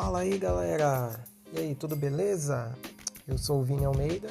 Fala 0.00 0.20
aí 0.20 0.38
galera! 0.38 1.18
E 1.52 1.58
aí, 1.58 1.74
tudo 1.74 1.96
beleza? 1.96 2.72
Eu 3.26 3.36
sou 3.36 3.60
o 3.60 3.64
Vini 3.64 3.84
Almeida 3.84 4.30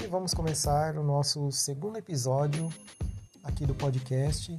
e 0.00 0.06
vamos 0.06 0.32
começar 0.32 0.96
o 0.96 1.02
nosso 1.02 1.50
segundo 1.50 1.96
episódio 1.96 2.72
aqui 3.42 3.66
do 3.66 3.74
podcast 3.74 4.56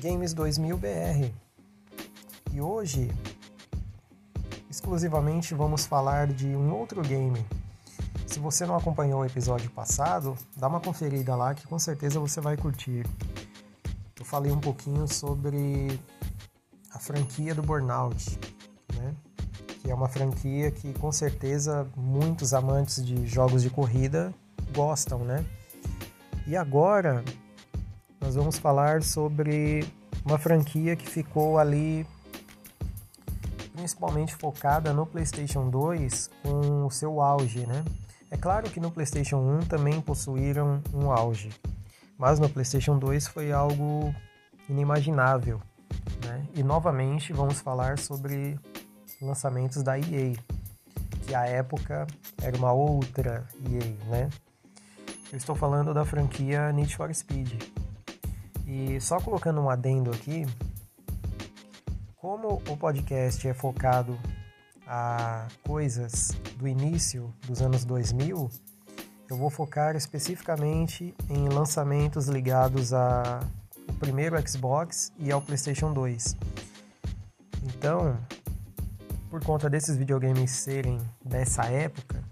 Games 0.00 0.32
2000 0.32 0.78
BR. 0.78 1.34
E 2.52 2.60
hoje, 2.60 3.10
exclusivamente, 4.70 5.52
vamos 5.52 5.84
falar 5.84 6.28
de 6.28 6.46
um 6.54 6.72
outro 6.72 7.02
game. 7.02 7.44
Se 8.24 8.38
você 8.38 8.64
não 8.64 8.76
acompanhou 8.76 9.22
o 9.22 9.26
episódio 9.26 9.68
passado, 9.72 10.38
dá 10.56 10.68
uma 10.68 10.80
conferida 10.80 11.34
lá 11.34 11.56
que 11.56 11.66
com 11.66 11.76
certeza 11.76 12.20
você 12.20 12.40
vai 12.40 12.56
curtir. 12.56 13.04
Eu 14.16 14.24
falei 14.24 14.52
um 14.52 14.60
pouquinho 14.60 15.08
sobre 15.08 16.00
a 16.92 17.00
franquia 17.00 17.52
do 17.52 17.62
Burnout, 17.62 18.38
é 19.92 19.94
uma 19.94 20.08
franquia 20.08 20.70
que 20.70 20.94
com 20.94 21.12
certeza 21.12 21.86
muitos 21.94 22.54
amantes 22.54 23.04
de 23.04 23.26
jogos 23.26 23.62
de 23.62 23.68
corrida 23.68 24.32
gostam, 24.74 25.18
né? 25.18 25.44
E 26.46 26.56
agora 26.56 27.22
nós 28.18 28.34
vamos 28.34 28.56
falar 28.56 29.02
sobre 29.02 29.84
uma 30.24 30.38
franquia 30.38 30.96
que 30.96 31.06
ficou 31.06 31.58
ali 31.58 32.06
principalmente 33.74 34.34
focada 34.34 34.94
no 34.94 35.04
PlayStation 35.04 35.68
2 35.68 36.30
com 36.42 36.86
o 36.86 36.90
seu 36.90 37.20
auge, 37.20 37.66
né? 37.66 37.84
É 38.30 38.36
claro 38.38 38.70
que 38.70 38.80
no 38.80 38.90
PlayStation 38.90 39.36
1 39.36 39.66
também 39.66 40.00
possuíram 40.00 40.82
um 40.94 41.12
auge, 41.12 41.50
mas 42.16 42.38
no 42.38 42.48
PlayStation 42.48 42.98
2 42.98 43.26
foi 43.26 43.52
algo 43.52 44.14
inimaginável, 44.70 45.60
né? 46.24 46.46
E 46.54 46.62
novamente 46.62 47.30
vamos 47.34 47.60
falar 47.60 47.98
sobre 47.98 48.58
lançamentos 49.22 49.82
da 49.82 49.98
EA, 49.98 50.34
que 51.24 51.34
à 51.34 51.46
época 51.46 52.06
era 52.42 52.56
uma 52.56 52.72
outra 52.72 53.46
EA, 53.64 54.10
né? 54.10 54.30
Eu 55.32 55.38
estou 55.38 55.54
falando 55.54 55.94
da 55.94 56.04
franquia 56.04 56.70
Need 56.72 56.94
for 56.94 57.14
Speed. 57.14 57.62
E 58.66 59.00
só 59.00 59.18
colocando 59.18 59.60
um 59.60 59.70
adendo 59.70 60.10
aqui, 60.10 60.46
como 62.16 62.62
o 62.68 62.76
podcast 62.76 63.46
é 63.48 63.54
focado 63.54 64.18
a 64.86 65.46
coisas 65.66 66.32
do 66.56 66.68
início 66.68 67.32
dos 67.46 67.62
anos 67.62 67.84
2000, 67.84 68.50
eu 69.30 69.36
vou 69.36 69.48
focar 69.48 69.96
especificamente 69.96 71.14
em 71.30 71.48
lançamentos 71.48 72.28
ligados 72.28 72.92
a 72.92 73.40
o 73.88 73.92
primeiro 73.94 74.36
Xbox 74.46 75.12
e 75.18 75.32
ao 75.32 75.40
PlayStation 75.40 75.92
2. 75.92 76.36
Então, 77.64 78.18
por 79.32 79.42
conta 79.42 79.70
desses 79.70 79.96
videogames 79.96 80.50
serem 80.50 80.98
dessa 81.24 81.64
época 81.64 82.22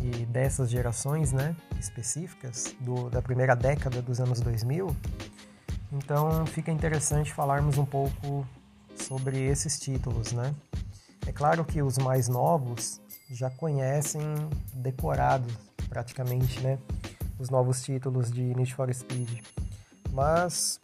e 0.00 0.24
dessas 0.24 0.70
gerações, 0.70 1.30
né, 1.30 1.54
específicas 1.78 2.74
do, 2.80 3.10
da 3.10 3.20
primeira 3.20 3.54
década 3.54 4.00
dos 4.00 4.20
anos 4.20 4.40
2000, 4.40 4.96
então 5.92 6.46
fica 6.46 6.72
interessante 6.72 7.30
falarmos 7.30 7.76
um 7.76 7.84
pouco 7.84 8.48
sobre 8.94 9.38
esses 9.38 9.78
títulos, 9.78 10.32
né? 10.32 10.54
É 11.26 11.32
claro 11.32 11.62
que 11.62 11.82
os 11.82 11.98
mais 11.98 12.26
novos 12.26 13.02
já 13.30 13.50
conhecem 13.50 14.22
decorado 14.72 15.52
praticamente, 15.90 16.58
né, 16.60 16.78
os 17.38 17.50
novos 17.50 17.82
títulos 17.82 18.32
de 18.32 18.54
Need 18.54 18.74
for 18.74 18.90
Speed. 18.94 19.42
Mas 20.10 20.80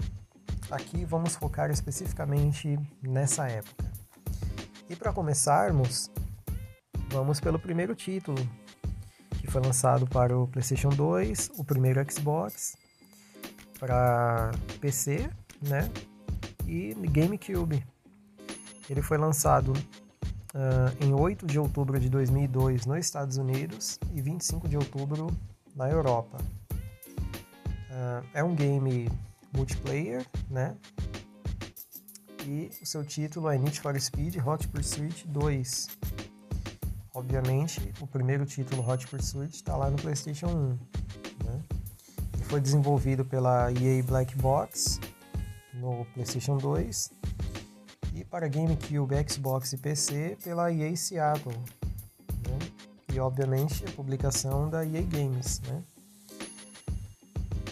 Aqui 0.73 1.05
vamos 1.05 1.37
focar 1.37 1.71
especificamente 1.71 2.79
nessa 3.03 3.47
época. 3.47 3.92
E 4.93 4.97
para 4.97 5.11
começarmos, 5.11 6.11
vamos 7.09 7.41
pelo 7.41 7.59
primeiro 7.59 7.95
título, 7.95 8.37
que 9.41 9.51
foi 9.51 9.63
lançado 9.63 10.07
para 10.07 10.37
o 10.37 10.47
PlayStation 10.47 10.91
2, 10.91 11.53
o 11.57 11.65
primeiro 11.65 12.05
Xbox, 12.13 12.77
para 13.81 14.51
PC, 14.83 15.31
né? 15.63 15.91
E 16.67 16.95
GameCube. 17.09 17.83
Ele 18.91 19.01
foi 19.01 19.17
lançado 19.17 19.73
uh, 19.73 21.03
em 21.03 21.15
8 21.15 21.47
de 21.47 21.59
outubro 21.59 21.99
de 21.99 22.11
2002 22.11 22.85
nos 22.85 22.99
Estados 22.99 23.39
Unidos 23.39 23.99
e 24.13 24.21
25 24.21 24.69
de 24.69 24.77
outubro 24.77 25.29
na 25.75 25.89
Europa. 25.89 26.37
Uh, 27.89 28.27
é 28.35 28.45
um 28.45 28.55
game 28.55 29.11
multiplayer, 29.57 30.27
né? 30.51 30.77
E 32.45 32.71
o 32.83 32.87
seu 32.87 33.05
título 33.05 33.49
é 33.49 33.57
Need 33.57 33.81
for 33.81 33.99
Speed 34.01 34.37
Hot 34.45 34.67
Pursuit 34.69 35.29
2. 35.29 35.89
Obviamente, 37.15 37.93
o 38.01 38.07
primeiro 38.07 38.45
título 38.45 38.89
Hot 38.89 39.07
Pursuit 39.07 39.55
está 39.55 39.77
lá 39.77 39.89
no 39.89 39.97
PlayStation 39.97 40.49
1. 40.49 40.69
Né? 41.45 41.63
Ele 42.35 42.45
foi 42.45 42.61
desenvolvido 42.61 43.25
pela 43.25 43.71
EA 43.73 44.03
Black 44.03 44.37
Box 44.37 44.99
no 45.75 46.05
PlayStation 46.15 46.57
2 46.57 47.13
e 48.15 48.25
para 48.25 48.49
GameCube, 48.49 49.15
Xbox 49.29 49.73
e 49.73 49.79
PC 49.79 50.37
pela 50.43 50.73
EA 50.73 50.97
Seattle. 50.97 51.57
Né? 51.57 52.59
E 53.13 53.21
obviamente 53.21 53.85
a 53.87 53.91
publicação 53.93 54.69
da 54.69 54.85
EA 54.85 55.03
Games. 55.03 55.61
Né? 55.61 55.83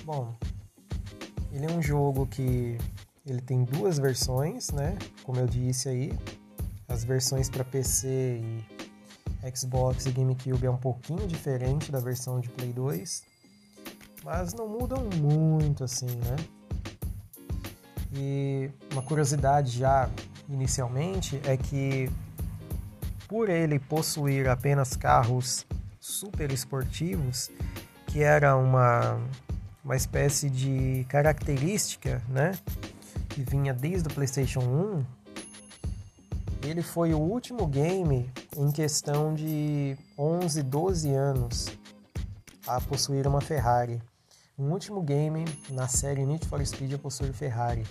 Bom, 0.04 0.34
ele 1.52 1.66
é 1.66 1.70
um 1.70 1.82
jogo 1.82 2.26
que 2.26 2.78
ele 3.26 3.40
tem 3.40 3.64
duas 3.64 3.98
versões, 3.98 4.70
né? 4.70 4.96
Como 5.24 5.38
eu 5.38 5.46
disse 5.46 5.88
aí, 5.88 6.12
as 6.88 7.04
versões 7.04 7.48
para 7.48 7.64
PC 7.64 8.40
e 8.42 9.56
Xbox 9.56 10.06
e 10.06 10.10
GameCube 10.10 10.66
é 10.66 10.70
um 10.70 10.76
pouquinho 10.76 11.26
diferente 11.26 11.90
da 11.90 12.00
versão 12.00 12.40
de 12.40 12.48
Play 12.50 12.72
2, 12.72 13.22
mas 14.24 14.52
não 14.54 14.68
mudam 14.68 15.04
muito 15.16 15.84
assim, 15.84 16.06
né? 16.06 16.36
E 18.12 18.70
uma 18.92 19.02
curiosidade 19.02 19.78
já 19.78 20.10
inicialmente 20.48 21.40
é 21.44 21.56
que 21.56 22.10
por 23.28 23.48
ele 23.48 23.78
possuir 23.78 24.48
apenas 24.48 24.96
carros 24.96 25.64
super 26.00 26.50
esportivos, 26.50 27.50
que 28.06 28.22
era 28.22 28.56
uma 28.56 29.20
uma 29.84 29.96
espécie 29.96 30.50
de 30.50 31.06
característica, 31.08 32.22
né, 32.28 32.52
que 33.30 33.42
vinha 33.42 33.72
desde 33.72 34.08
o 34.08 34.12
PlayStation 34.12 34.60
1. 34.60 35.04
Ele 36.62 36.82
foi 36.82 37.14
o 37.14 37.18
último 37.18 37.66
game 37.66 38.30
em 38.56 38.70
questão 38.70 39.32
de 39.32 39.96
11, 40.18 40.62
12 40.62 41.14
anos 41.14 41.66
a 42.66 42.80
possuir 42.80 43.26
uma 43.26 43.40
Ferrari. 43.40 44.02
O 44.58 44.64
último 44.64 45.00
game 45.00 45.44
na 45.70 45.88
série 45.88 46.26
Need 46.26 46.46
for 46.46 46.64
Speed 46.64 46.92
a 46.92 46.98
possuir 46.98 47.32
Ferrari 47.32 47.86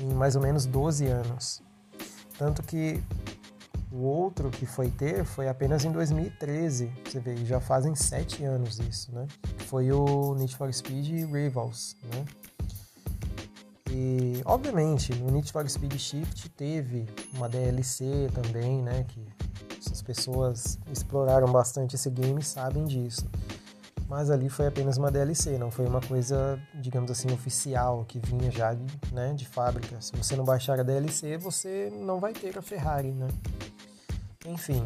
em 0.00 0.14
mais 0.14 0.36
ou 0.36 0.42
menos 0.42 0.64
12 0.64 1.06
anos. 1.06 1.62
Tanto 2.38 2.62
que 2.62 3.02
o 3.92 3.98
outro 4.04 4.50
que 4.50 4.64
foi 4.64 4.90
ter 4.90 5.24
foi 5.24 5.48
apenas 5.48 5.84
em 5.84 5.92
2013. 5.92 6.90
Você 7.04 7.20
vê, 7.20 7.36
já 7.44 7.60
fazem 7.60 7.94
sete 7.94 8.44
anos 8.44 8.78
isso, 8.78 9.12
né? 9.12 9.26
Foi 9.66 9.90
o 9.92 10.34
Need 10.34 10.56
for 10.56 10.72
Speed 10.72 11.30
Rivals, 11.30 11.96
né? 12.04 12.24
E, 13.90 14.42
obviamente, 14.44 15.14
no 15.14 15.30
Need 15.30 15.50
for 15.50 15.68
Speed 15.68 15.96
Shift 15.96 16.48
teve 16.50 17.06
uma 17.34 17.48
DLC 17.48 18.28
também, 18.34 18.82
né? 18.82 19.04
Que 19.08 19.26
as 19.90 20.02
pessoas 20.02 20.78
exploraram 20.92 21.50
bastante 21.50 21.94
esse 21.94 22.10
game 22.10 22.42
sabem 22.42 22.84
disso. 22.84 23.26
Mas 24.08 24.30
ali 24.30 24.48
foi 24.48 24.66
apenas 24.66 24.96
uma 24.96 25.10
DLC, 25.10 25.58
não 25.58 25.70
foi 25.70 25.86
uma 25.86 26.00
coisa, 26.00 26.58
digamos 26.74 27.10
assim, 27.10 27.30
oficial, 27.30 28.06
que 28.08 28.18
vinha 28.18 28.50
já 28.50 28.74
né, 29.12 29.34
de 29.34 29.46
fábrica. 29.46 30.00
Se 30.00 30.16
você 30.16 30.34
não 30.34 30.44
baixar 30.44 30.80
a 30.80 30.82
DLC, 30.82 31.36
você 31.36 31.92
não 31.92 32.18
vai 32.18 32.32
ter 32.32 32.56
a 32.56 32.62
Ferrari, 32.62 33.10
né? 33.10 33.28
Enfim, 34.46 34.82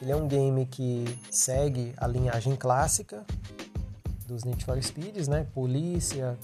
ele 0.00 0.12
é 0.12 0.16
um 0.16 0.28
game 0.28 0.66
que 0.66 1.04
segue 1.30 1.92
a 1.96 2.06
linhagem 2.06 2.54
clássica 2.54 3.24
dos 4.26 4.44
Need 4.44 4.64
for 4.64 4.80
Speeds, 4.80 5.26
né? 5.26 5.44
Polícia, 5.52 6.38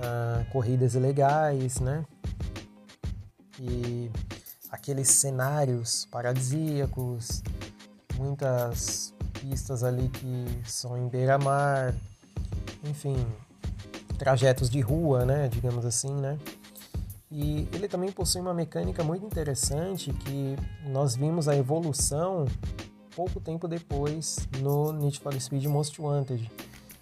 uh, 0.00 0.44
corridas 0.50 0.94
ilegais, 0.94 1.80
né? 1.80 2.04
E 3.58 4.10
aqueles 4.70 5.08
cenários 5.08 6.06
paradisíacos, 6.10 7.42
muitas 8.16 9.14
pistas 9.40 9.84
ali 9.84 10.08
que 10.08 10.46
são 10.64 10.96
em 10.96 11.08
beira-mar, 11.08 11.94
enfim, 12.84 13.16
trajetos 14.18 14.68
de 14.68 14.80
rua, 14.80 15.24
né? 15.24 15.48
Digamos 15.48 15.84
assim, 15.84 16.14
né? 16.14 16.38
E 17.30 17.68
ele 17.72 17.86
também 17.86 18.10
possui 18.10 18.40
uma 18.40 18.52
mecânica 18.52 19.04
muito 19.04 19.24
interessante 19.24 20.12
que 20.12 20.56
nós 20.88 21.14
vimos 21.14 21.46
a 21.46 21.54
evolução 21.54 22.46
pouco 23.14 23.40
tempo 23.40 23.68
depois 23.68 24.48
no 24.60 24.92
Need 24.92 25.20
for 25.20 25.38
Speed 25.38 25.64
Most 25.66 26.00
Wanted, 26.00 26.50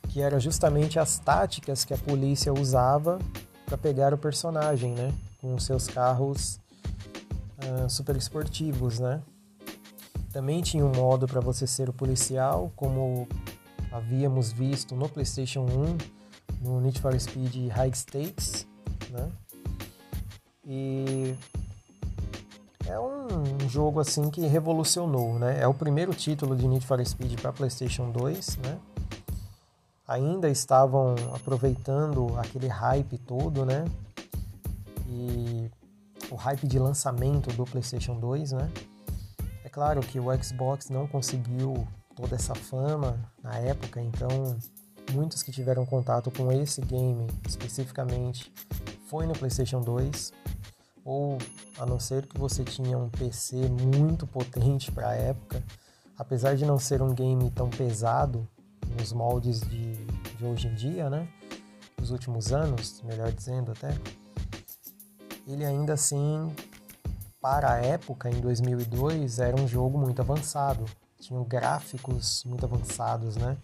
que 0.09 0.21
era 0.21 0.41
justamente 0.41 0.99
as 0.99 1.19
táticas 1.19 1.85
que 1.85 1.95
a 1.95 1.99
polícia 1.99 2.53
usava 2.53 3.19
para 3.67 3.77
pegar 3.77 4.15
o 4.15 4.19
personagem, 4.19 4.95
né, 4.95 5.13
com 5.41 5.59
seus 5.59 5.87
carros 5.87 6.59
uh, 7.59 7.89
super 7.89 8.17
esportivos, 8.17 8.99
né? 8.99 9.23
Também 10.33 10.61
tinha 10.63 10.85
um 10.85 10.93
modo 10.93 11.27
para 11.27 11.41
você 11.41 11.67
ser 11.67 11.89
o 11.89 11.93
policial, 11.93 12.73
como 12.77 13.27
havíamos 13.91 14.53
visto 14.53 14.95
no 14.95 15.09
PlayStation 15.09 15.65
1, 15.65 16.67
no 16.67 16.81
Need 16.81 17.01
for 17.01 17.19
Speed 17.19 17.69
High 17.69 17.95
Stakes, 17.95 18.67
né? 19.11 19.31
E 20.67 21.35
é 22.87 22.99
um 23.01 23.69
jogo 23.69 24.01
assim 24.01 24.31
que 24.31 24.47
revolucionou, 24.47 25.39
né? 25.39 25.61
É 25.61 25.67
o 25.67 25.75
primeiro 25.75 26.13
título 26.15 26.55
de 26.55 26.69
Need 26.69 26.87
for 26.87 27.05
Speed 27.05 27.41
para 27.41 27.53
PlayStation 27.53 28.11
2, 28.11 28.59
né? 28.59 28.79
Ainda 30.09 30.49
estavam 30.49 31.15
aproveitando 31.35 32.35
aquele 32.39 32.67
hype 32.67 33.19
todo, 33.19 33.67
né? 33.67 33.85
E 35.07 35.71
o 36.31 36.35
hype 36.35 36.67
de 36.67 36.79
lançamento 36.79 37.55
do 37.55 37.65
PlayStation 37.65 38.19
2, 38.19 38.53
né? 38.53 38.73
É 39.63 39.69
claro 39.69 40.01
que 40.01 40.19
o 40.19 40.43
Xbox 40.43 40.89
não 40.89 41.07
conseguiu 41.07 41.87
toda 42.17 42.35
essa 42.37 42.55
fama 42.55 43.19
na 43.43 43.59
época, 43.59 44.01
então 44.01 44.57
muitos 45.13 45.43
que 45.43 45.53
tiveram 45.53 45.85
contato 45.85 46.31
com 46.31 46.51
esse 46.51 46.81
game 46.81 47.27
especificamente 47.47 48.53
foi 49.09 49.27
no 49.27 49.35
PlayStation 49.35 49.81
2 49.81 50.33
ou 51.05 51.39
a 51.79 51.87
não 51.87 52.01
ser 52.01 52.27
que 52.27 52.39
você 52.39 52.65
tinha 52.65 52.99
um 52.99 53.09
PC 53.09 53.57
muito 53.69 54.27
potente 54.27 54.91
para 54.91 55.11
a 55.11 55.15
época, 55.15 55.63
apesar 56.19 56.57
de 56.57 56.65
não 56.65 56.79
ser 56.79 57.01
um 57.01 57.15
game 57.15 57.51
tão 57.51 57.69
pesado 57.71 58.49
nos 58.97 59.13
moldes 59.13 59.61
de, 59.61 59.93
de 59.95 60.45
hoje 60.45 60.69
em 60.69 60.75
dia, 60.75 61.11
né? 61.11 61.29
Dos 61.97 62.11
últimos 62.11 62.53
anos, 62.53 63.03
melhor 63.03 63.33
dizendo 63.33 63.73
até, 63.73 63.91
ele 65.47 65.65
ainda 65.65 65.95
assim, 65.95 66.55
para 67.41 67.73
a 67.73 67.77
época, 67.79 68.31
em 68.31 68.41
2002, 68.41 69.39
era 69.39 69.57
um 69.57 69.67
jogo 69.67 69.99
muito 69.99 70.21
avançado. 70.21 70.85
Tinha 71.19 71.43
gráficos 71.45 72.45
muito 72.45 72.65
avançados, 72.65 73.37
né? 73.37 73.57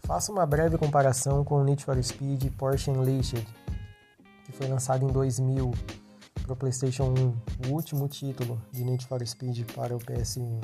Faça 0.00 0.32
uma 0.32 0.44
breve 0.44 0.76
comparação 0.76 1.44
com 1.44 1.56
o 1.56 1.64
Need 1.64 1.84
for 1.84 2.02
Speed 2.02 2.50
Porsche 2.58 2.90
Unleashed, 2.90 3.46
que 4.44 4.52
foi 4.52 4.66
lançado 4.66 5.04
em 5.04 5.12
2000 5.12 5.70
para 6.42 6.52
o 6.52 6.56
PlayStation 6.56 7.14
1, 7.64 7.68
o 7.68 7.72
último 7.72 8.08
título 8.08 8.60
de 8.72 8.82
Need 8.84 9.06
for 9.06 9.24
Speed 9.24 9.70
para 9.72 9.94
o 9.94 10.00
PS1. 10.00 10.60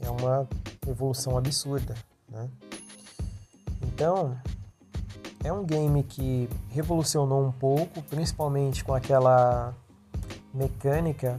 É 0.00 0.08
uma 0.08 0.48
evolução 0.86 1.36
absurda, 1.36 1.94
né? 2.28 2.48
Então, 3.82 4.36
é 5.44 5.52
um 5.52 5.64
game 5.64 6.02
que 6.02 6.48
revolucionou 6.68 7.46
um 7.46 7.52
pouco, 7.52 8.02
principalmente 8.02 8.84
com 8.84 8.94
aquela 8.94 9.74
mecânica 10.52 11.38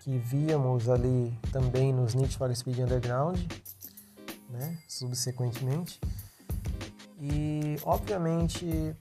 que 0.00 0.18
víamos 0.18 0.88
ali 0.88 1.32
também 1.50 1.92
nos 1.92 2.14
Need 2.14 2.36
for 2.36 2.54
Speed 2.54 2.78
Underground, 2.80 3.38
né, 4.50 4.78
subsequentemente. 4.88 6.00
E 7.20 7.76
obviamente 7.82 8.94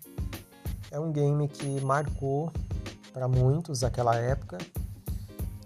é 0.91 0.99
um 0.99 1.11
game 1.11 1.47
que 1.47 1.81
marcou 1.81 2.51
para 3.11 3.27
muitos 3.27 3.83
aquela 3.83 4.15
época 4.15 4.57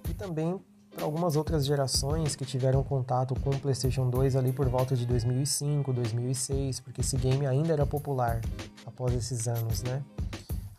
e 0.10 0.14
também 0.14 0.60
para 0.98 1.06
algumas 1.06 1.36
outras 1.36 1.64
gerações 1.64 2.36
que 2.36 2.44
tiveram 2.44 2.84
contato 2.84 3.40
com 3.42 3.52
o 3.52 3.60
PlayStation 3.60 4.10
2 4.10 4.36
ali 4.36 4.52
por 4.52 4.68
volta 4.68 4.96
de 4.96 5.06
2005, 5.06 5.94
2006, 5.94 6.80
porque 6.80 7.02
esse 7.02 7.16
game 7.18 7.46
ainda 7.46 7.72
era 7.72 7.86
popular 7.86 8.42
após 8.84 9.14
esses 9.14 9.48
anos, 9.48 9.84
né? 9.84 10.04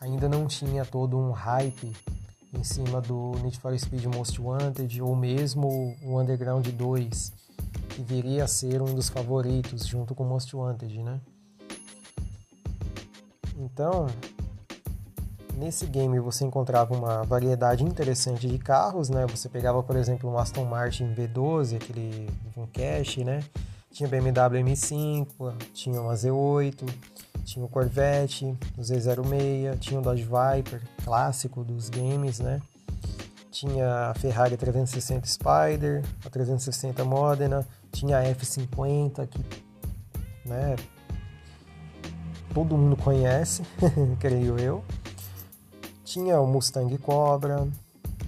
Ainda 0.00 0.28
não 0.28 0.48
tinha 0.48 0.84
todo 0.84 1.16
um 1.16 1.30
hype 1.30 1.92
em 2.52 2.64
cima 2.64 3.00
do 3.00 3.30
Need 3.44 3.60
for 3.60 3.78
Speed 3.78 4.06
Most 4.06 4.42
Wanted 4.42 5.00
ou 5.00 5.14
mesmo 5.14 5.96
o 6.02 6.20
Underground 6.20 6.66
2, 6.66 7.32
que 7.90 8.02
viria 8.02 8.42
a 8.42 8.48
ser 8.48 8.82
um 8.82 8.92
dos 8.92 9.08
favoritos 9.08 9.86
junto 9.86 10.16
com 10.16 10.24
Most 10.24 10.54
Wanted, 10.56 11.00
né? 11.00 11.20
Então, 13.56 14.08
Nesse 15.58 15.86
game 15.86 16.20
você 16.20 16.44
encontrava 16.44 16.94
uma 16.94 17.24
variedade 17.24 17.82
interessante 17.82 18.46
de 18.46 18.58
carros, 18.58 19.08
né? 19.08 19.26
Você 19.26 19.48
pegava, 19.48 19.82
por 19.82 19.96
exemplo, 19.96 20.30
um 20.30 20.38
Aston 20.38 20.64
Martin 20.64 21.12
V12, 21.12 21.74
aquele 21.74 22.28
Cash, 22.72 23.16
né? 23.18 23.42
Tinha 23.90 24.08
BMW 24.08 24.62
M5, 24.62 25.26
tinha 25.74 26.00
uma 26.00 26.14
Z8, 26.14 26.88
tinha 27.44 27.64
o 27.64 27.68
Corvette, 27.68 28.56
o 28.76 28.80
Z06, 28.82 29.76
tinha 29.80 29.98
o 29.98 30.02
Dodge 30.02 30.22
Viper, 30.22 30.80
clássico 31.04 31.64
dos 31.64 31.90
games, 31.90 32.38
né? 32.38 32.62
Tinha 33.50 34.10
a 34.10 34.14
Ferrari 34.14 34.56
360 34.56 35.26
Spider, 35.26 36.04
a 36.24 36.30
360 36.30 37.04
Modena, 37.04 37.66
tinha 37.90 38.18
a 38.18 38.22
F50 38.22 39.26
que, 39.26 39.44
né, 40.44 40.76
todo 42.54 42.76
mundo 42.76 42.96
conhece, 42.96 43.62
creio 44.20 44.56
eu. 44.60 44.84
Tinha 46.08 46.40
o 46.40 46.46
Mustang 46.46 46.96
Cobra, 46.96 47.68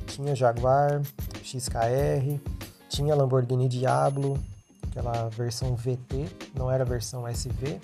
tinha 0.06 0.36
Jaguar 0.36 1.00
XKR, 1.42 2.38
tinha 2.90 3.14
Lamborghini 3.14 3.70
Diablo, 3.70 4.38
aquela 4.86 5.30
versão 5.30 5.74
VT, 5.74 6.28
não 6.54 6.70
era 6.70 6.84
a 6.84 6.86
versão 6.86 7.26
SV. 7.26 7.80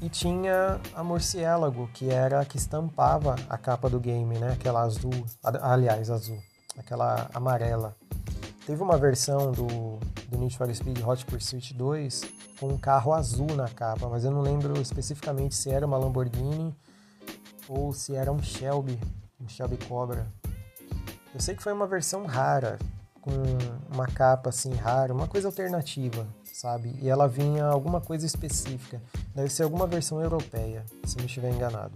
E 0.00 0.08
tinha 0.08 0.80
a 0.94 1.02
Murciélago, 1.02 1.88
que 1.92 2.08
era 2.08 2.38
a 2.38 2.44
que 2.44 2.56
estampava 2.56 3.34
a 3.50 3.58
capa 3.58 3.90
do 3.90 3.98
game, 3.98 4.38
né? 4.38 4.52
Aquela 4.52 4.82
azul, 4.82 5.26
aliás, 5.42 6.08
azul, 6.08 6.38
aquela 6.78 7.28
amarela. 7.34 7.96
Teve 8.64 8.80
uma 8.80 8.96
versão 8.96 9.50
do, 9.50 9.66
do 10.28 10.38
Need 10.38 10.56
for 10.56 10.72
Speed 10.72 11.04
Hot 11.04 11.26
Pursuit 11.26 11.74
2 11.74 12.20
com 12.60 12.68
um 12.68 12.78
carro 12.78 13.12
azul 13.12 13.56
na 13.56 13.68
capa, 13.68 14.08
mas 14.08 14.24
eu 14.24 14.30
não 14.30 14.40
lembro 14.40 14.80
especificamente 14.80 15.56
se 15.56 15.68
era 15.68 15.84
uma 15.84 15.98
Lamborghini 15.98 16.72
ou 17.68 17.92
se 17.92 18.14
era 18.14 18.32
um 18.32 18.42
Shelby, 18.42 18.98
um 19.40 19.48
Shelby 19.48 19.76
Cobra. 19.86 20.26
Eu 21.34 21.40
sei 21.40 21.54
que 21.54 21.62
foi 21.62 21.72
uma 21.72 21.86
versão 21.86 22.24
rara, 22.24 22.78
com 23.20 23.30
uma 23.92 24.06
capa 24.06 24.50
assim 24.50 24.72
rara, 24.72 25.12
uma 25.12 25.26
coisa 25.26 25.48
alternativa, 25.48 26.26
sabe? 26.44 26.96
E 27.02 27.08
ela 27.08 27.26
vinha 27.26 27.64
alguma 27.64 28.00
coisa 28.00 28.24
específica. 28.24 29.02
Deve 29.34 29.50
ser 29.50 29.64
alguma 29.64 29.86
versão 29.86 30.20
europeia, 30.22 30.84
se 31.04 31.16
não 31.18 31.26
estiver 31.26 31.50
enganado. 31.50 31.94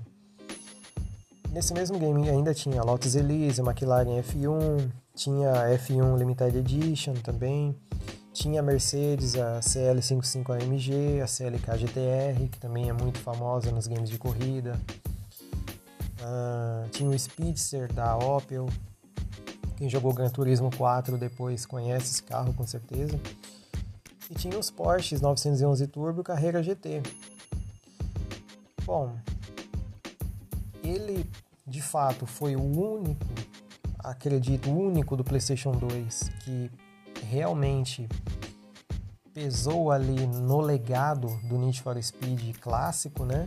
Nesse 1.51 1.73
mesmo 1.73 1.99
game 1.99 2.29
ainda 2.29 2.55
tinha 2.55 2.83
Lotus 2.83 3.15
Elise, 3.15 3.61
McLaren 3.61 4.23
F1, 4.23 4.91
tinha 5.15 5.53
F1 5.79 6.17
Limited 6.17 6.57
Edition 6.57 7.15
também, 7.15 7.77
tinha 8.33 8.61
a 8.61 8.63
Mercedes, 8.63 9.35
a 9.35 9.59
CL55 9.61 10.63
AMG, 10.63 11.21
a 11.21 11.27
CLK 11.27 11.79
GTR, 11.79 12.49
que 12.51 12.59
também 12.59 12.89
é 12.89 12.93
muito 12.93 13.19
famosa 13.19 13.71
nos 13.73 13.87
games 13.87 14.09
de 14.09 14.17
corrida. 14.17 14.79
Uh, 16.21 16.89
tinha 16.91 17.09
o 17.09 17.19
Speedster 17.19 17.93
da 17.93 18.17
Opel. 18.17 18.67
Quem 19.77 19.89
jogou 19.89 20.13
Gran 20.13 20.29
Turismo 20.29 20.71
4 20.77 21.17
depois 21.17 21.65
conhece 21.65 22.13
esse 22.13 22.23
carro 22.23 22.53
com 22.53 22.67
certeza. 22.67 23.19
E 24.31 24.35
tinha 24.35 24.59
os 24.59 24.71
Porsches 24.71 25.21
911 25.21 25.87
Turbo 25.87 26.23
Carreira 26.23 26.63
GT. 26.63 27.03
Bom, 28.85 29.17
ele 30.83 31.29
de 31.67 31.81
fato 31.81 32.27
foi 32.27 32.57
o 32.57 32.63
único, 32.63 33.25
acredito, 33.99 34.71
único 34.71 35.17
do 35.17 35.25
PlayStation 35.25 35.73
2 35.73 36.31
que 36.45 36.71
realmente 37.23 38.09
pesou 39.33 39.91
ali 39.91 40.27
no 40.27 40.61
legado 40.61 41.29
do 41.45 41.57
Need 41.57 41.81
for 41.81 42.03
Speed 42.03 42.57
clássico, 42.59 43.25
né? 43.25 43.47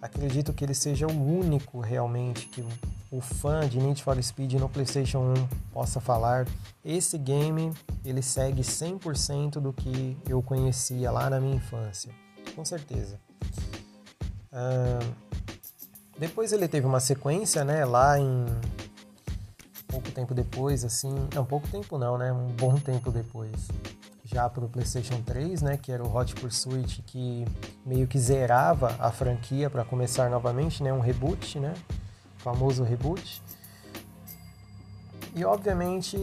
Acredito 0.00 0.52
que 0.52 0.64
ele 0.64 0.74
seja 0.74 1.06
o 1.06 1.38
único 1.38 1.80
realmente 1.80 2.46
que 2.46 2.64
o 3.10 3.20
fã 3.20 3.68
de 3.68 3.78
Need 3.78 4.02
for 4.02 4.22
Speed 4.22 4.54
no 4.54 4.68
PlayStation 4.68 5.34
1 5.34 5.48
possa 5.72 6.00
falar. 6.00 6.46
Esse 6.84 7.18
game 7.18 7.72
ele 8.04 8.22
segue 8.22 8.62
100% 8.62 9.60
do 9.60 9.72
que 9.72 10.16
eu 10.28 10.42
conhecia 10.42 11.10
lá 11.10 11.28
na 11.28 11.40
minha 11.40 11.56
infância, 11.56 12.12
com 12.54 12.64
certeza. 12.64 13.18
Uh, 14.52 15.14
depois 16.18 16.52
ele 16.52 16.68
teve 16.68 16.86
uma 16.86 17.00
sequência, 17.00 17.64
né, 17.64 17.84
lá 17.84 18.18
em 18.18 18.46
pouco 19.86 20.10
tempo 20.10 20.34
depois, 20.34 20.84
assim, 20.84 21.14
não 21.34 21.44
pouco 21.44 21.68
tempo 21.68 21.98
não, 21.98 22.18
né, 22.18 22.32
um 22.32 22.46
bom 22.48 22.76
tempo 22.76 23.10
depois 23.10 23.52
já 24.30 24.48
para 24.48 24.64
o 24.64 24.68
PlayStation 24.68 25.22
3, 25.22 25.62
né, 25.62 25.76
que 25.78 25.90
era 25.90 26.04
o 26.04 26.14
Hot 26.14 26.34
Pursuit, 26.34 27.02
que 27.02 27.46
meio 27.84 28.06
que 28.06 28.18
zerava 28.18 28.94
a 28.98 29.10
franquia 29.10 29.70
para 29.70 29.84
começar 29.84 30.28
novamente, 30.28 30.82
né, 30.82 30.92
um 30.92 31.00
reboot, 31.00 31.58
né, 31.58 31.74
famoso 32.36 32.84
reboot. 32.84 33.42
E 35.34 35.44
obviamente, 35.44 36.18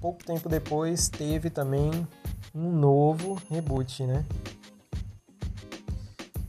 pouco 0.00 0.24
tempo 0.24 0.48
depois 0.48 1.08
teve 1.08 1.50
também 1.50 1.90
um 2.54 2.72
novo 2.72 3.40
reboot, 3.50 4.04
né? 4.04 4.24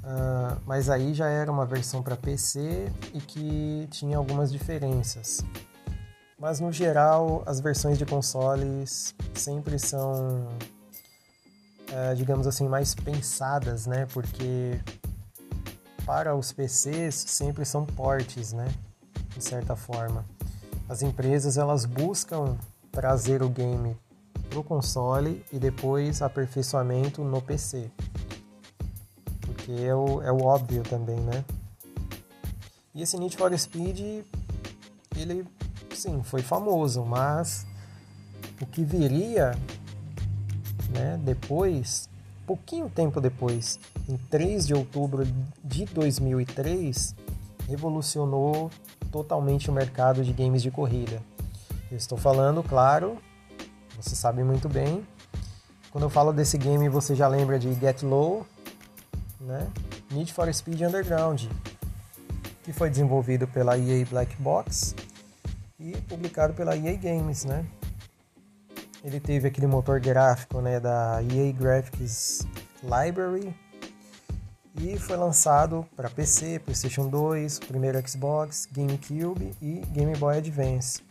Uh, 0.03 0.59
mas 0.65 0.89
aí 0.89 1.13
já 1.13 1.27
era 1.27 1.51
uma 1.51 1.65
versão 1.65 2.01
para 2.01 2.15
PC 2.15 2.91
e 3.13 3.19
que 3.19 3.87
tinha 3.91 4.17
algumas 4.17 4.51
diferenças. 4.51 5.43
Mas 6.41 6.59
no 6.59 6.71
geral, 6.71 7.43
as 7.45 7.59
versões 7.59 7.99
de 7.99 8.05
consoles 8.05 9.13
sempre 9.31 9.77
são, 9.77 10.47
uh, 11.91 12.15
digamos 12.15 12.47
assim, 12.47 12.67
mais 12.67 12.95
pensadas, 12.95 13.85
né? 13.85 14.07
Porque 14.11 14.81
para 16.03 16.35
os 16.35 16.51
PCs 16.51 17.13
sempre 17.13 17.63
são 17.63 17.85
portes, 17.85 18.53
né? 18.53 18.67
De 19.37 19.43
certa 19.43 19.75
forma. 19.75 20.25
As 20.89 21.03
empresas 21.03 21.59
elas 21.59 21.85
buscam 21.85 22.57
trazer 22.91 23.43
o 23.43 23.47
game 23.47 23.95
para 24.49 24.59
o 24.59 24.63
console 24.63 25.45
e 25.53 25.59
depois 25.59 26.23
aperfeiçoamento 26.23 27.23
no 27.23 27.39
PC. 27.39 27.91
Porque 29.41 29.73
é 29.73 29.93
o, 29.93 30.23
é 30.23 30.31
o 30.31 30.41
óbvio 30.41 30.81
também, 30.81 31.19
né? 31.19 31.45
E 32.95 33.03
esse 33.03 33.15
Need 33.19 33.37
for 33.37 33.55
Speed, 33.55 34.25
ele, 35.15 35.47
sim, 36.01 36.23
foi 36.23 36.41
famoso, 36.41 37.05
mas 37.05 37.65
o 38.59 38.65
que 38.65 38.83
viria 38.83 39.51
né, 40.89 41.19
depois, 41.23 42.09
pouquinho 42.45 42.89
tempo 42.89 43.21
depois, 43.21 43.79
em 44.09 44.17
3 44.17 44.65
de 44.65 44.73
outubro 44.73 45.23
de 45.63 45.85
2003, 45.85 47.15
revolucionou 47.67 48.71
totalmente 49.11 49.69
o 49.69 49.73
mercado 49.73 50.23
de 50.23 50.33
games 50.33 50.63
de 50.63 50.71
corrida. 50.71 51.21
Eu 51.91 51.97
estou 51.97 52.17
falando, 52.17 52.63
claro, 52.63 53.19
você 53.95 54.15
sabe 54.15 54.43
muito 54.43 54.67
bem. 54.67 55.05
Quando 55.91 56.05
eu 56.05 56.09
falo 56.09 56.33
desse 56.33 56.57
game, 56.57 56.89
você 56.89 57.13
já 57.13 57.27
lembra 57.27 57.59
de 57.59 57.71
Get 57.75 58.01
Low, 58.01 58.47
né? 59.39 59.67
Need 60.09 60.33
for 60.33 60.51
Speed 60.51 60.81
Underground, 60.81 61.43
que 62.63 62.73
foi 62.73 62.89
desenvolvido 62.89 63.47
pela 63.47 63.77
EA 63.77 64.03
Black 64.05 64.35
Box 64.41 64.95
e 65.81 65.99
publicado 66.01 66.53
pela 66.53 66.75
EA 66.77 66.95
Games, 66.95 67.43
né? 67.43 67.65
Ele 69.03 69.19
teve 69.19 69.47
aquele 69.47 69.65
motor 69.65 69.99
gráfico, 69.99 70.61
né, 70.61 70.79
da 70.79 71.21
EA 71.23 71.51
Graphics 71.51 72.45
Library 72.83 73.53
e 74.79 74.97
foi 74.97 75.17
lançado 75.17 75.85
para 75.95 76.09
PC, 76.09 76.59
PlayStation 76.59 77.09
2, 77.09 77.59
primeiro 77.59 78.07
Xbox, 78.07 78.67
GameCube 78.71 79.53
e 79.61 79.81
Game 79.91 80.15
Boy 80.17 80.37
Advance. 80.37 81.01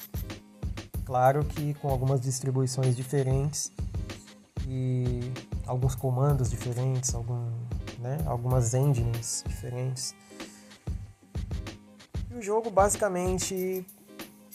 Claro 1.05 1.45
que 1.45 1.75
com 1.75 1.89
algumas 1.89 2.21
distribuições 2.21 2.97
diferentes 2.97 3.73
e 4.67 5.21
alguns 5.67 5.95
comandos 5.97 6.49
diferentes, 6.49 7.15
algum, 7.15 7.51
né, 7.99 8.19
algumas 8.27 8.73
engines 8.73 9.45
diferentes. 9.47 10.15
E 12.31 12.35
o 12.35 12.41
jogo 12.41 12.71
basicamente 12.71 13.85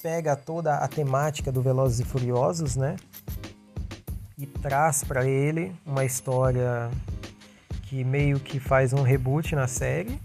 pega 0.05 0.35
toda 0.35 0.75
a 0.75 0.87
temática 0.87 1.51
do 1.51 1.63
Velozes 1.63 1.99
e 1.99 2.05
Furiosos, 2.05 2.75
né? 2.75 2.95
E 4.37 4.45
traz 4.45 5.03
para 5.03 5.25
ele 5.25 5.75
uma 5.83 6.05
história 6.05 6.91
que 7.81 8.03
meio 8.03 8.39
que 8.39 8.59
faz 8.59 8.93
um 8.93 9.01
reboot 9.01 9.55
na 9.55 9.67
série 9.67 10.21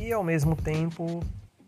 e 0.00 0.12
ao 0.12 0.24
mesmo 0.24 0.56
tempo 0.56 1.22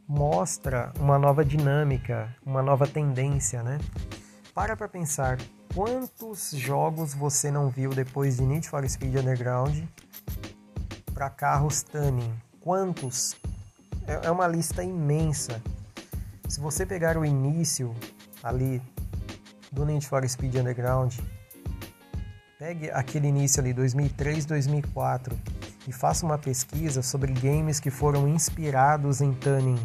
mostra 0.09 0.93
uma 0.99 1.21
nova 1.21 1.45
dinâmica, 1.45 2.35
uma 2.45 2.65
nova 2.65 2.85
tendência, 2.85 3.63
né? 3.63 3.79
Para 4.53 4.77
para 4.77 4.89
pensar, 4.89 5.39
quantos 5.73 6.51
jogos 6.51 7.15
você 7.15 7.49
não 7.49 7.71
viu 7.71 7.91
depois 7.91 8.39
de 8.39 8.43
Need 8.43 8.69
for 8.69 8.85
Speed 8.91 9.15
Underground 9.15 9.85
para 11.15 11.31
carros 11.31 11.85
Tuning? 11.85 12.35
Quantos? 12.61 13.37
É, 14.05 14.27
é 14.27 14.31
uma 14.33 14.49
lista 14.49 14.83
imensa. 14.83 15.63
Se 16.53 16.61
você 16.61 16.85
pegar 16.85 17.17
o 17.17 17.25
início 17.25 17.97
ali 18.43 18.83
do 19.73 19.87
Need 19.87 20.07
for 20.07 20.29
Speed 20.29 20.57
Underground, 20.57 21.15
pegue 22.59 22.91
aquele 22.91 23.29
início 23.29 23.63
ali 23.63 23.73
2003, 23.73 24.45
2004 24.45 25.35
e 25.89 25.93
faça 25.95 26.27
uma 26.27 26.37
pesquisa 26.37 27.01
sobre 27.01 27.33
games 27.33 27.81
que 27.81 27.91
foram 27.91 28.29
inspirados 28.29 29.23
em 29.23 29.33
Tuning. 29.33 29.83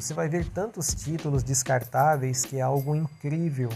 Você 0.00 0.14
vai 0.14 0.30
ver 0.30 0.48
tantos 0.48 0.94
títulos 0.94 1.42
descartáveis 1.42 2.46
que 2.46 2.56
é 2.56 2.62
algo 2.62 2.96
incrível. 2.96 3.68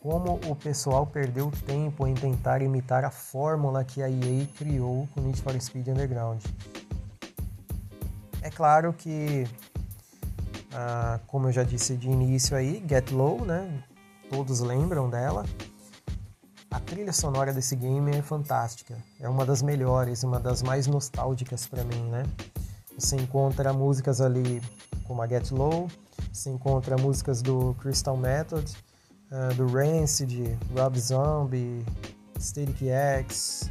Como 0.00 0.40
o 0.48 0.56
pessoal 0.56 1.06
perdeu 1.06 1.52
tempo 1.64 2.04
em 2.04 2.14
tentar 2.14 2.62
imitar 2.62 3.04
a 3.04 3.12
fórmula 3.12 3.84
que 3.84 4.02
a 4.02 4.10
EA 4.10 4.44
criou 4.58 5.08
com 5.14 5.20
Need 5.20 5.40
for 5.40 5.60
Speed 5.60 5.86
Underground. 5.86 6.42
É 8.42 8.50
claro 8.50 8.92
que, 8.92 9.46
ah, 10.74 11.20
como 11.26 11.48
eu 11.48 11.52
já 11.52 11.62
disse 11.62 11.96
de 11.96 12.08
início 12.08 12.56
aí, 12.56 12.84
Get 12.88 13.10
Low, 13.10 13.44
né? 13.44 13.82
Todos 14.30 14.60
lembram 14.60 15.10
dela 15.10 15.44
a 16.72 16.80
trilha 16.80 17.12
sonora 17.12 17.52
desse 17.52 17.76
game 17.76 18.10
é 18.12 18.22
fantástica. 18.22 18.96
É 19.20 19.28
uma 19.28 19.44
das 19.44 19.60
melhores, 19.60 20.24
uma 20.24 20.40
das 20.40 20.62
mais 20.62 20.86
nostálgicas 20.86 21.66
para 21.66 21.84
mim, 21.84 22.02
né? 22.10 22.24
Você 22.98 23.16
encontra 23.16 23.74
músicas 23.74 24.22
ali 24.22 24.62
como 25.04 25.20
a 25.20 25.28
Get 25.28 25.50
Low, 25.50 25.88
você 26.32 26.48
encontra 26.48 26.96
músicas 26.96 27.42
do 27.42 27.74
Crystal 27.74 28.16
Method, 28.16 28.74
uh, 29.30 29.54
do 29.54 29.66
Rancid, 29.66 30.58
Rob 30.74 30.98
Zombie, 30.98 31.84
Static 32.38 32.88
X, 32.88 33.70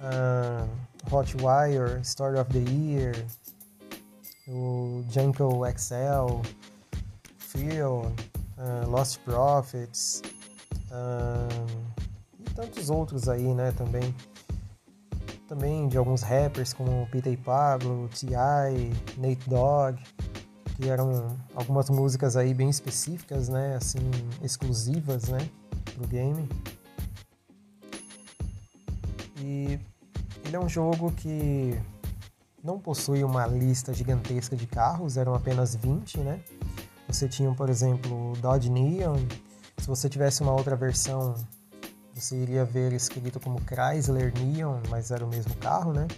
uh, 0.00 0.68
Hotwire, 1.10 1.98
Story 2.02 2.38
of 2.38 2.52
the 2.52 2.70
Year, 2.70 3.14
o 4.48 5.04
Janko 5.10 5.62
XL, 5.76 6.40
Feel, 7.36 8.12
uh, 8.56 8.88
Lost 8.88 9.18
Prophets, 9.20 10.22
tantos 12.54 12.90
outros 12.90 13.28
aí, 13.28 13.54
né, 13.54 13.72
também. 13.72 14.14
Também 15.46 15.88
de 15.88 15.96
alguns 15.96 16.22
rappers 16.22 16.74
como 16.74 17.08
Peter 17.10 17.38
Pablo, 17.38 18.08
T.I., 18.08 18.92
Nate 19.16 19.48
Dogg, 19.48 19.98
que 20.76 20.88
eram 20.88 21.36
algumas 21.54 21.88
músicas 21.88 22.36
aí 22.36 22.52
bem 22.52 22.68
específicas, 22.68 23.48
né, 23.48 23.76
assim, 23.76 23.98
exclusivas, 24.42 25.28
né, 25.28 25.48
pro 25.94 26.06
game. 26.06 26.48
E 29.40 29.78
ele 30.44 30.56
é 30.56 30.60
um 30.60 30.68
jogo 30.68 31.12
que 31.12 31.80
não 32.62 32.78
possui 32.78 33.24
uma 33.24 33.46
lista 33.46 33.92
gigantesca 33.92 34.56
de 34.56 34.66
carros, 34.66 35.16
eram 35.16 35.34
apenas 35.34 35.74
20, 35.74 36.18
né? 36.18 36.40
Você 37.06 37.28
tinha, 37.28 37.52
por 37.54 37.70
exemplo, 37.70 38.32
Dodge 38.40 38.70
Neon. 38.70 39.18
Se 39.78 39.86
você 39.86 40.08
tivesse 40.08 40.42
uma 40.42 40.52
outra 40.52 40.76
versão 40.76 41.34
você 42.20 42.34
iria 42.34 42.64
ver 42.64 42.92
escrito 42.92 43.38
como 43.38 43.60
Chrysler 43.60 44.32
Neon, 44.36 44.80
mas 44.88 45.12
era 45.12 45.24
o 45.24 45.28
mesmo 45.28 45.54
carro, 45.56 45.92
né? 45.92 46.08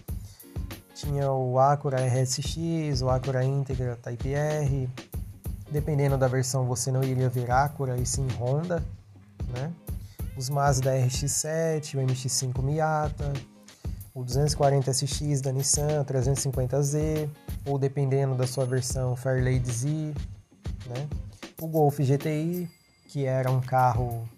Tinha 0.94 1.30
o 1.30 1.58
Acura 1.58 1.98
RSX, 1.98 3.02
o 3.02 3.10
Acura 3.10 3.44
Integra 3.44 3.96
Type 3.96 4.32
R. 4.32 4.88
Dependendo 5.70 6.16
da 6.16 6.26
versão, 6.26 6.64
você 6.64 6.90
não 6.90 7.02
iria 7.02 7.28
ver 7.28 7.50
Acura 7.50 7.98
e 7.98 8.06
sim 8.06 8.26
Honda, 8.38 8.82
né? 9.52 9.70
Os 10.36 10.48
Mazda 10.48 10.90
RX-7, 10.90 11.96
o 11.96 12.06
MX-5 12.06 12.62
Miata, 12.62 13.30
o 14.14 14.24
240SX 14.24 15.40
da 15.40 15.52
Nissan, 15.52 16.04
350Z, 16.04 17.28
ou 17.66 17.78
dependendo 17.78 18.34
da 18.34 18.46
sua 18.46 18.64
versão, 18.66 19.14
Fairlady 19.14 19.70
Z, 19.70 19.88
né? 20.86 21.08
O 21.60 21.68
Golf 21.68 21.98
GTI, 21.98 22.68
que 23.08 23.24
era 23.24 23.50
um 23.50 23.60
carro 23.60 24.28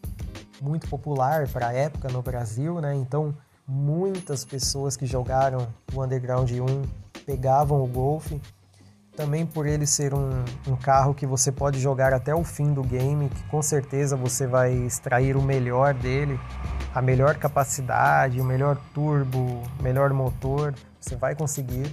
muito 0.60 0.88
popular 0.88 1.48
para 1.48 1.68
a 1.68 1.72
época 1.72 2.08
no 2.08 2.22
Brasil, 2.22 2.80
né? 2.80 2.94
Então, 2.94 3.34
muitas 3.66 4.44
pessoas 4.44 4.96
que 4.96 5.06
jogaram 5.06 5.66
o 5.92 6.02
Underground 6.02 6.50
1 6.50 6.82
pegavam 7.24 7.82
o 7.82 7.86
Golf. 7.86 8.32
Também 9.16 9.44
por 9.44 9.66
ele 9.66 9.86
ser 9.86 10.14
um, 10.14 10.30
um 10.66 10.74
carro 10.74 11.14
que 11.14 11.26
você 11.26 11.52
pode 11.52 11.78
jogar 11.78 12.14
até 12.14 12.34
o 12.34 12.42
fim 12.42 12.72
do 12.72 12.82
game, 12.82 13.28
que 13.28 13.42
com 13.44 13.60
certeza 13.60 14.16
você 14.16 14.46
vai 14.46 14.72
extrair 14.72 15.36
o 15.36 15.42
melhor 15.42 15.92
dele, 15.92 16.40
a 16.94 17.02
melhor 17.02 17.36
capacidade, 17.36 18.40
o 18.40 18.44
melhor 18.44 18.76
turbo, 18.94 19.62
melhor 19.80 20.12
motor, 20.12 20.74
você 21.00 21.16
vai 21.16 21.34
conseguir. 21.34 21.86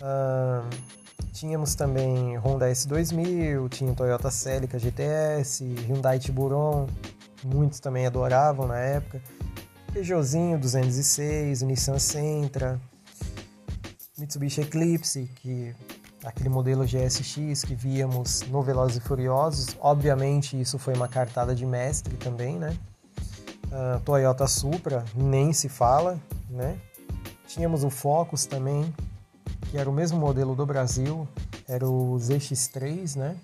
Uh, 0.00 0.68
Tínhamos 1.36 1.74
também 1.74 2.38
Honda 2.38 2.72
S2000, 2.72 3.68
tinha 3.68 3.92
Toyota 3.94 4.30
Celica 4.30 4.78
GTS, 4.78 5.62
Hyundai 5.86 6.18
Tiburon, 6.18 6.86
muitos 7.44 7.78
também 7.78 8.06
adoravam 8.06 8.66
na 8.66 8.78
época. 8.78 9.20
Peugeotzinho 9.92 10.58
206, 10.58 11.60
Nissan 11.60 11.98
Sentra, 11.98 12.80
Mitsubishi 14.16 14.62
Eclipse, 14.62 15.30
que 15.42 15.74
aquele 16.24 16.48
modelo 16.48 16.86
GSX 16.86 17.64
que 17.64 17.74
víamos 17.74 18.40
no 18.48 18.62
Velozes 18.62 18.96
e 18.96 19.00
Furiosos. 19.00 19.76
Obviamente 19.78 20.58
isso 20.58 20.78
foi 20.78 20.94
uma 20.94 21.06
cartada 21.06 21.54
de 21.54 21.66
mestre 21.66 22.16
também, 22.16 22.58
né? 22.58 22.74
Uh, 23.66 24.00
Toyota 24.04 24.46
Supra, 24.46 25.04
nem 25.14 25.52
se 25.52 25.68
fala, 25.68 26.18
né? 26.48 26.78
Tínhamos 27.46 27.84
o 27.84 27.90
Focus 27.90 28.46
também, 28.46 28.92
que 29.70 29.78
era 29.78 29.88
o 29.88 29.92
mesmo 29.92 30.18
modelo 30.18 30.54
do 30.54 30.64
Brasil, 30.64 31.28
era 31.68 31.86
o 31.86 32.16
ZX3, 32.16 33.16
né? 33.16 33.36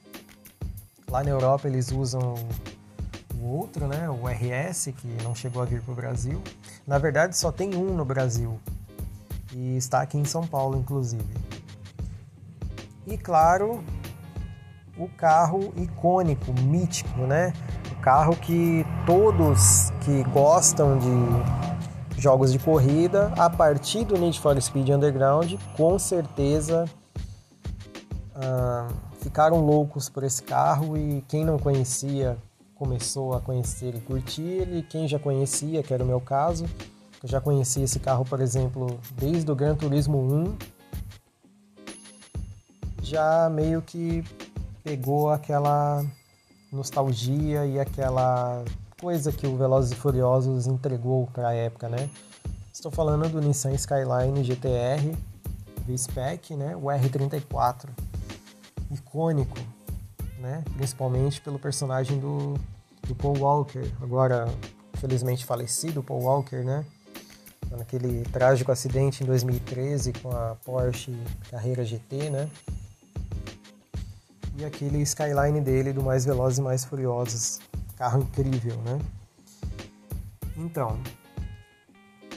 Lá 1.10 1.22
na 1.22 1.30
Europa 1.30 1.68
eles 1.68 1.90
usam 1.90 2.34
o 3.40 3.46
outro, 3.46 3.86
né? 3.86 4.08
O 4.08 4.26
RS, 4.26 4.92
que 4.96 5.08
não 5.22 5.34
chegou 5.34 5.60
a 5.60 5.64
vir 5.64 5.82
para 5.82 5.92
o 5.92 5.94
Brasil. 5.94 6.40
Na 6.86 6.98
verdade, 6.98 7.36
só 7.36 7.50
tem 7.50 7.74
um 7.74 7.94
no 7.94 8.04
Brasil. 8.04 8.58
E 9.52 9.76
está 9.76 10.00
aqui 10.00 10.16
em 10.16 10.24
São 10.24 10.46
Paulo, 10.46 10.78
inclusive. 10.78 11.34
E 13.06 13.18
claro, 13.18 13.84
o 14.96 15.08
carro 15.08 15.72
icônico, 15.76 16.52
mítico, 16.62 17.26
né? 17.26 17.52
Carro 18.02 18.36
que 18.36 18.84
todos 19.06 19.92
que 20.04 20.24
gostam 20.24 20.98
de 20.98 22.20
jogos 22.20 22.52
de 22.52 22.58
corrida, 22.58 23.32
a 23.36 23.48
partir 23.48 24.04
do 24.04 24.18
Need 24.18 24.40
for 24.40 24.60
Speed 24.60 24.88
Underground, 24.88 25.54
com 25.76 25.98
certeza 26.00 26.84
ah, 28.34 28.88
ficaram 29.20 29.64
loucos 29.64 30.08
por 30.08 30.24
esse 30.24 30.42
carro 30.42 30.96
e 30.96 31.24
quem 31.28 31.44
não 31.44 31.58
conhecia 31.58 32.36
começou 32.74 33.34
a 33.34 33.40
conhecer 33.40 33.94
e 33.94 34.00
curtir 34.00 34.42
ele. 34.42 34.82
Quem 34.82 35.06
já 35.06 35.20
conhecia, 35.20 35.80
que 35.80 35.94
era 35.94 36.02
o 36.02 36.06
meu 36.06 36.20
caso, 36.20 36.66
eu 37.22 37.28
já 37.28 37.40
conhecia 37.40 37.84
esse 37.84 38.00
carro, 38.00 38.24
por 38.24 38.40
exemplo, 38.40 38.98
desde 39.12 39.48
o 39.48 39.54
Gran 39.54 39.76
Turismo 39.76 40.18
1, 40.18 40.56
já 43.00 43.48
meio 43.48 43.80
que 43.80 44.24
pegou 44.82 45.30
aquela 45.30 46.04
nostalgia 46.72 47.66
e 47.66 47.78
aquela 47.78 48.64
coisa 48.98 49.30
que 49.30 49.46
o 49.46 49.56
Velozes 49.56 49.92
e 49.92 49.94
Furiosos 49.94 50.66
entregou 50.66 51.28
para 51.32 51.48
a 51.48 51.54
época, 51.54 51.88
né? 51.88 52.08
Estou 52.72 52.90
falando 52.90 53.28
do 53.28 53.40
Nissan 53.40 53.72
Skyline 53.72 54.42
GTR 54.42 55.14
V-Spec, 55.86 56.56
né? 56.56 56.74
O 56.74 56.84
R34, 56.84 57.88
icônico, 58.90 59.58
né? 60.38 60.64
Principalmente 60.76 61.40
pelo 61.40 61.58
personagem 61.58 62.18
do, 62.18 62.54
do 63.06 63.14
Paul 63.14 63.38
Walker, 63.38 63.84
agora 64.00 64.46
felizmente 64.94 65.44
falecido 65.44 66.02
Paul 66.02 66.22
Walker, 66.22 66.64
né? 66.64 66.84
Naquele 67.70 68.22
trágico 68.24 68.70
acidente 68.70 69.22
em 69.22 69.26
2013 69.26 70.12
com 70.14 70.30
a 70.30 70.56
Porsche 70.64 71.12
Carreira 71.50 71.84
GT, 71.84 72.30
né? 72.30 72.48
E 74.56 74.64
aquele 74.64 75.00
Skyline 75.02 75.60
dele 75.60 75.92
do 75.92 76.02
Mais 76.02 76.24
Velozes 76.24 76.58
e 76.58 76.62
Mais 76.62 76.84
Furiosos, 76.84 77.60
carro 77.96 78.22
incrível, 78.22 78.76
né? 78.82 78.98
Então, 80.56 80.98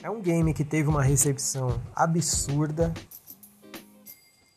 é 0.02 0.10
um 0.10 0.22
game 0.22 0.54
que 0.54 0.64
teve 0.64 0.88
uma 0.88 1.04
recepção 1.04 1.82
absurda. 1.96 2.94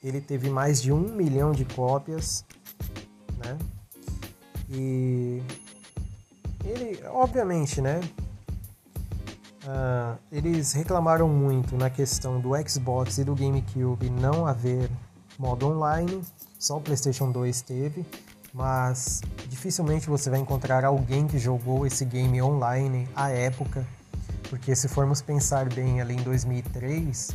Ele 0.03 0.21
teve 0.21 0.49
mais 0.51 0.81
de 0.81 0.93
um 0.93 1.01
milhão 1.01 1.53
de 1.53 1.65
cópias, 1.65 2.45
né? 3.45 3.59
E 4.71 5.43
ele, 6.65 7.01
obviamente, 7.07 7.81
né? 7.81 8.01
Uh, 9.65 10.19
eles 10.31 10.73
reclamaram 10.73 11.29
muito 11.29 11.77
na 11.77 11.91
questão 11.91 12.41
do 12.41 12.51
Xbox 12.69 13.19
e 13.19 13.25
do 13.25 13.35
GameCube 13.35 14.09
não 14.09 14.47
haver 14.47 14.91
modo 15.39 15.67
online, 15.67 16.23
só 16.59 16.77
o 16.77 16.81
PlayStation 16.81 17.31
2 17.31 17.63
teve, 17.63 18.05
mas 18.53 19.21
dificilmente 19.49 20.09
você 20.09 20.29
vai 20.29 20.41
encontrar 20.41 20.85
alguém 20.85 21.27
que 21.27 21.39
jogou 21.39 21.87
esse 21.87 22.05
game 22.05 22.43
online 22.43 23.09
à 23.15 23.31
época, 23.31 23.87
porque 24.51 24.75
se 24.75 24.89
formos 24.89 25.23
pensar 25.23 25.73
bem 25.73 26.01
ali 26.01 26.15
em 26.15 26.23
2003, 26.23 27.31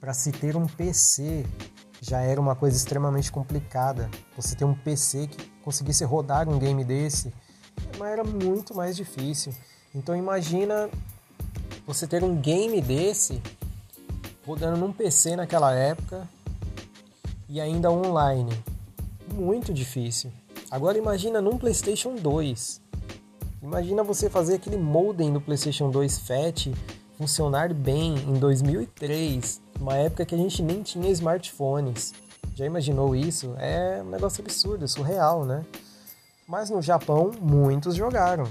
para 0.00 0.12
se 0.12 0.30
ter 0.32 0.56
um 0.56 0.66
PC 0.66 1.44
já 2.00 2.20
era 2.20 2.40
uma 2.40 2.54
coisa 2.54 2.76
extremamente 2.76 3.32
complicada. 3.32 4.08
Você 4.36 4.54
ter 4.54 4.64
um 4.64 4.74
PC 4.74 5.26
que 5.26 5.50
conseguisse 5.62 6.04
rodar 6.04 6.48
um 6.48 6.58
game 6.58 6.84
desse 6.84 7.32
era 8.00 8.22
muito 8.22 8.74
mais 8.74 8.96
difícil. 8.96 9.52
Então 9.94 10.14
imagina 10.14 10.88
você 11.86 12.06
ter 12.06 12.22
um 12.22 12.36
game 12.36 12.80
desse 12.80 13.42
rodando 14.46 14.76
num 14.76 14.92
PC 14.92 15.36
naquela 15.36 15.74
época 15.74 16.28
e 17.48 17.60
ainda 17.60 17.90
online. 17.90 18.52
Muito 19.32 19.72
difícil. 19.72 20.30
Agora 20.70 20.98
imagina 20.98 21.40
num 21.40 21.56
PlayStation 21.56 22.14
2. 22.14 22.80
Imagina 23.62 24.04
você 24.04 24.28
fazer 24.28 24.56
aquele 24.56 24.76
modem 24.76 25.32
do 25.32 25.40
PlayStation 25.40 25.90
2 25.90 26.18
FAT 26.18 26.68
funcionar 27.16 27.74
bem 27.74 28.14
em 28.16 28.34
2003, 28.34 29.60
uma 29.80 29.96
época 29.96 30.24
que 30.24 30.34
a 30.34 30.38
gente 30.38 30.62
nem 30.62 30.82
tinha 30.82 31.10
smartphones. 31.10 32.14
Já 32.54 32.64
imaginou 32.64 33.16
isso? 33.16 33.54
É 33.58 34.00
um 34.04 34.10
negócio 34.10 34.42
absurdo, 34.42 34.86
surreal, 34.86 35.44
né? 35.44 35.64
Mas 36.46 36.70
no 36.70 36.80
Japão, 36.80 37.32
muitos 37.40 37.96
jogaram. 37.96 38.44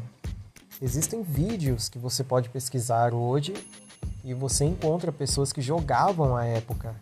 Existem 0.82 1.24
vídeos 1.24 1.88
que 1.88 1.98
você 1.98 2.24
pode 2.24 2.50
pesquisar 2.50 3.14
hoje 3.14 3.54
e 4.24 4.34
você 4.34 4.66
encontra 4.66 5.12
pessoas 5.12 5.54
que 5.54 5.62
jogavam 5.62 6.36
à 6.36 6.46
época. 6.46 6.96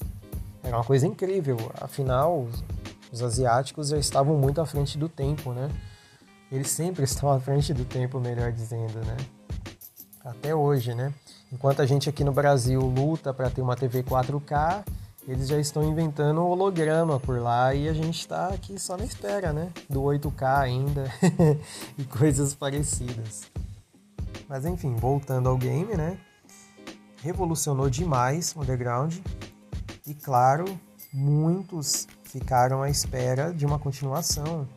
Era 0.75 0.81
uma 0.81 0.85
coisa 0.85 1.07
incrível, 1.07 1.55
afinal, 1.79 2.49
os 3.09 3.23
asiáticos 3.23 3.87
já 3.87 3.97
estavam 3.97 4.37
muito 4.37 4.59
à 4.59 4.65
frente 4.65 4.97
do 4.97 5.07
tempo, 5.07 5.53
né? 5.53 5.69
Eles 6.51 6.69
sempre 6.69 7.01
estão 7.07 7.31
à 7.31 7.39
frente 7.39 7.73
do 7.73 7.85
tempo, 7.85 8.19
melhor 8.19 8.51
dizendo, 8.51 8.99
né? 9.05 9.15
Até 10.25 10.53
hoje, 10.53 10.93
né? 10.93 11.13
Enquanto 11.49 11.81
a 11.81 11.85
gente 11.85 12.09
aqui 12.09 12.25
no 12.25 12.33
Brasil 12.33 12.81
luta 12.81 13.33
para 13.33 13.49
ter 13.49 13.61
uma 13.61 13.77
TV 13.77 14.03
4K, 14.03 14.83
eles 15.25 15.47
já 15.47 15.57
estão 15.57 15.81
inventando 15.81 16.41
um 16.41 16.47
holograma 16.47 17.21
por 17.21 17.39
lá 17.39 17.73
e 17.73 17.87
a 17.87 17.93
gente 17.93 18.19
está 18.19 18.49
aqui 18.49 18.77
só 18.77 18.97
na 18.97 19.05
espera, 19.05 19.53
né? 19.53 19.71
Do 19.89 20.01
8K 20.01 20.59
ainda 20.59 21.09
e 21.97 22.03
coisas 22.03 22.53
parecidas. 22.53 23.43
Mas 24.49 24.65
enfim, 24.65 24.93
voltando 24.97 25.47
ao 25.47 25.57
game, 25.57 25.95
né? 25.95 26.17
Revolucionou 27.23 27.89
demais 27.89 28.53
o 28.57 28.59
Underground 28.59 29.15
e, 30.05 30.13
claro, 30.13 30.65
muitos 31.11 32.07
ficaram 32.23 32.81
à 32.81 32.89
espera 32.89 33.53
de 33.53 33.65
uma 33.65 33.79
continuação. 33.79 34.67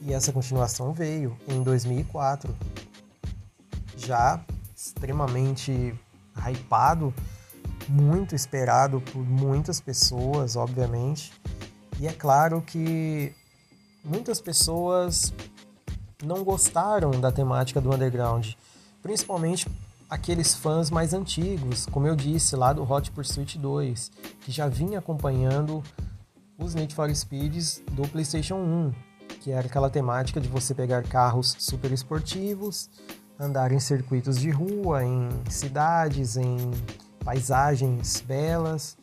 E 0.00 0.12
essa 0.12 0.32
continuação 0.32 0.92
veio 0.92 1.36
em 1.48 1.62
2004. 1.62 2.54
Já 3.96 4.40
extremamente 4.74 5.94
hypado 6.36 7.12
muito 7.88 8.34
esperado 8.34 9.00
por 9.00 9.24
muitas 9.24 9.80
pessoas, 9.80 10.56
obviamente. 10.56 11.32
E 11.98 12.06
é 12.06 12.12
claro 12.12 12.62
que 12.62 13.34
muitas 14.04 14.40
pessoas 14.40 15.32
não 16.22 16.44
gostaram 16.44 17.10
da 17.12 17.30
temática 17.30 17.80
do 17.80 17.92
underground, 17.92 18.52
principalmente 19.02 19.68
aqueles 20.08 20.54
fãs 20.54 20.90
mais 20.90 21.12
antigos, 21.12 21.86
como 21.86 22.06
eu 22.06 22.14
disse 22.14 22.54
lá 22.54 22.72
do 22.72 22.90
Hot 22.90 23.10
Pursuit 23.10 23.58
2, 23.58 24.10
que 24.40 24.52
já 24.52 24.68
vinha 24.68 24.98
acompanhando 24.98 25.82
os 26.58 26.74
Need 26.74 26.94
for 26.94 27.12
Speeds 27.14 27.82
do 27.92 28.06
PlayStation 28.08 28.56
1, 28.56 28.92
que 29.40 29.50
era 29.50 29.66
aquela 29.66 29.90
temática 29.90 30.40
de 30.40 30.48
você 30.48 30.74
pegar 30.74 31.02
carros 31.02 31.56
super 31.58 31.92
esportivos, 31.92 32.88
andar 33.38 33.72
em 33.72 33.80
circuitos 33.80 34.38
de 34.38 34.50
rua, 34.50 35.04
em 35.04 35.28
cidades, 35.50 36.36
em 36.36 36.56
paisagens 37.24 38.20
belas, 38.20 38.96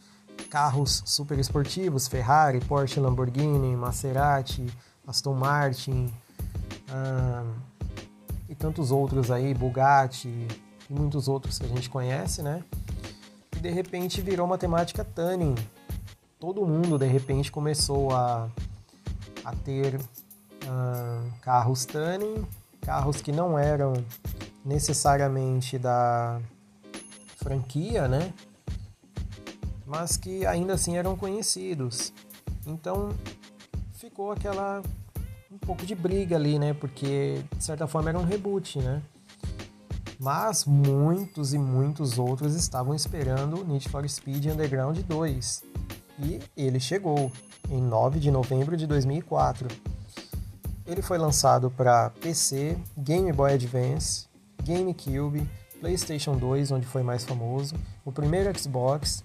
carros 0.50 1.04
super 1.06 1.38
esportivos, 1.38 2.08
Ferrari, 2.08 2.60
Porsche, 2.62 3.00
Lamborghini, 3.00 3.76
Maserati, 3.76 4.66
Aston 5.06 5.34
Martin 5.34 6.12
e 8.48 8.56
tantos 8.56 8.92
outros 8.92 9.30
aí, 9.30 9.54
Bugatti 9.54 10.48
e 10.90 10.94
muitos 10.94 11.28
outros 11.28 11.60
que 11.60 11.66
a 11.66 11.70
gente 11.70 11.90
conhece, 11.90 12.42
né? 12.42 12.64
E 13.56 13.60
de 13.60 13.70
repente 13.70 14.22
virou 14.22 14.46
uma 14.46 14.58
temática 14.58 15.04
Tuning. 15.04 15.56
Todo 16.40 16.66
mundo 16.66 16.98
de 16.98 17.08
repente 17.08 17.52
começou 17.52 18.12
a, 18.12 18.50
a 19.44 19.56
ter 19.56 20.00
carros 21.42 21.86
Tuning, 21.86 22.46
carros 22.82 23.22
que 23.22 23.32
não 23.32 23.58
eram 23.58 23.94
necessariamente 24.66 25.78
da 25.78 26.42
franquia, 27.38 28.08
né? 28.08 28.34
Mas 29.86 30.18
que 30.18 30.46
ainda 30.46 30.74
assim 30.74 30.98
eram 30.98 31.16
conhecidos. 31.16 32.14
Então 32.66 33.10
ficou 33.94 34.32
aquela 34.32 34.82
um 35.52 35.58
pouco 35.58 35.86
de 35.86 35.94
briga 35.94 36.36
ali, 36.36 36.58
né? 36.58 36.74
Porque 36.74 37.44
de 37.56 37.64
certa 37.64 37.88
forma 37.88 38.10
era 38.10 38.20
um 38.20 38.26
reboot, 38.26 38.80
né? 38.80 39.02
Mas 40.20 40.66
muitos 40.66 41.54
e 41.54 41.58
muitos 41.58 42.18
outros 42.18 42.56
estavam 42.56 42.94
esperando 42.96 43.66
Need 43.66 43.90
for 43.90 44.08
Speed 44.08 44.46
Underground 44.46 44.98
2. 45.00 45.64
E 46.20 46.40
ele 46.56 46.80
chegou 46.80 47.32
em 47.70 47.82
9 47.82 48.20
de 48.20 48.32
novembro 48.32 48.78
de 48.78 48.86
2004. 48.86 49.68
Ele 50.86 51.02
foi 51.02 51.18
lançado 51.18 51.72
para 51.72 52.10
PC, 52.10 52.78
Game 52.98 53.32
Boy 53.32 53.54
Advance, 53.54 54.28
GameCube, 54.64 55.50
PlayStation 55.80 56.38
2, 56.38 56.72
onde 56.72 56.86
foi 56.86 57.04
mais 57.04 57.24
famoso, 57.24 57.76
o 58.06 58.12
primeiro 58.12 58.58
Xbox, 58.58 59.24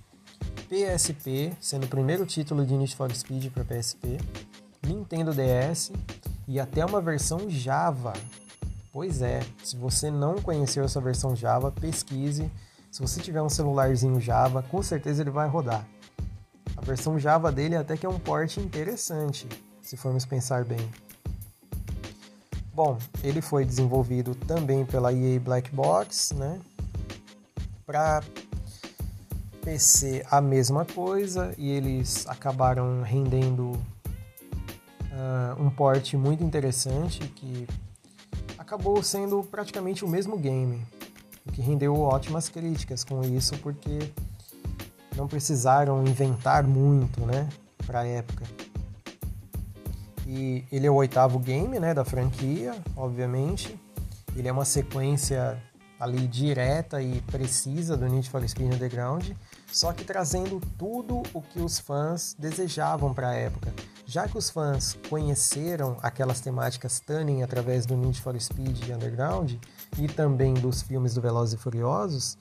PSP, 0.68 1.52
sendo 1.60 1.84
o 1.84 1.88
primeiro 1.88 2.26
título 2.26 2.64
de 2.64 2.76
Need 2.76 2.94
for 2.94 3.12
Speed 3.14 3.50
para 3.50 3.64
PSP, 3.64 4.18
Nintendo 4.86 5.32
DS 5.32 5.92
e 6.46 6.58
até 6.58 6.84
uma 6.84 7.00
versão 7.00 7.48
Java. 7.48 8.12
Pois 8.92 9.20
é, 9.20 9.40
se 9.62 9.76
você 9.76 10.10
não 10.10 10.36
conheceu 10.36 10.84
essa 10.84 11.00
versão 11.00 11.36
Java, 11.36 11.70
pesquise. 11.70 12.50
Se 12.90 13.02
você 13.02 13.20
tiver 13.20 13.42
um 13.42 13.48
celularzinho 13.48 14.20
Java, 14.20 14.62
com 14.62 14.82
certeza 14.82 15.22
ele 15.22 15.30
vai 15.30 15.48
rodar. 15.48 15.86
A 16.76 16.80
versão 16.80 17.18
Java 17.18 17.52
dele 17.52 17.76
até 17.76 17.96
que 17.96 18.06
é 18.06 18.08
um 18.08 18.18
porte 18.18 18.60
interessante, 18.60 19.46
se 19.82 19.96
formos 19.96 20.24
pensar 20.24 20.64
bem. 20.64 20.90
Bom, 22.72 22.96
ele 23.22 23.42
foi 23.42 23.64
desenvolvido 23.64 24.34
também 24.34 24.86
pela 24.86 25.12
EA 25.12 25.38
Black 25.40 25.74
Box, 25.74 26.32
né? 26.34 26.60
Para 27.84 28.22
PC 29.62 30.24
a 30.30 30.40
mesma 30.40 30.84
coisa 30.84 31.54
e 31.58 31.70
eles 31.70 32.26
acabaram 32.26 33.02
rendendo 33.02 33.72
uh, 35.12 35.60
um 35.60 35.68
porte 35.68 36.16
muito 36.16 36.42
interessante 36.42 37.18
que 37.28 37.66
acabou 38.68 39.02
sendo 39.02 39.42
praticamente 39.42 40.04
o 40.04 40.08
mesmo 40.08 40.36
game, 40.36 40.86
o 41.46 41.50
que 41.50 41.62
rendeu 41.62 41.98
ótimas 41.98 42.50
críticas 42.50 43.02
com 43.02 43.24
isso 43.24 43.56
porque 43.58 44.12
não 45.16 45.26
precisaram 45.26 46.06
inventar 46.06 46.64
muito, 46.64 47.22
né, 47.22 47.48
para 47.86 48.04
época. 48.04 48.44
E 50.26 50.62
ele 50.70 50.86
é 50.86 50.90
o 50.90 50.96
oitavo 50.96 51.38
game, 51.38 51.80
né, 51.80 51.94
da 51.94 52.04
franquia, 52.04 52.76
obviamente. 52.94 53.74
Ele 54.36 54.46
é 54.46 54.52
uma 54.52 54.66
sequência 54.66 55.58
ali 55.98 56.28
direta 56.28 57.00
e 57.00 57.22
precisa 57.22 57.96
do 57.96 58.06
Need 58.06 58.28
for 58.28 58.46
Speed 58.46 58.74
Underground, 58.74 59.30
só 59.72 59.94
que 59.94 60.04
trazendo 60.04 60.60
tudo 60.76 61.22
o 61.32 61.40
que 61.40 61.58
os 61.58 61.78
fãs 61.78 62.36
desejavam 62.38 63.14
para 63.14 63.30
a 63.30 63.34
época. 63.34 63.72
Já 64.08 64.26
que 64.26 64.38
os 64.38 64.48
fãs 64.48 64.96
conheceram 65.10 65.98
aquelas 66.02 66.40
temáticas 66.40 66.98
Tunning 66.98 67.42
através 67.42 67.84
do 67.84 67.94
Need 67.94 68.18
for 68.22 68.40
Speed 68.40 68.88
Underground 68.88 69.52
e 69.98 70.08
também 70.08 70.54
dos 70.54 70.80
filmes 70.80 71.12
do 71.12 71.20
Velozes 71.20 71.60
e 71.60 71.62
Furiosos, 71.62 72.38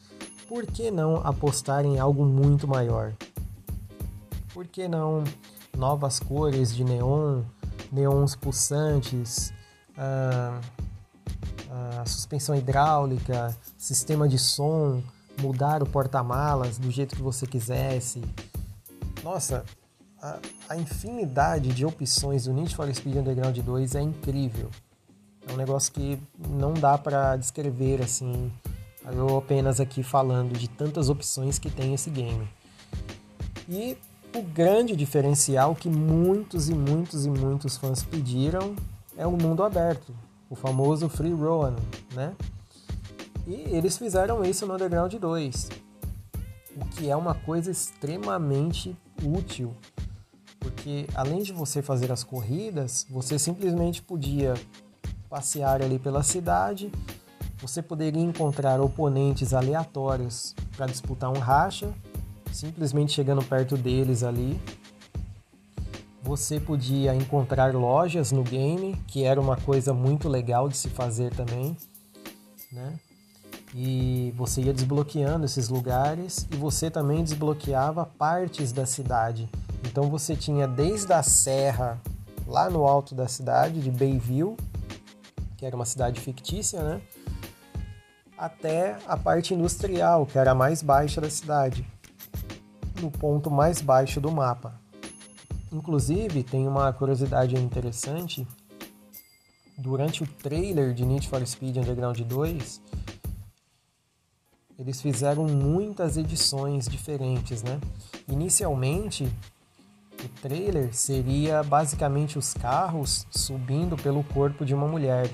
por 0.48 0.66
que 0.66 0.90
não 0.90 1.18
apostar 1.18 1.84
em 1.84 2.00
algo 2.00 2.24
muito 2.24 2.66
maior? 2.66 3.14
Por 4.54 4.66
que 4.66 4.88
não 4.88 5.26
novas 5.78 6.22
cores 6.22 6.74
de 6.74 6.86
neon, 6.86 7.44
neons 7.92 8.34
pulsantes, 8.34 9.52
a, 9.98 10.62
a 12.00 12.06
suspensão 12.06 12.56
hidráulica, 12.56 13.54
sistema 13.78 14.26
de 14.26 14.40
som, 14.40 15.04
mudar 15.42 15.84
o 15.84 15.86
porta-malas 15.86 16.78
do 16.78 16.90
jeito 16.90 17.14
que 17.14 17.22
você 17.22 17.46
quisesse. 17.46 18.22
Nossa, 19.22 19.66
a, 20.22 20.40
a, 20.70 20.78
infinidade 20.78 21.70
de 21.70 21.86
opções 21.86 22.46
do 22.46 22.54
Need 22.54 22.76
for 22.76 22.94
Speed 22.94 23.18
Underground 23.18 23.58
2 23.58 23.96
é 23.96 24.02
incrível. 24.02 24.70
É 25.48 25.54
um 25.54 25.58
negócio 25.58 25.94
que 25.94 26.20
não 26.50 26.74
dá 26.74 26.98
para 26.98 27.36
descrever 27.38 28.02
assim. 28.02 28.52
Eu 29.06 29.38
apenas 29.38 29.80
aqui 29.80 30.04
falando 30.04 30.58
de 30.58 30.68
tantas 30.68 31.10
opções 31.10 31.58
que 31.58 31.70
tem 31.70 31.94
esse 31.94 32.10
game. 32.10 32.48
E 33.70 33.98
o 34.36 34.42
grande 34.42 34.96
diferencial 34.96 35.74
que 35.74 35.90
muitos 35.90 36.70
e 36.70 36.74
muitos 36.74 37.26
e 37.26 37.30
muitos 37.30 37.78
fãs 37.78 38.04
pediram 38.04 38.76
é 39.18 39.26
o 39.26 39.32
mundo 39.32 39.64
aberto, 39.64 40.14
o 40.50 40.56
famoso 40.56 41.10
Free 41.10 41.34
Roam, 41.34 41.76
né? 42.14 42.36
E 43.48 43.54
eles 43.54 43.98
fizeram 43.98 44.44
isso 44.44 44.66
no 44.66 44.74
Underground 44.74 45.14
2, 45.14 45.70
o 46.76 46.86
que 46.90 47.10
é 47.10 47.16
uma 47.16 47.34
coisa 47.34 47.72
extremamente 47.72 48.96
útil, 49.24 49.74
porque 50.68 51.08
além 51.16 51.42
de 51.42 51.54
você 51.54 51.82
fazer 51.82 52.12
as 52.12 52.24
corridas, 52.24 53.08
você 53.10 53.40
simplesmente 53.40 54.02
podia 54.02 54.54
passear 55.30 55.82
ali 55.82 55.98
pela 55.98 56.24
cidade, 56.24 56.92
você 57.58 57.82
poderia 57.82 58.22
encontrar 58.22 58.82
oponentes 58.82 59.54
aleatórios 59.54 60.54
para 60.76 60.86
disputar 60.86 61.32
um 61.32 61.40
racha 61.40 61.94
simplesmente 62.52 63.14
chegando 63.14 63.44
perto 63.44 63.78
deles 63.78 64.24
ali. 64.24 64.60
Você 66.22 66.60
podia 66.60 67.16
encontrar 67.16 67.74
lojas 67.74 68.32
no 68.34 68.44
game, 68.44 68.96
que 69.08 69.24
era 69.24 69.40
uma 69.40 69.56
coisa 69.56 69.94
muito 69.94 70.28
legal 70.28 70.68
de 70.68 70.76
se 70.76 70.90
fazer 70.90 71.34
também, 71.34 71.78
né? 72.72 73.00
E 73.74 74.34
você 74.36 74.62
ia 74.62 74.74
desbloqueando 74.74 75.46
esses 75.46 75.70
lugares 75.70 76.46
e 76.52 76.56
você 76.58 76.92
também 76.92 77.24
desbloqueava 77.24 78.06
partes 78.06 78.74
da 78.74 78.86
cidade. 78.86 79.50
Então 79.84 80.10
você 80.10 80.36
tinha 80.36 80.68
desde 80.68 81.14
a 81.14 81.24
serra 81.24 82.02
lá 82.46 82.70
no 82.70 82.86
alto 82.86 83.14
da 83.14 83.28
cidade 83.28 83.82
de 83.82 83.92
Bayville, 83.92 84.56
que 85.58 85.66
era 85.66 85.76
uma 85.76 85.86
cidade 85.86 86.20
fictícia, 86.20 86.82
né? 86.82 87.02
Até 88.38 88.98
a 89.08 89.18
parte 89.18 89.54
industrial, 89.54 90.26
que 90.26 90.38
era 90.38 90.52
a 90.52 90.56
mais 90.56 90.82
baixa 90.82 91.20
da 91.20 91.30
cidade 91.30 91.86
no 93.02 93.12
ponto 93.12 93.50
mais 93.50 93.82
baixo 93.82 94.20
do 94.20 94.32
mapa. 94.32 94.80
Inclusive, 95.72 96.44
tem 96.44 96.68
uma 96.68 96.92
curiosidade 96.94 97.56
interessante. 97.56 98.48
Durante 99.78 100.24
o 100.24 100.28
trailer 100.28 100.94
de 100.94 101.06
Need 101.06 101.28
for 101.28 101.46
Speed 101.46 101.78
Underground 101.78 102.20
2, 102.20 102.82
eles 104.80 105.02
fizeram 105.02 105.46
muitas 105.46 106.18
edições 106.18 106.88
diferentes, 106.88 107.62
né? 107.64 107.80
Inicialmente, 108.28 109.32
o 110.26 110.30
trailer 110.42 110.94
seria 110.94 111.64
basicamente 111.64 112.38
os 112.38 112.54
carros 112.54 113.28
subindo 113.30 113.96
pelo 113.96 114.24
corpo 114.24 114.66
de 114.66 114.74
uma 114.74 114.88
mulher. 114.88 115.30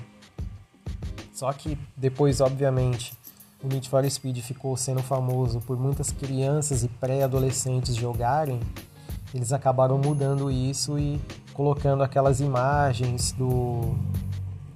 Só 1.32 1.52
que 1.52 1.78
depois, 1.96 2.40
obviamente, 2.40 3.16
o 3.62 3.66
Need 3.66 3.88
for 3.88 4.08
Speed 4.08 4.38
ficou 4.38 4.76
sendo 4.76 5.02
famoso 5.02 5.60
por 5.60 5.78
muitas 5.78 6.12
crianças 6.12 6.84
e 6.84 6.88
pré-adolescentes 6.88 7.94
jogarem, 7.94 8.60
eles 9.34 9.52
acabaram 9.52 9.98
mudando 9.98 10.48
isso 10.48 10.96
e 10.96 11.20
colocando 11.52 12.04
aquelas 12.04 12.40
imagens 12.40 13.32
do, 13.32 13.96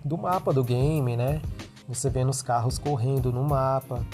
do 0.05 0.19
mapa 0.19 0.53
do 0.53 0.65
game, 0.65 1.17
né? 1.17 1.41
Você 1.89 2.11
vê 2.11 2.25
nos 2.25 2.43
carros 2.43 2.77
correndo 2.77 3.33
no 3.33 3.45
mapa. 3.45 4.05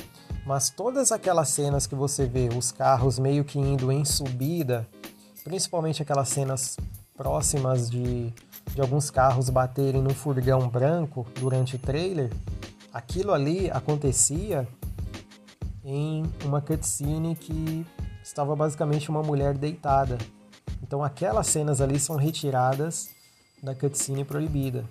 Mas 0.44 0.68
todas 0.68 1.10
aquelas 1.10 1.48
cenas 1.48 1.86
que 1.86 1.94
você 1.94 2.26
vê, 2.26 2.50
os 2.54 2.70
carros 2.70 3.18
meio 3.18 3.42
que 3.42 3.58
indo 3.58 3.90
em 3.90 4.04
subida, 4.04 4.86
principalmente 5.44 6.02
aquelas 6.02 6.30
cenas 6.30 6.76
próximas 7.14 7.90
de, 7.90 8.32
de 8.74 8.80
alguns 8.80 9.10
carros 9.10 9.50
baterem 9.50 10.02
no 10.02 10.14
furgão 10.14 10.68
branco 10.68 11.26
durante 11.38 11.76
o 11.76 11.78
trailer, 11.78 12.32
aquilo 12.92 13.32
ali 13.32 13.70
acontecia 13.70 14.66
em 15.84 16.24
uma 16.42 16.62
cutscene 16.62 17.36
que 17.36 17.86
estava 18.22 18.56
basicamente 18.56 19.10
uma 19.10 19.22
mulher 19.22 19.56
deitada. 19.56 20.16
Então 20.82 21.04
aquelas 21.04 21.46
cenas 21.46 21.80
ali 21.80 22.00
são 22.00 22.16
retiradas 22.16 23.10
da 23.62 23.74
cutscene 23.74 24.24
proibida. 24.24 24.84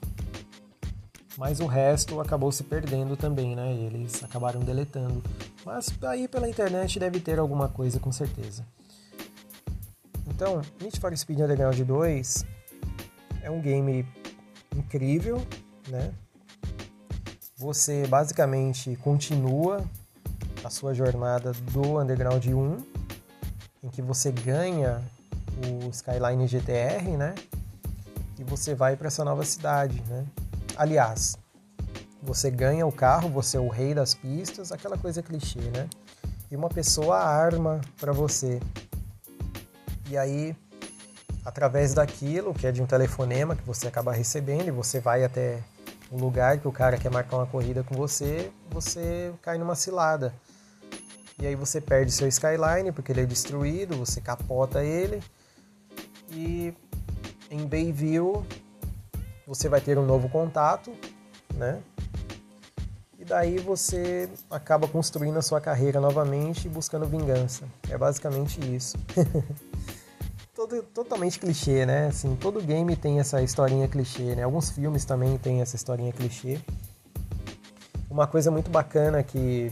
Mas 1.36 1.60
o 1.60 1.66
resto 1.66 2.22
acabou 2.22 2.52
se 2.52 2.64
perdendo 2.64 3.18
também, 3.18 3.56
né? 3.56 3.74
Eles 3.74 4.24
acabaram 4.24 4.60
deletando. 4.60 5.24
Mas 5.66 5.92
aí 6.04 6.28
pela 6.28 6.48
internet 6.48 7.00
deve 7.00 7.20
ter 7.20 7.40
alguma 7.40 7.68
coisa 7.68 8.00
com 8.00 8.12
certeza. 8.12 8.64
Então, 10.36 10.62
Need 10.82 11.00
for 11.00 11.16
Speed 11.16 11.40
Underground 11.40 11.80
2 11.80 12.46
é 13.42 13.52
um 13.52 13.62
game 13.62 14.06
incrível, 14.76 15.46
né? 15.90 16.14
você 17.64 18.06
basicamente 18.08 18.94
continua 18.98 19.82
a 20.66 20.70
sua 20.70 20.94
jornada 20.94 21.54
do 21.72 21.98
Underground 21.98 22.46
1, 22.46 22.78
em 23.84 23.90
que 23.90 24.02
você 24.02 24.34
ganha 24.34 25.02
o 25.66 25.90
Skyline 25.90 26.46
GTR, 26.46 27.18
né? 27.18 27.34
E 28.38 28.44
você 28.44 28.76
vai 28.76 28.98
para 28.98 29.08
essa 29.08 29.24
nova 29.24 29.46
cidade, 29.46 30.04
né? 30.10 30.26
Aliás, 30.76 31.38
você 32.22 32.52
ganha 32.52 32.86
o 32.86 32.92
carro, 32.92 33.30
você 33.30 33.56
é 33.56 33.62
o 33.62 33.70
rei 33.70 33.94
das 33.94 34.14
pistas, 34.14 34.74
aquela 34.74 34.98
coisa 34.98 35.24
clichê, 35.24 35.62
né? 35.62 35.88
E 36.52 36.58
uma 36.58 36.68
pessoa 36.68 37.18
arma 37.18 37.80
para 37.98 38.12
você. 38.12 38.60
E 40.14 40.18
aí, 40.18 40.56
através 41.44 41.96
daquilo, 41.96 42.54
que 42.54 42.68
é 42.68 42.72
de 42.72 42.84
um 42.84 42.86
telefonema 42.86 43.56
que 43.56 43.64
você 43.64 43.88
acaba 43.88 44.14
recebendo, 44.14 44.68
e 44.68 44.72
você 44.72 45.00
vai 45.00 45.24
até 45.24 45.60
o 46.12 46.18
lugar 46.20 46.60
que 46.60 46.68
o 46.68 46.72
cara 46.72 47.00
quer 47.00 47.10
marcar 47.10 47.38
uma 47.38 47.48
corrida 47.48 47.84
com 47.84 47.96
você, 47.96 48.52
você 48.70 49.34
cai 49.42 49.58
numa 49.58 49.74
cilada. 49.74 50.32
E 51.42 51.48
aí 51.48 51.56
você 51.56 51.82
perde 51.82 52.12
seu 52.12 52.28
Skyline 52.28 52.92
porque 52.92 53.12
ele 53.12 53.22
é 53.22 53.26
destruído, 53.26 53.98
você 53.98 54.22
capota 54.22 54.84
ele. 54.84 55.20
E 56.30 56.76
em 57.50 57.66
Bayville 57.66 58.46
você 59.48 59.68
vai 59.68 59.82
ter 59.82 59.98
um 59.98 60.06
novo 60.06 60.30
contato, 60.30 60.94
né? 61.56 61.82
e 63.24 63.26
daí 63.26 63.58
você 63.58 64.30
acaba 64.52 64.86
construindo 64.86 65.40
a 65.40 65.42
sua 65.42 65.62
carreira 65.62 66.02
novamente 66.02 66.66
e 66.66 66.70
buscando 66.70 67.06
vingança. 67.06 67.64
É 67.90 67.98
basicamente 67.98 68.60
isso. 68.76 68.98
todo, 70.56 70.84
totalmente 70.84 71.40
clichê, 71.40 71.86
né? 71.86 72.08
Assim, 72.08 72.36
todo 72.36 72.62
game 72.62 72.96
tem 72.96 73.20
essa 73.20 73.42
historinha 73.42 73.88
clichê, 73.88 74.36
né? 74.36 74.44
Alguns 74.44 74.70
filmes 74.70 75.04
também 75.06 75.38
tem 75.38 75.62
essa 75.62 75.76
historinha 75.76 76.12
clichê. 76.12 76.60
Uma 78.10 78.28
coisa 78.28 78.52
muito 78.52 78.70
bacana 78.70 79.24
que 79.24 79.72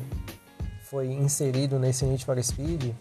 foi 0.89 1.07
inserido 1.07 1.77
nesse 1.77 2.03
Need 2.05 2.25
for 2.25 2.41
Speed 2.43 2.93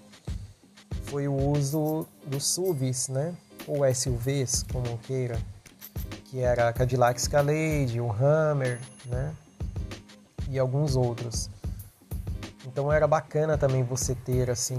foi 1.05 1.27
o 1.27 1.35
uso 1.35 2.07
dos 2.27 2.47
SUVs, 2.47 3.09
né? 3.09 3.35
Ou 3.67 3.83
SUVs, 3.93 4.65
como 4.71 4.99
queira, 4.99 5.39
que 6.27 6.41
era 6.41 6.69
a 6.69 6.73
Cadillac 6.73 7.19
Escalade, 7.19 8.01
o 8.01 8.13
Hammer, 8.13 8.79
né? 9.07 9.35
E 10.49 10.59
alguns 10.59 10.95
outros. 10.95 11.49
Então 12.67 12.93
era 12.93 13.09
bacana 13.09 13.57
também 13.57 13.83
você 13.83 14.15
ter 14.15 14.51
assim 14.51 14.79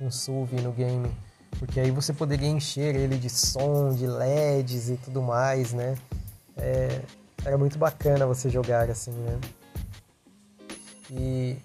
um 0.00 0.10
SUV 0.10 0.60
no 0.62 0.72
game, 0.72 1.10
porque 1.58 1.80
aí 1.80 1.90
você 1.90 2.12
poderia 2.12 2.48
encher 2.48 2.94
ele 2.94 3.16
de 3.16 3.30
som, 3.30 3.92
de 3.94 4.06
LEDs 4.06 4.90
e 4.90 4.96
tudo 4.96 5.22
mais, 5.22 5.72
né? 5.72 5.96
É, 6.56 7.00
era 7.44 7.56
muito 7.56 7.78
bacana 7.78 8.26
você 8.26 8.50
jogar 8.50 8.90
assim, 8.90 9.12
né? 9.12 9.38
E 11.10 11.56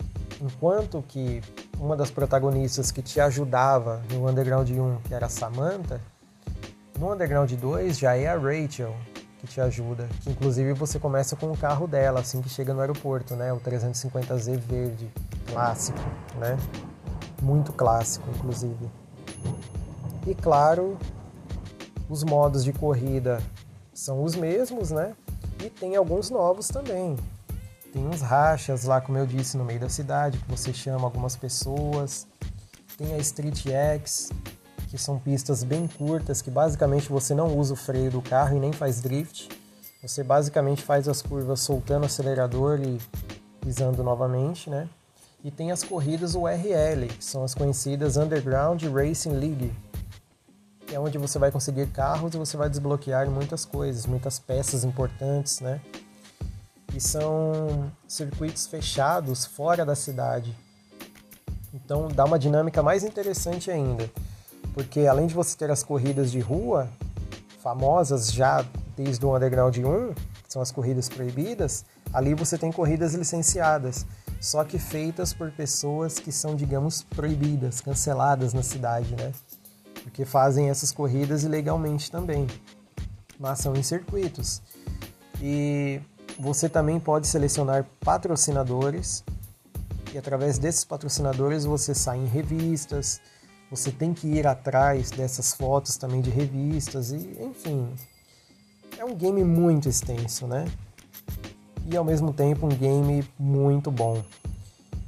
enquanto 0.42 1.04
que 1.08 1.42
uma 1.80 1.96
das 1.96 2.12
protagonistas 2.12 2.92
que 2.92 3.02
te 3.02 3.20
ajudava 3.20 4.02
no 4.12 4.30
Underground 4.30 4.70
1, 4.70 4.98
que 5.08 5.14
era 5.14 5.26
a 5.26 5.30
Samantha, 5.30 6.00
no 7.00 7.12
Underground 7.12 7.52
2 7.52 7.98
já 7.98 8.16
é 8.16 8.28
a 8.28 8.38
Rachel 8.38 8.96
que 9.40 9.48
te 9.48 9.60
ajuda, 9.60 10.08
que 10.22 10.30
inclusive 10.30 10.74
você 10.74 11.00
começa 11.00 11.36
com 11.36 11.52
o 11.52 11.58
carro 11.58 11.88
dela 11.88 12.20
assim 12.20 12.42
que 12.44 12.50
chega 12.50 12.76
no 12.76 12.82
aeroporto, 12.82 13.36
né? 13.36 13.52
O 13.52 13.60
350Z 13.60 14.60
verde, 14.60 15.12
clássico, 15.48 16.00
né? 16.38 16.56
Muito 17.42 17.74
clássico, 17.74 18.30
inclusive. 18.30 18.88
E 20.26 20.36
claro, 20.36 20.98
os 22.10 22.24
modos 22.24 22.64
de 22.64 22.72
corrida 22.72 23.42
são 23.94 24.24
os 24.24 24.36
mesmos, 24.36 24.92
né? 24.92 25.16
E 25.64 25.70
tem 25.70 25.96
alguns 25.96 26.30
novos 26.30 26.68
também. 26.68 27.16
Tem 27.92 28.08
uns 28.08 28.22
rachas 28.22 28.86
lá, 28.86 29.02
como 29.02 29.18
eu 29.18 29.26
disse, 29.26 29.58
no 29.58 29.66
meio 29.66 29.80
da 29.80 29.90
cidade, 29.90 30.38
que 30.38 30.50
você 30.50 30.74
chama 30.74 31.06
algumas 31.06 31.36
pessoas. 31.36 32.26
Tem 32.98 33.14
a 33.14 33.18
Street 33.18 33.68
X, 33.68 34.32
que 34.90 34.98
são 34.98 35.20
pistas 35.20 35.64
bem 35.64 35.88
curtas, 35.88 36.42
que 36.42 36.52
basicamente 36.52 37.10
você 37.10 37.34
não 37.34 37.58
usa 37.58 37.74
o 37.74 37.78
freio 37.78 38.12
do 38.12 38.22
carro 38.22 38.56
e 38.56 38.60
nem 38.60 38.72
faz 38.72 39.02
drift. 39.02 39.50
Você 40.02 40.24
basicamente 40.24 40.84
faz 40.84 41.08
as 41.08 41.22
curvas 41.22 41.60
soltando 41.60 42.04
o 42.04 42.06
acelerador 42.06 42.80
e 42.82 43.00
pisando 43.60 44.04
novamente, 44.04 44.70
né? 44.70 44.88
E 45.44 45.52
tem 45.52 45.72
as 45.72 45.84
corridas 45.84 46.34
URL, 46.34 47.08
que 47.08 47.24
são 47.24 47.44
as 47.44 47.54
conhecidas 47.54 48.18
Underground 48.18 48.82
Racing 48.84 49.34
League, 49.34 49.72
é 50.92 51.00
onde 51.00 51.18
você 51.18 51.40
vai 51.40 51.52
conseguir 51.52 51.88
carros 51.88 52.34
e 52.34 52.38
você 52.38 52.58
vai 52.58 52.70
desbloquear 52.70 53.30
muitas 53.30 53.66
coisas, 53.66 54.06
muitas 54.06 54.40
peças 54.40 54.84
importantes, 54.84 55.60
né? 55.60 55.82
e 56.94 57.00
são 57.00 57.92
circuitos 58.08 58.68
fechados 58.68 59.46
fora 59.46 59.86
da 59.86 59.96
cidade. 59.96 60.56
Então 61.74 62.08
dá 62.10 62.26
uma 62.26 62.38
dinâmica 62.38 62.84
mais 62.84 63.04
interessante 63.04 63.72
ainda, 63.72 64.10
porque 64.74 65.02
além 65.08 65.28
de 65.28 65.34
você 65.34 65.58
ter 65.58 65.72
as 65.72 65.84
corridas 65.84 66.32
de 66.32 66.40
rua, 66.40 66.90
famosas 67.62 68.32
já 68.32 68.66
desde 68.96 69.26
o 69.26 69.36
Underground 69.36 69.78
1, 69.78 70.14
que 70.14 70.52
são 70.52 70.62
as 70.62 70.72
corridas 70.72 71.08
proibidas, 71.08 71.86
ali 72.14 72.34
você 72.34 72.58
tem 72.58 72.72
corridas 72.72 73.14
licenciadas, 73.14 74.06
só 74.40 74.66
que 74.66 74.78
feitas 74.78 75.32
por 75.32 75.50
pessoas 75.52 76.20
que 76.20 76.32
são, 76.32 76.56
digamos, 76.56 77.04
proibidas, 77.04 77.80
canceladas 77.80 78.54
na 78.54 78.64
cidade, 78.64 79.16
né? 79.16 79.32
Porque 80.04 80.26
fazem 80.26 80.70
essas 80.70 80.92
corridas 80.92 81.44
ilegalmente 81.44 82.12
também, 82.12 82.48
mas 83.40 83.60
são 83.60 83.76
em 83.76 83.84
circuitos. 83.84 84.62
E 85.42 86.02
você 86.40 86.68
também 86.68 87.00
pode 87.00 87.28
selecionar 87.28 87.86
patrocinadores 88.00 89.24
e 90.14 90.18
através 90.18 90.58
desses 90.58 90.84
patrocinadores 90.84 91.66
você 91.66 91.96
sai 91.96 92.18
em 92.18 92.26
revistas. 92.26 93.22
Você 93.70 93.92
tem 93.92 94.14
que 94.14 94.28
ir 94.28 94.46
atrás 94.46 95.12
dessas 95.12 95.54
fotos 95.54 95.96
também 95.96 96.20
de 96.20 96.30
revistas 96.30 97.12
e, 97.12 97.38
enfim, 97.42 97.88
é 98.98 99.06
um 99.06 99.16
game 99.16 99.44
muito 99.44 99.88
extenso, 99.88 100.46
né? 100.46 100.66
E 101.86 101.96
ao 101.96 102.04
mesmo 102.04 102.34
tempo 102.34 102.66
um 102.66 102.70
game 102.70 103.24
muito 103.40 103.90
bom. 103.90 104.22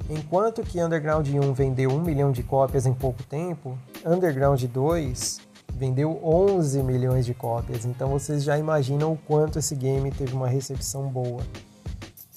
Enquanto 0.10 0.64
que 0.64 0.82
Underground 0.82 1.28
1 1.28 1.54
vendeu 1.54 1.90
um 1.90 2.02
milhão 2.02 2.32
de 2.32 2.44
cópias 2.44 2.86
em 2.86 2.94
pouco 2.94 3.24
tempo, 3.24 3.78
Underground 4.06 4.62
2 4.62 5.40
vendeu 5.76 6.20
11 6.24 6.84
milhões 6.84 7.26
de 7.26 7.34
cópias. 7.34 7.86
Então 7.86 8.10
vocês 8.10 8.44
já 8.44 8.58
imaginam 8.58 9.14
o 9.14 9.18
quanto 9.18 9.60
esse 9.60 9.76
game 9.76 10.12
teve 10.12 10.34
uma 10.34 10.48
recepção 10.48 11.08
boa. 11.08 11.42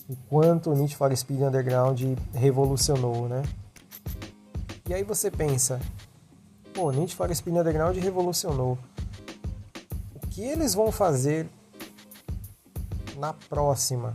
O 0.09 0.17
quanto 0.29 0.73
Need 0.75 0.97
for 0.97 1.15
Speed 1.17 1.41
Underground 1.41 2.01
revolucionou, 2.33 3.29
né? 3.29 3.43
E 4.89 4.95
aí 4.95 5.03
você 5.03 5.31
pensa, 5.31 5.81
pô, 6.73 6.93
Need 6.93 7.15
for 7.17 7.35
Speed 7.35 7.57
Underground 7.57 7.97
revolucionou. 7.97 8.79
O 10.15 10.27
que 10.29 10.43
eles 10.43 10.75
vão 10.75 10.93
fazer 10.93 11.49
na 13.17 13.33
próxima 13.33 14.15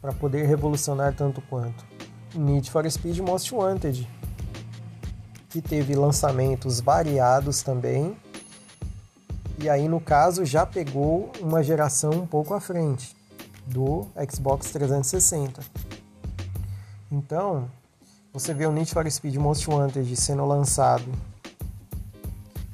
para 0.00 0.12
poder 0.12 0.46
revolucionar 0.46 1.14
tanto 1.14 1.42
quanto? 1.42 1.89
Need 2.34 2.70
for 2.70 2.88
Speed 2.90 3.18
Most 3.18 3.54
Wanted, 3.54 4.08
que 5.48 5.60
teve 5.60 5.94
lançamentos 5.94 6.80
variados 6.80 7.62
também 7.62 8.16
e 9.62 9.68
aí, 9.68 9.88
no 9.88 10.00
caso, 10.00 10.42
já 10.42 10.64
pegou 10.64 11.30
uma 11.38 11.62
geração 11.62 12.12
um 12.12 12.26
pouco 12.26 12.54
à 12.54 12.60
frente 12.60 13.14
do 13.66 14.06
Xbox 14.32 14.70
360. 14.70 15.60
Então, 17.12 17.70
você 18.32 18.54
vê 18.54 18.64
o 18.64 18.72
Need 18.72 18.90
for 18.90 19.08
Speed 19.10 19.36
Most 19.36 19.68
Wanted 19.68 20.16
sendo 20.16 20.46
lançado 20.46 21.04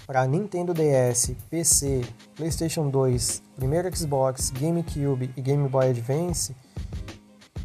para 0.07 0.25
Nintendo 0.29 0.73
DS, 0.73 1.33
PC, 1.51 2.05
PlayStation 2.37 2.88
2, 2.88 3.42
primeiro 3.57 3.95
Xbox, 3.97 4.51
GameCube 4.51 5.33
e 5.37 5.40
Game 5.42 5.69
Boy 5.69 5.90
Advance, 5.90 6.55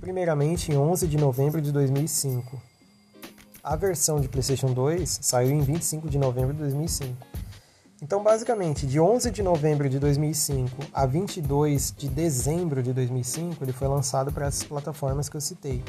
primeiramente 0.02 0.72
em 0.72 0.78
11 0.78 1.08
de 1.08 1.16
novembro 1.16 1.62
de 1.62 1.72
2005. 1.72 2.60
A 3.64 3.76
versão 3.76 4.20
de 4.20 4.28
PlayStation 4.28 4.74
2 4.74 5.20
saiu 5.22 5.52
em 5.52 5.62
25 5.62 6.10
de 6.10 6.18
novembro 6.18 6.54
de 6.54 6.60
2005. 6.60 7.16
Então, 8.02 8.24
basicamente, 8.24 8.88
de 8.88 9.00
11 9.00 9.30
de 9.30 9.44
novembro 9.44 9.88
de 9.88 10.00
2005 10.00 10.88
a 10.92 11.06
22 11.06 11.94
de 11.96 12.10
dezembro 12.10 12.82
de 12.82 12.92
2005, 12.92 13.64
ele 13.64 13.72
foi 13.72 13.88
lançado 13.88 14.32
para 14.32 14.48
essas 14.48 14.64
plataformas 14.64 15.30
que 15.30 15.38
eu 15.38 15.42
citei. 15.42 15.84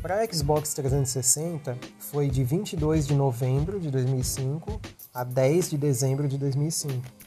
Para 0.00 0.26
Xbox 0.26 0.72
360, 0.72 1.76
foi 1.98 2.30
de 2.30 2.42
22 2.42 3.06
de 3.06 3.14
novembro 3.14 3.78
de 3.78 3.90
2005 3.90 4.80
a 5.12 5.22
10 5.22 5.70
de 5.70 5.76
dezembro 5.76 6.26
de 6.26 6.38
2005. 6.38 7.23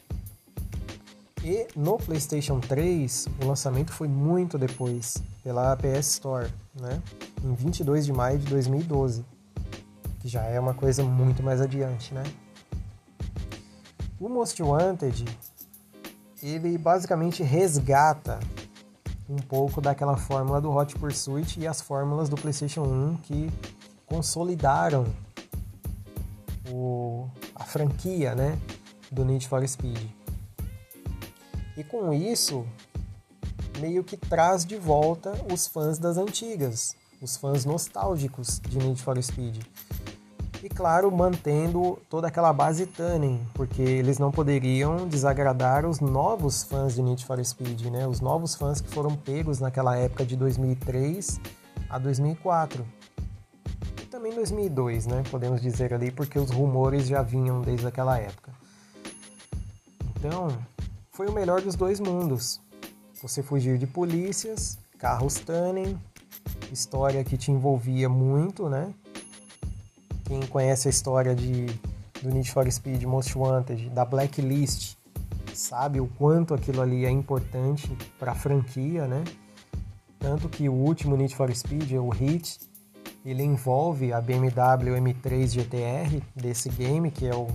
E 1.48 1.66
no 1.74 1.96
PlayStation 1.96 2.60
3, 2.60 3.26
o 3.42 3.46
lançamento 3.46 3.90
foi 3.90 4.06
muito 4.06 4.58
depois, 4.58 5.16
pela 5.42 5.74
PS 5.78 6.08
Store, 6.16 6.52
né? 6.78 7.02
em 7.42 7.54
22 7.54 8.04
de 8.04 8.12
maio 8.12 8.38
de 8.38 8.44
2012, 8.44 9.24
que 10.20 10.28
já 10.28 10.42
é 10.42 10.60
uma 10.60 10.74
coisa 10.74 11.02
muito 11.02 11.42
mais 11.42 11.62
adiante, 11.62 12.12
né? 12.12 12.22
O 14.20 14.28
Most 14.28 14.62
Wanted, 14.62 15.24
ele 16.42 16.76
basicamente 16.76 17.42
resgata 17.42 18.38
um 19.26 19.36
pouco 19.36 19.80
daquela 19.80 20.18
fórmula 20.18 20.60
do 20.60 20.70
Hot 20.70 20.94
Pursuit 20.96 21.58
e 21.58 21.66
as 21.66 21.80
fórmulas 21.80 22.28
do 22.28 22.36
PlayStation 22.36 22.82
1 22.82 23.16
que 23.22 23.50
consolidaram 24.04 25.06
o, 26.70 27.26
a 27.54 27.64
franquia 27.64 28.34
né, 28.34 28.58
do 29.10 29.24
Need 29.24 29.48
for 29.48 29.66
Speed. 29.66 30.17
E 31.78 31.84
com 31.84 32.12
isso, 32.12 32.66
meio 33.78 34.02
que 34.02 34.16
traz 34.16 34.66
de 34.66 34.76
volta 34.76 35.32
os 35.52 35.68
fãs 35.68 35.96
das 35.96 36.16
antigas, 36.16 36.96
os 37.22 37.36
fãs 37.36 37.64
nostálgicos 37.64 38.58
de 38.68 38.78
Need 38.78 39.00
for 39.00 39.22
Speed. 39.22 39.62
E 40.60 40.68
claro, 40.68 41.08
mantendo 41.12 41.96
toda 42.10 42.26
aquela 42.26 42.52
base 42.52 42.84
Tannen, 42.84 43.40
porque 43.54 43.80
eles 43.80 44.18
não 44.18 44.32
poderiam 44.32 45.06
desagradar 45.06 45.86
os 45.86 46.00
novos 46.00 46.64
fãs 46.64 46.96
de 46.96 47.02
Need 47.02 47.24
for 47.24 47.42
Speed, 47.44 47.82
né? 47.92 48.08
Os 48.08 48.20
novos 48.20 48.56
fãs 48.56 48.80
que 48.80 48.90
foram 48.90 49.14
pegos 49.14 49.60
naquela 49.60 49.96
época 49.96 50.26
de 50.26 50.34
2003 50.34 51.40
a 51.88 51.96
2004. 51.96 52.84
E 54.02 54.06
também 54.06 54.34
2002, 54.34 55.06
né? 55.06 55.22
Podemos 55.30 55.62
dizer 55.62 55.94
ali, 55.94 56.10
porque 56.10 56.40
os 56.40 56.50
rumores 56.50 57.06
já 57.06 57.22
vinham 57.22 57.60
desde 57.60 57.86
aquela 57.86 58.18
época. 58.18 58.52
Então, 60.16 60.48
foi 61.18 61.26
o 61.26 61.32
melhor 61.32 61.60
dos 61.60 61.74
dois 61.74 61.98
mundos. 61.98 62.60
Você 63.20 63.42
fugir 63.42 63.76
de 63.76 63.88
polícias, 63.88 64.78
carros 65.00 65.34
Tannen, 65.34 65.98
história 66.70 67.24
que 67.24 67.36
te 67.36 67.50
envolvia 67.50 68.08
muito, 68.08 68.68
né? 68.68 68.94
Quem 70.26 70.40
conhece 70.46 70.86
a 70.86 70.90
história 70.92 71.34
de, 71.34 71.66
do 72.22 72.30
Need 72.30 72.48
for 72.52 72.70
Speed 72.70 73.02
Most 73.02 73.36
Wanted, 73.36 73.90
da 73.90 74.04
Blacklist, 74.04 74.94
sabe 75.52 75.98
o 76.00 76.06
quanto 76.06 76.54
aquilo 76.54 76.80
ali 76.80 77.04
é 77.04 77.10
importante 77.10 77.90
para 78.16 78.30
a 78.30 78.36
franquia, 78.36 79.08
né? 79.08 79.24
Tanto 80.20 80.48
que 80.48 80.68
o 80.68 80.72
último 80.72 81.16
Need 81.16 81.34
for 81.34 81.52
Speed, 81.52 81.94
o 81.94 82.10
Hit, 82.10 82.60
ele 83.24 83.42
envolve 83.42 84.12
a 84.12 84.20
BMW 84.20 84.94
M3 85.02 85.48
GTR 85.48 86.22
desse 86.36 86.68
game, 86.68 87.10
que 87.10 87.26
é 87.26 87.34
o, 87.34 87.48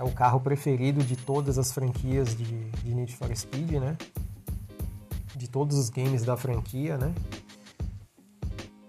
é 0.00 0.02
o 0.02 0.10
carro 0.10 0.40
preferido 0.40 1.04
de 1.04 1.14
todas 1.14 1.58
as 1.58 1.72
franquias 1.72 2.34
de, 2.34 2.70
de 2.70 2.94
Need 2.94 3.14
for 3.14 3.36
Speed, 3.36 3.72
né? 3.72 3.98
De 5.36 5.46
todos 5.46 5.76
os 5.76 5.90
games 5.90 6.24
da 6.24 6.38
franquia, 6.38 6.96
né? 6.96 7.14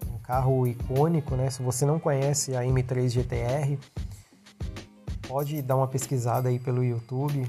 Um 0.07 0.17
carro 0.19 0.65
icônico, 0.65 1.35
né? 1.35 1.49
Se 1.49 1.61
você 1.61 1.85
não 1.85 1.99
conhece 1.99 2.55
a 2.55 2.61
M3 2.61 3.09
GTR, 3.09 3.77
pode 5.27 5.61
dar 5.61 5.75
uma 5.75 5.87
pesquisada 5.87 6.47
aí 6.47 6.57
pelo 6.57 6.81
YouTube 6.81 7.45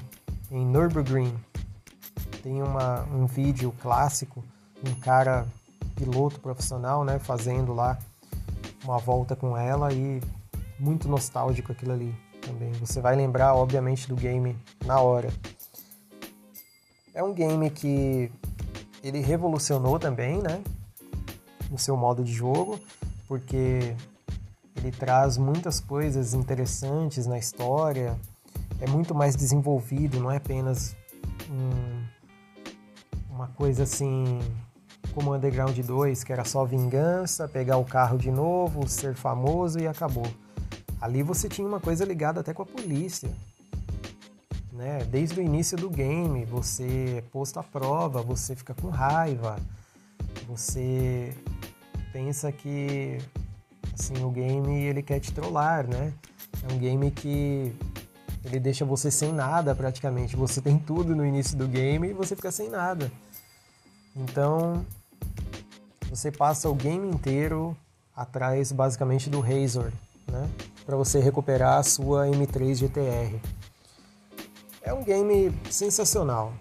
em 0.51 0.65
Nürburgring. 0.65 1.33
Tem 2.43 2.61
uma, 2.61 3.03
um 3.03 3.25
vídeo 3.27 3.73
clássico, 3.81 4.43
um 4.85 4.93
cara 4.95 5.47
piloto 5.95 6.37
profissional, 6.41 7.05
né, 7.05 7.17
fazendo 7.17 7.73
lá 7.73 7.97
uma 8.83 8.97
volta 8.97 9.37
com 9.37 9.55
ela 9.55 9.93
e 9.93 10.19
muito 10.77 11.07
nostálgico 11.07 11.71
aquilo 11.71 11.93
ali 11.93 12.13
também. 12.45 12.71
Você 12.73 13.01
vai 13.01 13.15
lembrar, 13.15 13.55
obviamente, 13.55 14.07
do 14.07 14.15
game 14.15 14.57
na 14.85 14.99
hora. 14.99 15.29
É 17.13 17.23
um 17.23 17.33
game 17.33 17.69
que 17.69 18.31
ele 19.03 19.19
revolucionou 19.19 19.99
também, 19.99 20.41
né? 20.41 20.63
No 21.69 21.77
seu 21.77 21.97
modo 21.97 22.23
de 22.23 22.31
jogo, 22.31 22.79
porque 23.27 23.95
ele 24.75 24.91
traz 24.91 25.37
muitas 25.37 25.79
coisas 25.79 26.33
interessantes 26.33 27.25
na 27.25 27.37
história, 27.37 28.17
é 28.79 28.87
muito 28.87 29.15
mais 29.15 29.35
desenvolvido, 29.35 30.19
não 30.19 30.31
é 30.31 30.37
apenas 30.37 30.95
um, 31.49 32.03
uma 33.29 33.47
coisa 33.47 33.83
assim 33.83 34.39
como 35.13 35.33
Underground 35.33 35.77
2, 35.77 36.23
que 36.23 36.33
era 36.33 36.43
só 36.43 36.65
vingança, 36.65 37.47
pegar 37.47 37.77
o 37.77 37.85
carro 37.85 38.17
de 38.17 38.31
novo, 38.31 38.87
ser 38.87 39.15
famoso 39.15 39.79
e 39.79 39.87
acabou. 39.87 40.27
Ali 41.03 41.21
você 41.21 41.49
tinha 41.49 41.67
uma 41.67 41.81
coisa 41.81 42.05
ligada 42.05 42.39
até 42.39 42.53
com 42.53 42.63
a 42.63 42.65
polícia. 42.65 43.29
Né? 44.71 45.03
Desde 45.03 45.37
o 45.37 45.43
início 45.43 45.75
do 45.77 45.89
game, 45.89 46.45
você 46.45 47.15
é 47.17 47.21
posto 47.23 47.59
à 47.59 47.63
prova, 47.63 48.21
você 48.21 48.55
fica 48.55 48.73
com 48.73 48.87
raiva, 48.87 49.57
você 50.47 51.35
pensa 52.13 52.53
que 52.53 53.17
assim, 53.93 54.23
o 54.23 54.31
game 54.31 54.85
ele 54.85 55.03
quer 55.03 55.19
te 55.19 55.33
trollar, 55.33 55.85
né? 55.85 56.13
É 56.69 56.73
um 56.73 56.77
game 56.77 57.11
que 57.11 57.75
ele 58.45 58.57
deixa 58.57 58.85
você 58.85 59.11
sem 59.11 59.33
nada 59.33 59.75
praticamente. 59.75 60.37
Você 60.37 60.61
tem 60.61 60.79
tudo 60.79 61.13
no 61.13 61.25
início 61.25 61.57
do 61.57 61.67
game 61.67 62.07
e 62.07 62.13
você 62.13 62.33
fica 62.33 62.49
sem 62.49 62.69
nada. 62.69 63.11
Então, 64.15 64.85
você 66.09 66.31
passa 66.31 66.69
o 66.69 66.73
game 66.73 67.05
inteiro 67.09 67.75
atrás 68.15 68.71
basicamente 68.71 69.29
do 69.29 69.41
Razor, 69.41 69.91
né? 70.31 70.49
Para 70.85 70.97
você 70.97 71.19
recuperar 71.19 71.79
a 71.79 71.83
sua 71.83 72.27
M3 72.27 72.75
GTR. 72.75 73.39
É 74.81 74.93
um 74.93 75.03
game 75.03 75.51
sensacional. 75.69 76.53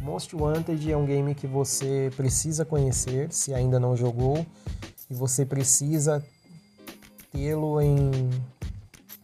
Most 0.00 0.34
Wanted 0.34 0.90
é 0.90 0.96
um 0.96 1.04
game 1.04 1.34
que 1.34 1.46
você 1.46 2.10
precisa 2.16 2.64
conhecer 2.64 3.30
se 3.30 3.52
ainda 3.52 3.78
não 3.78 3.94
jogou 3.94 4.46
e 5.10 5.14
você 5.14 5.44
precisa 5.44 6.24
tê-lo 7.30 7.80
em 7.80 8.10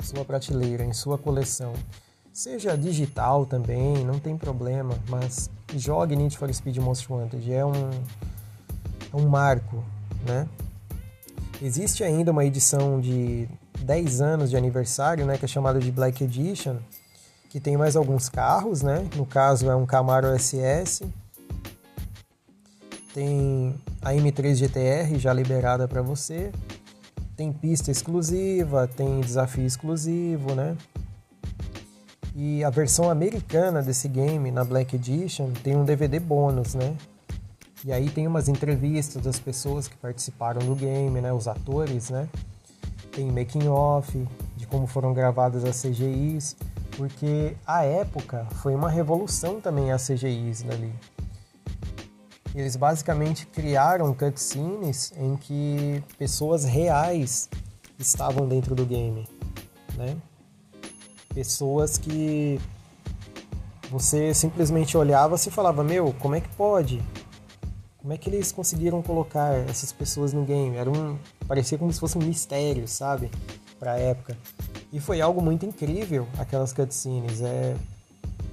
sua 0.00 0.24
prateleira, 0.24 0.84
em 0.84 0.92
sua 0.92 1.16
coleção. 1.16 1.72
Seja 2.32 2.76
digital 2.76 3.46
também, 3.46 4.04
não 4.04 4.18
tem 4.18 4.36
problema, 4.36 4.94
mas 5.08 5.48
jogue 5.74 6.14
Need 6.14 6.36
for 6.36 6.52
Speed 6.52 6.76
Most 6.76 7.10
Wanted, 7.10 7.50
é 7.50 7.64
um 7.64 7.90
é 9.12 9.16
um 9.16 9.26
marco, 9.26 9.82
né? 10.26 10.46
Existe 11.62 12.04
ainda 12.04 12.30
uma 12.30 12.44
edição 12.44 13.00
de 13.00 13.48
10 13.86 14.20
anos 14.20 14.50
de 14.50 14.56
aniversário, 14.56 15.24
né, 15.24 15.38
que 15.38 15.44
é 15.44 15.48
chamada 15.48 15.78
de 15.78 15.92
Black 15.92 16.24
Edition, 16.24 16.76
que 17.48 17.60
tem 17.60 17.76
mais 17.76 17.94
alguns 17.94 18.28
carros, 18.28 18.82
né? 18.82 19.08
No 19.14 19.24
caso 19.24 19.70
é 19.70 19.76
um 19.76 19.86
Camaro 19.86 20.26
SS. 20.36 21.04
Tem 23.14 23.74
a 24.02 24.12
M3 24.12 24.54
GTR 24.56 25.18
já 25.18 25.32
liberada 25.32 25.86
para 25.86 26.02
você. 26.02 26.50
Tem 27.36 27.52
pista 27.52 27.90
exclusiva, 27.90 28.88
tem 28.88 29.20
desafio 29.20 29.64
exclusivo, 29.64 30.54
né? 30.54 30.76
E 32.34 32.64
a 32.64 32.70
versão 32.70 33.08
americana 33.08 33.80
desse 33.80 34.08
game, 34.08 34.50
na 34.50 34.64
Black 34.64 34.96
Edition, 34.96 35.52
tem 35.62 35.76
um 35.76 35.84
DVD 35.84 36.18
bônus, 36.18 36.74
né? 36.74 36.94
E 37.84 37.92
aí 37.92 38.10
tem 38.10 38.26
umas 38.26 38.48
entrevistas 38.48 39.22
das 39.22 39.38
pessoas 39.38 39.86
que 39.86 39.96
participaram 39.96 40.60
do 40.66 40.74
game, 40.74 41.20
né? 41.20 41.32
Os 41.32 41.46
atores, 41.46 42.10
né? 42.10 42.28
Tem 43.16 43.32
making 43.32 43.66
off 43.66 44.28
de 44.58 44.66
como 44.66 44.86
foram 44.86 45.14
gravadas 45.14 45.64
as 45.64 45.80
CGIs, 45.80 46.54
porque 46.98 47.56
a 47.66 47.82
época 47.82 48.46
foi 48.60 48.74
uma 48.74 48.90
revolução 48.90 49.58
também 49.58 49.90
as 49.90 50.06
CGIs 50.06 50.66
ali. 50.68 50.92
Eles 52.54 52.76
basicamente 52.76 53.46
criaram 53.46 54.12
cutscenes 54.12 55.14
em 55.16 55.34
que 55.34 56.04
pessoas 56.18 56.66
reais 56.66 57.48
estavam 57.98 58.46
dentro 58.46 58.74
do 58.74 58.84
game, 58.84 59.26
né? 59.96 60.14
Pessoas 61.34 61.96
que 61.96 62.60
você 63.90 64.34
simplesmente 64.34 64.94
olhava 64.94 65.36
e 65.36 65.50
falava: 65.50 65.82
Meu, 65.82 66.14
como 66.18 66.34
é 66.34 66.40
que 66.42 66.50
pode? 66.50 67.02
Como 67.96 68.12
é 68.12 68.18
que 68.18 68.28
eles 68.28 68.52
conseguiram 68.52 69.00
colocar 69.00 69.54
essas 69.54 69.90
pessoas 69.90 70.34
no 70.34 70.44
game? 70.44 70.76
Era 70.76 70.90
um, 70.90 71.18
parecia 71.46 71.78
como 71.78 71.92
se 71.92 72.00
fosse 72.00 72.18
um 72.18 72.22
mistério, 72.22 72.86
sabe? 72.88 73.30
Para 73.78 73.92
a 73.92 73.98
época. 73.98 74.36
E 74.92 75.00
foi 75.00 75.20
algo 75.20 75.42
muito 75.42 75.66
incrível 75.66 76.26
aquelas 76.38 76.72
cutscenes. 76.72 77.42
É 77.42 77.76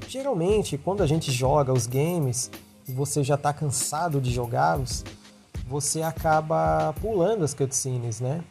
geralmente 0.08 0.78
quando 0.78 1.02
a 1.02 1.08
gente 1.08 1.32
joga 1.32 1.74
os 1.74 1.88
games 1.88 2.52
e 2.88 2.92
você 2.92 3.24
já 3.24 3.36
está 3.36 3.52
cansado 3.52 4.22
de 4.22 4.32
jogá-los, 4.32 5.04
você 5.68 6.02
acaba 6.02 6.94
pulando 7.02 7.44
as 7.44 7.54
cutscenes, 7.54 8.20
né? 8.20 8.44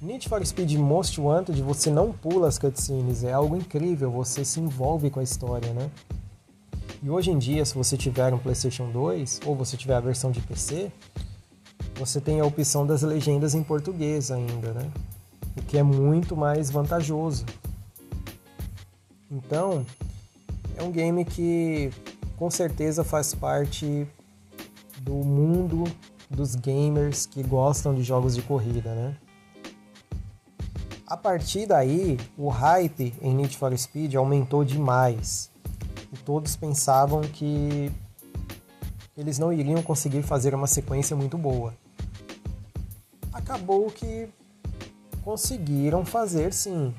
Need 0.00 0.28
for 0.28 0.44
Speed 0.44 0.74
Most 0.74 1.20
Wanted, 1.20 1.60
você 1.62 1.90
não 1.90 2.12
pula 2.12 2.48
as 2.48 2.58
cutscenes, 2.58 3.24
é 3.24 3.32
algo 3.32 3.56
incrível, 3.56 4.10
você 4.10 4.44
se 4.44 4.60
envolve 4.60 5.10
com 5.10 5.20
a 5.20 5.22
história, 5.22 5.72
né? 5.72 5.90
E 7.02 7.10
hoje 7.10 7.30
em 7.30 7.38
dia, 7.38 7.64
se 7.64 7.74
você 7.74 7.96
tiver 7.96 8.32
um 8.32 8.38
PlayStation 8.38 8.90
2 8.90 9.40
ou 9.46 9.54
você 9.54 9.76
tiver 9.76 9.94
a 9.94 10.00
versão 10.00 10.30
de 10.30 10.40
PC, 10.40 10.90
você 11.98 12.20
tem 12.20 12.40
a 12.40 12.44
opção 12.44 12.86
das 12.86 13.02
legendas 13.02 13.54
em 13.54 13.62
português 13.62 14.30
ainda, 14.30 14.72
né? 14.72 14.90
O 15.56 15.62
que 15.62 15.76
é 15.76 15.82
muito 15.82 16.36
mais 16.36 16.70
vantajoso. 16.70 17.44
Então, 19.30 19.84
é 20.76 20.82
um 20.82 20.92
game 20.92 21.24
que 21.24 21.90
com 22.36 22.50
certeza 22.50 23.02
faz 23.02 23.34
parte 23.34 24.06
do 25.00 25.14
mundo 25.14 25.84
dos 26.30 26.54
gamers 26.54 27.26
que 27.26 27.42
gostam 27.42 27.94
de 27.94 28.02
jogos 28.02 28.34
de 28.34 28.42
corrida, 28.42 28.94
né? 28.94 29.16
A 31.06 31.16
partir 31.16 31.66
daí, 31.66 32.18
o 32.36 32.48
hype 32.48 33.14
em 33.20 33.34
Need 33.34 33.56
for 33.56 33.76
Speed 33.76 34.14
aumentou 34.14 34.62
demais 34.62 35.50
e 36.12 36.16
todos 36.18 36.54
pensavam 36.54 37.22
que 37.22 37.90
eles 39.16 39.38
não 39.38 39.52
iriam 39.52 39.82
conseguir 39.82 40.22
fazer 40.22 40.54
uma 40.54 40.66
sequência 40.66 41.16
muito 41.16 41.36
boa. 41.36 41.74
Acabou 43.48 43.90
que 43.90 44.28
conseguiram 45.24 46.04
fazer 46.04 46.52
sim, 46.52 46.94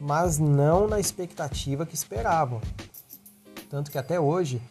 mas 0.00 0.38
não 0.38 0.88
na 0.88 0.98
expectativa 0.98 1.84
que 1.84 1.94
esperavam. 1.94 2.62
Tanto 3.68 3.90
que 3.90 3.98
até 3.98 4.18
hoje, 4.18 4.62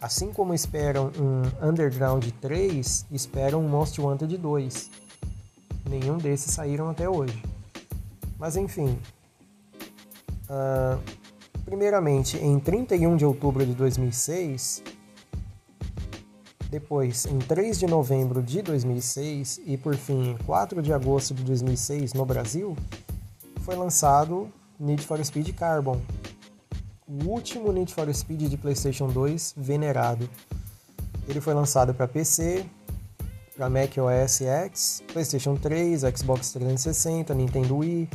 assim 0.00 0.32
como 0.32 0.54
esperam 0.54 1.10
um 1.18 1.68
Underground 1.68 2.24
3, 2.40 3.06
esperam 3.10 3.64
um 3.64 3.68
Most 3.68 4.00
Wanted 4.00 4.36
2. 4.36 4.90
Nenhum 5.90 6.16
desses 6.16 6.54
saíram 6.54 6.88
até 6.88 7.08
hoje. 7.08 7.42
Mas 8.38 8.56
enfim, 8.56 8.96
uh, 10.44 11.02
Primeiramente, 11.68 12.38
em 12.38 12.58
31 12.58 13.14
de 13.14 13.26
outubro 13.26 13.64
de 13.66 13.74
2006, 13.74 14.82
depois 16.70 17.26
em 17.26 17.38
3 17.38 17.78
de 17.78 17.86
novembro 17.86 18.42
de 18.42 18.62
2006 18.62 19.60
e 19.66 19.76
por 19.76 19.94
fim 19.96 20.30
em 20.30 20.36
4 20.38 20.82
de 20.82 20.92
agosto 20.92 21.34
de 21.34 21.42
2006 21.42 22.12
no 22.12 22.24
Brasil, 22.24 22.76
foi 23.62 23.74
lançado 23.74 24.50
Need 24.78 25.04
for 25.04 25.22
Speed 25.24 25.54
Carbon, 25.54 26.00
o 27.06 27.24
último 27.24 27.72
Need 27.72 27.92
for 27.92 28.12
Speed 28.12 28.42
de 28.48 28.56
PlayStation 28.56 29.08
2 29.08 29.54
venerado. 29.56 30.28
Ele 31.26 31.40
foi 31.40 31.54
lançado 31.54 31.94
para 31.94 32.06
PC, 32.06 32.64
para 33.56 33.68
Mac 33.68 33.96
OS 33.98 34.42
X, 34.42 35.02
PlayStation 35.12 35.56
3, 35.56 36.02
Xbox 36.16 36.52
360, 36.52 37.34
Nintendo 37.34 37.78
Wii, 37.78 38.08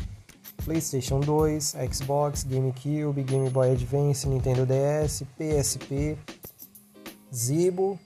PlayStation 0.63 1.19
2, 1.19 1.75
Xbox, 1.91 2.43
GameCube, 2.43 3.23
Game 3.23 3.49
Boy 3.49 3.71
Advance, 3.71 4.27
Nintendo 4.27 4.65
DS, 4.65 5.23
PSP, 5.37 6.17
Zibo, 7.33 7.99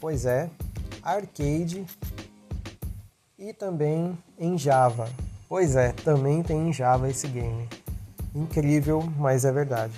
pois 0.00 0.26
é, 0.26 0.50
Arcade 1.02 1.84
e 3.38 3.52
também 3.52 4.16
em 4.38 4.56
Java. 4.58 5.08
Pois 5.48 5.76
é, 5.76 5.92
também 5.92 6.42
tem 6.42 6.68
em 6.68 6.72
Java 6.72 7.08
esse 7.08 7.28
game. 7.28 7.68
Incrível, 8.34 9.02
mas 9.16 9.44
é 9.44 9.52
verdade. 9.52 9.94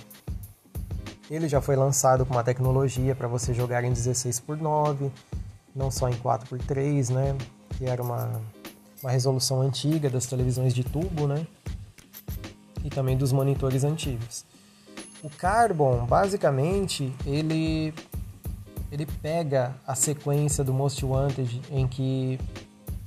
Ele 1.29 1.47
já 1.47 1.61
foi 1.61 1.75
lançado 1.75 2.25
com 2.25 2.33
uma 2.33 2.43
tecnologia 2.43 3.15
para 3.15 3.27
você 3.27 3.53
jogar 3.53 3.83
em 3.83 3.91
16 3.91 4.39
por 4.39 4.57
9, 4.57 5.11
não 5.75 5.91
só 5.91 6.09
em 6.09 6.15
4 6.15 6.47
por 6.47 6.59
3, 6.59 7.09
né? 7.09 7.37
Que 7.77 7.85
era 7.85 8.01
uma, 8.01 8.41
uma 9.01 9.11
resolução 9.11 9.61
antiga 9.61 10.09
das 10.09 10.25
televisões 10.25 10.73
de 10.73 10.83
tubo, 10.83 11.27
né? 11.27 11.45
e 12.83 12.89
também 12.89 13.17
dos 13.17 13.31
monitores 13.31 13.83
antigos. 13.83 14.45
O 15.21 15.29
Carbon, 15.29 16.05
basicamente, 16.05 17.13
ele 17.25 17.93
ele 18.91 19.05
pega 19.05 19.75
a 19.85 19.95
sequência 19.95 20.63
do 20.63 20.73
Most 20.73 21.05
Wanted 21.05 21.61
em 21.71 21.87
que 21.87 22.39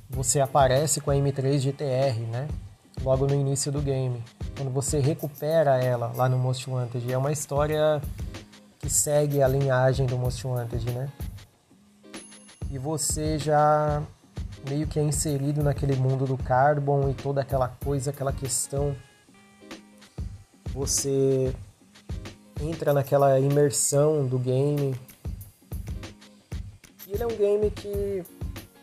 você 0.09 0.39
aparece 0.39 1.01
com 1.01 1.11
a 1.11 1.15
M3 1.15 1.59
GTR, 1.59 2.19
né? 2.31 2.47
Logo 3.01 3.25
no 3.25 3.33
início 3.33 3.71
do 3.71 3.81
game. 3.81 4.23
Quando 4.55 4.71
você 4.71 4.99
recupera 4.99 5.83
ela 5.83 6.11
lá 6.15 6.29
no 6.29 6.37
Most 6.37 6.69
Wanted. 6.69 7.11
É 7.11 7.17
uma 7.17 7.31
história 7.31 8.01
que 8.79 8.89
segue 8.89 9.41
a 9.41 9.47
linhagem 9.47 10.05
do 10.05 10.17
Most 10.17 10.45
Wanted, 10.45 10.91
né? 10.91 11.09
E 12.71 12.77
você 12.77 13.37
já 13.37 14.01
meio 14.69 14.87
que 14.87 14.99
é 14.99 15.03
inserido 15.03 15.61
naquele 15.61 15.95
mundo 15.95 16.25
do 16.25 16.37
Carbon 16.37 17.09
e 17.09 17.13
toda 17.13 17.41
aquela 17.41 17.67
coisa, 17.67 18.11
aquela 18.11 18.31
questão 18.31 18.95
você 20.73 21.53
entra 22.59 22.93
naquela 22.93 23.39
imersão 23.39 24.25
do 24.25 24.39
game. 24.39 24.95
Ele 27.13 27.21
é 27.21 27.27
um 27.27 27.37
game 27.37 27.69
que 27.69 28.23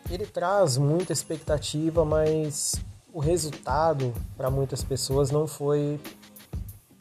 ele 0.09 0.25
traz 0.25 0.79
muita 0.79 1.13
expectativa, 1.13 2.05
mas 2.05 2.77
o 3.13 3.19
resultado 3.19 4.15
para 4.37 4.49
muitas 4.49 4.85
pessoas 4.85 5.33
não 5.33 5.49
foi 5.49 5.99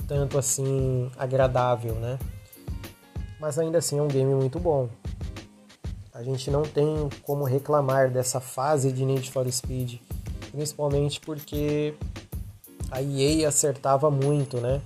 tanto 0.07 0.39
assim 0.39 1.11
agradável, 1.19 1.93
né? 1.93 2.17
Mas 3.39 3.59
ainda 3.59 3.77
assim 3.77 3.99
é 3.99 4.01
um 4.01 4.07
game 4.07 4.33
muito 4.33 4.59
bom. 4.59 4.89
A 6.11 6.23
gente 6.23 6.49
não 6.49 6.63
tem 6.63 7.07
como 7.21 7.43
reclamar 7.43 8.09
dessa 8.09 8.39
fase 8.39 8.91
de 8.91 9.05
Need 9.05 9.29
for 9.29 9.47
Speed, 9.51 9.99
principalmente 10.51 11.19
porque 11.19 11.93
a 12.89 13.03
EA 13.03 13.47
acertava 13.47 14.09
muito, 14.09 14.57
né? 14.57 14.81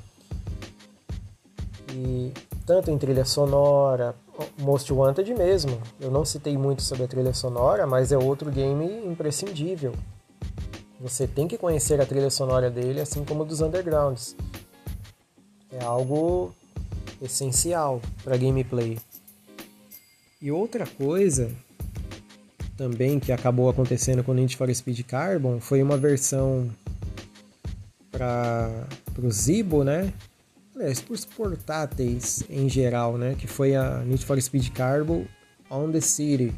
E 1.89 2.33
tanto 2.65 2.91
em 2.91 2.97
trilha 2.97 3.23
sonora, 3.23 4.13
Most 4.59 4.91
Wanted 4.91 5.33
mesmo. 5.33 5.79
Eu 5.99 6.11
não 6.11 6.25
citei 6.25 6.57
muito 6.57 6.81
sobre 6.81 7.03
a 7.03 7.07
trilha 7.07 7.33
sonora, 7.33 7.85
mas 7.85 8.11
é 8.11 8.17
outro 8.17 8.51
game 8.51 9.05
imprescindível. 9.05 9.93
Você 10.99 11.27
tem 11.27 11.47
que 11.47 11.57
conhecer 11.57 11.99
a 11.99 12.05
trilha 12.05 12.29
sonora 12.29 12.69
dele, 12.69 13.01
assim 13.01 13.25
como 13.25 13.43
dos 13.43 13.61
Undergrounds. 13.61 14.35
É 15.71 15.83
algo 15.83 16.53
essencial 17.21 18.01
para 18.23 18.37
gameplay. 18.37 18.97
E 20.41 20.51
outra 20.51 20.85
coisa 20.85 21.51
também 22.77 23.19
que 23.19 23.31
acabou 23.31 23.69
acontecendo 23.69 24.23
com 24.23 24.33
Need 24.33 24.57
for 24.57 24.73
Speed 24.73 25.01
Carbon 25.03 25.59
foi 25.59 25.81
uma 25.81 25.97
versão 25.97 26.69
para 28.11 28.87
o 29.21 29.31
Zibo, 29.31 29.83
né? 29.83 30.13
Aliás, 30.75 30.99
para 30.99 31.13
os 31.13 31.23
portáteis 31.23 32.43
em 32.49 32.67
geral, 32.67 33.17
né? 33.17 33.35
Que 33.35 33.45
foi 33.47 33.75
a 33.75 33.99
Need 34.03 34.25
for 34.25 34.41
Speed 34.41 34.69
Carbon 34.71 35.25
on 35.69 35.91
the 35.91 36.01
City, 36.01 36.53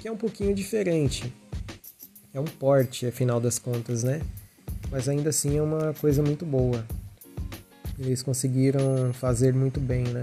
que 0.00 0.08
é 0.08 0.12
um 0.12 0.16
pouquinho 0.16 0.54
diferente. 0.54 1.32
É 2.34 2.40
um 2.40 2.44
porte, 2.44 3.06
afinal 3.06 3.40
das 3.40 3.58
contas, 3.58 4.02
né? 4.02 4.20
Mas 4.90 5.08
ainda 5.08 5.30
assim 5.30 5.56
é 5.56 5.62
uma 5.62 5.94
coisa 5.94 6.22
muito 6.22 6.44
boa. 6.44 6.84
Eles 7.98 8.22
conseguiram 8.22 9.12
fazer 9.12 9.54
muito 9.54 9.80
bem, 9.80 10.04
né? 10.04 10.22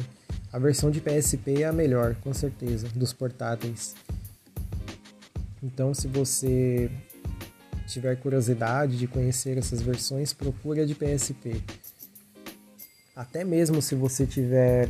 A 0.51 0.59
versão 0.59 0.89
de 0.89 1.01
PSP 1.01 1.63
é 1.63 1.65
a 1.65 1.73
melhor, 1.73 2.15
com 2.15 2.33
certeza, 2.33 2.87
dos 2.95 3.11
portáteis. 3.11 3.95
Então, 5.61 5.93
se 5.93 6.07
você 6.07 6.89
tiver 7.87 8.15
curiosidade 8.17 8.97
de 8.97 9.07
conhecer 9.07 9.57
essas 9.57 9.81
versões, 9.81 10.31
procure 10.31 10.81
a 10.81 10.85
de 10.85 10.95
PSP. 10.95 11.61
Até 13.15 13.45
mesmo 13.45 13.81
se 13.81 13.95
você 13.95 14.25
tiver 14.25 14.89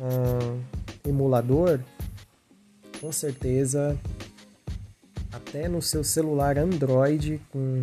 um 0.00 1.08
emulador, 1.08 1.78
com 3.00 3.12
certeza, 3.12 3.96
até 5.32 5.68
no 5.68 5.80
seu 5.80 6.02
celular 6.02 6.58
Android 6.58 7.40
com 7.52 7.80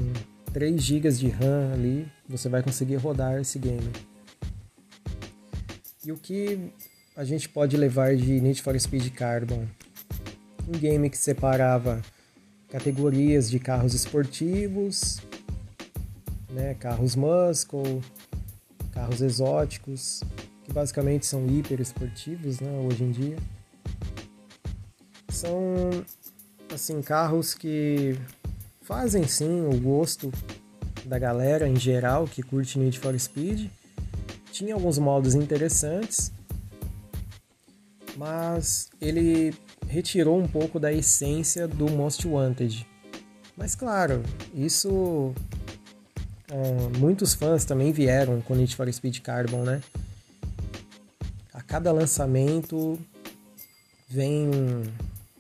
3 0.52 0.82
GB 0.82 1.12
de 1.12 1.30
RAM 1.30 1.74
ali, 1.74 2.12
você 2.28 2.50
vai 2.50 2.62
conseguir 2.62 2.95
rodar 2.98 3.39
esse 3.39 3.58
game. 3.58 3.89
E 6.04 6.12
o 6.12 6.18
que 6.18 6.72
a 7.16 7.24
gente 7.24 7.48
pode 7.48 7.78
levar 7.78 8.16
de 8.16 8.41
Need 8.41 8.62
for 8.62 8.78
Speed 8.80 9.14
Carbon? 9.14 9.66
Um 10.68 10.78
game 10.78 11.10
que 11.10 11.18
separava 11.18 12.02
categorias 12.70 13.50
de 13.50 13.60
carros 13.60 13.93
esportivos, 13.93 15.22
né, 16.50 16.74
carros 16.74 17.16
muscle, 17.16 18.02
carros 18.98 19.22
exóticos, 19.22 20.22
que 20.64 20.74
basicamente 20.74 21.28
são 21.28 21.45
hiper 21.45 21.80
esportivos, 21.80 22.60
né, 22.60 22.72
hoje 22.80 23.04
em 23.04 23.12
dia. 23.12 23.38
São 25.30 25.91
assim 26.74 27.00
carros 27.04 27.54
que 27.54 28.18
fazem 28.82 29.28
sim 29.28 29.62
o 29.68 29.80
gosto 29.80 30.32
da 31.06 31.20
galera 31.20 31.68
em 31.68 31.76
geral 31.76 32.26
que 32.26 32.41
curte 32.41 32.80
Need 32.80 32.98
for 33.00 33.18
Speed. 33.20 33.70
Tinha 34.52 34.74
alguns 34.74 34.98
modos 34.98 35.36
interessantes, 35.36 36.32
mas 38.16 38.89
ele 39.00 39.54
retirou 39.88 40.39
um 40.39 40.48
pouco 40.48 40.80
da 40.80 40.91
essência 40.91 41.68
do 41.68 41.88
Most 41.88 42.28
Wanted. 42.28 42.88
Mas 43.56 43.76
claro, 43.76 44.24
isso 44.56 45.36
uh, 46.52 46.98
muitos 46.98 47.34
fãs 47.34 47.66
também 47.66 47.91
vieram 47.91 48.41
com 48.41 48.56
Need 48.56 48.76
for 48.76 48.91
Speed 48.91 49.20
Carbon, 49.20 49.64
né? 49.64 49.82
A 51.54 51.62
cada 51.62 51.91
lançamento 51.91 53.00
vem 54.08 54.50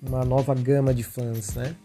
uma 0.01 0.25
nova 0.25 0.53
gama 0.53 0.93
de 0.93 1.03
fãs, 1.03 1.53
né? 1.53 1.75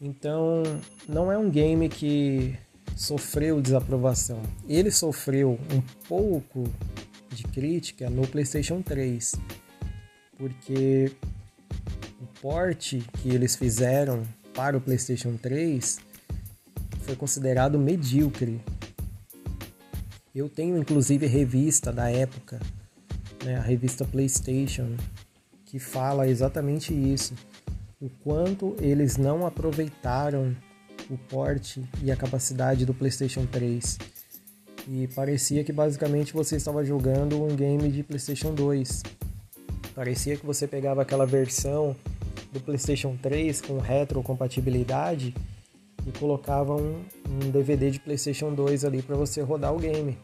Então, 0.00 0.62
não 1.08 1.30
é 1.30 1.38
um 1.38 1.50
game 1.50 1.88
que 1.88 2.58
sofreu 2.96 3.60
desaprovação. 3.60 4.42
Ele 4.68 4.90
sofreu 4.90 5.58
um 5.72 5.80
pouco 6.08 6.64
de 7.30 7.44
crítica 7.44 8.10
no 8.10 8.26
PlayStation 8.26 8.82
3 8.82 9.34
porque 10.36 11.12
o 12.20 12.26
porte 12.40 13.04
que 13.20 13.30
eles 13.30 13.56
fizeram 13.56 14.22
para 14.54 14.76
o 14.76 14.80
PlayStation 14.80 15.36
3 15.36 15.98
foi 17.04 17.14
considerado 17.14 17.78
medíocre. 17.78 18.60
Eu 20.34 20.48
tenho 20.48 20.76
inclusive 20.76 21.26
revista 21.26 21.92
da 21.92 22.10
época, 22.10 22.58
né, 23.44 23.56
a 23.56 23.60
revista 23.60 24.04
PlayStation, 24.04 24.96
que 25.66 25.78
fala 25.78 26.26
exatamente 26.26 26.92
isso. 26.92 27.34
O 28.00 28.08
quanto 28.08 28.74
eles 28.80 29.16
não 29.16 29.46
aproveitaram 29.46 30.56
o 31.10 31.16
porte 31.16 31.82
e 32.02 32.10
a 32.10 32.16
capacidade 32.16 32.84
do 32.86 32.94
PlayStation 32.94 33.46
3. 33.46 33.98
E 34.88 35.06
parecia 35.08 35.62
que 35.62 35.72
basicamente 35.72 36.32
você 36.32 36.56
estava 36.56 36.84
jogando 36.84 37.42
um 37.42 37.54
game 37.54 37.88
de 37.90 38.02
PlayStation 38.02 38.54
2. 38.54 39.02
Parecia 39.94 40.36
que 40.36 40.44
você 40.44 40.66
pegava 40.66 41.02
aquela 41.02 41.26
versão 41.26 41.94
do 42.52 42.60
PlayStation 42.60 43.16
3 43.20 43.60
com 43.60 43.78
retrocompatibilidade 43.78 45.34
e 46.06 46.12
colocava 46.18 46.74
um, 46.74 47.04
um 47.28 47.50
DVD 47.50 47.90
de 47.90 48.00
PlayStation 48.00 48.54
2 48.54 48.84
ali 48.84 49.02
para 49.02 49.16
você 49.16 49.40
rodar 49.40 49.74
o 49.74 49.78
game. 49.78 50.18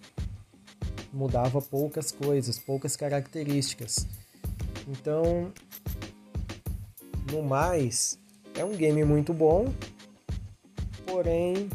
Mudava 1.13 1.61
poucas 1.61 2.13
coisas, 2.13 2.59
poucas 2.59 2.97
características. 2.97 4.07
Então, 4.87 5.53
no 7.31 7.43
mais, 7.43 8.19
é 8.55 8.65
um 8.65 8.77
game 8.77 9.05
muito 9.05 9.33
bom, 9.33 9.73
porém 11.07 11.69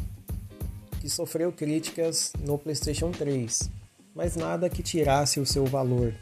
que 1.00 1.08
sofreu 1.08 1.52
críticas 1.52 2.32
no 2.40 2.58
PlayStation 2.58 3.10
3, 3.10 3.70
mas 4.14 4.36
nada 4.36 4.68
que 4.68 4.82
tirasse 4.82 5.38
o 5.40 5.46
seu 5.46 5.64
valor. 5.66 6.14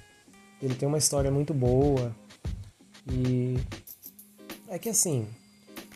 Ele 0.60 0.74
tem 0.74 0.88
uma 0.88 0.98
história 0.98 1.30
muito 1.30 1.52
boa 1.52 2.14
e 3.10 3.56
É 4.68 4.78
que 4.78 4.88
assim, 4.88 5.26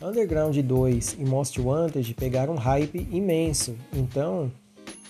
Underground 0.01 0.57
2 0.57 1.17
e 1.19 1.25
Most 1.25 1.59
Wanted 1.59 2.13
pegaram 2.13 2.53
um 2.53 2.57
hype 2.57 3.05
imenso, 3.11 3.75
então 3.91 4.49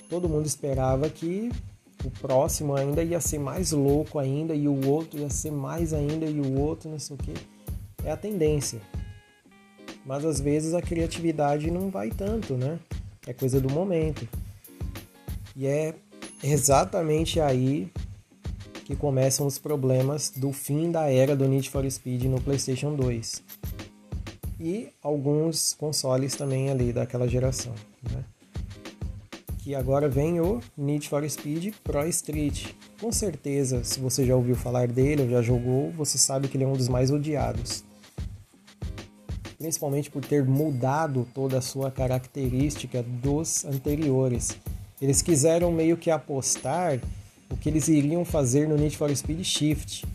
todo 0.10 0.28
mundo 0.28 0.48
esperava 0.48 1.08
que 1.08 1.52
o 2.04 2.10
próximo 2.10 2.76
ainda 2.76 3.04
ia 3.04 3.20
ser 3.20 3.38
mais 3.38 3.72
louco 3.72 4.18
ainda 4.18 4.56
e 4.56 4.68
o 4.68 4.88
outro 4.88 5.20
ia 5.20 5.30
ser 5.30 5.52
mais 5.52 5.94
ainda 5.94 6.26
e 6.26 6.40
o 6.42 6.60
outro 6.60 6.90
não 6.90 6.98
sei 6.98 7.16
o 7.16 7.20
que. 7.20 7.34
É 8.04 8.12
a 8.12 8.18
tendência. 8.18 8.82
Mas 10.04 10.26
às 10.26 10.42
vezes 10.42 10.74
a 10.74 10.82
criatividade 10.82 11.70
não 11.70 11.92
vai 11.92 12.10
tanto, 12.10 12.56
né? 12.56 12.80
É 13.28 13.34
coisa 13.34 13.62
do 13.62 13.70
momento. 13.70 14.28
E 15.56 15.68
é 15.68 15.94
exatamente 16.44 17.40
aí 17.40 17.92
que 18.86 18.96
começam 18.96 19.46
os 19.46 19.60
problemas 19.60 20.32
do 20.36 20.52
fim 20.52 20.90
da 20.90 21.12
era 21.12 21.36
do 21.36 21.48
Need 21.48 21.70
for 21.70 21.88
Speed 21.92 22.24
no 22.24 22.42
PlayStation 22.42 22.96
2 22.96 23.44
e 24.60 24.90
alguns 25.02 25.74
consoles 25.74 26.36
também 26.36 26.70
ali 26.70 26.92
daquela 26.92 27.28
geração. 27.28 27.74
Né? 28.12 28.24
Que 29.60 29.74
agora 29.74 30.10
vem 30.10 30.42
o 30.42 30.60
Need 30.78 31.08
for 31.08 31.28
Speed 31.30 31.74
Pro 31.84 32.06
Street. 32.08 32.74
Com 33.00 33.12
certeza, 33.12 33.84
se 33.84 34.00
você 34.00 34.26
já 34.26 34.36
ouviu 34.36 34.56
falar 34.56 34.88
dele 34.88 35.24
ou 35.24 35.30
já 35.30 35.42
jogou, 35.42 35.92
você 35.92 36.18
sabe 36.18 36.48
que 36.48 36.58
ele 36.58 36.66
é 36.66 36.68
um 36.68 36.74
dos 36.74 36.90
mais 36.90 37.10
odiados. 37.10 37.84
Principalmente 39.58 40.10
por 40.10 40.24
ter 40.24 40.46
mudado 40.46 41.28
toda 41.34 41.58
a 41.58 41.62
sua 41.62 41.92
característica 41.92 43.04
dos 43.04 43.66
anteriores. 43.66 44.58
Eles 45.02 45.22
quiseram 45.22 45.72
meio 45.72 45.98
que 45.98 46.12
apostar 46.12 47.00
o 47.50 47.58
que 47.58 47.70
eles 47.70 47.88
iriam 47.88 48.24
fazer 48.26 48.68
no 48.68 48.76
Need 48.76 48.98
for 48.98 49.14
Speed 49.16 49.44
Shift. 49.44 50.06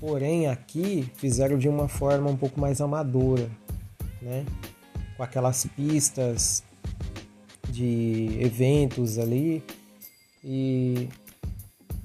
Porém, 0.00 0.48
aqui 0.48 1.08
fizeram 1.16 1.56
de 1.58 1.68
uma 1.68 1.86
forma 1.86 2.28
um 2.28 2.36
pouco 2.36 2.60
mais 2.60 2.80
amadora 2.80 3.48
né? 4.22 4.44
Com 5.16 5.22
aquelas 5.22 5.66
pistas 5.76 6.62
de 7.68 8.38
eventos 8.40 9.18
ali 9.18 9.62
e 10.44 11.08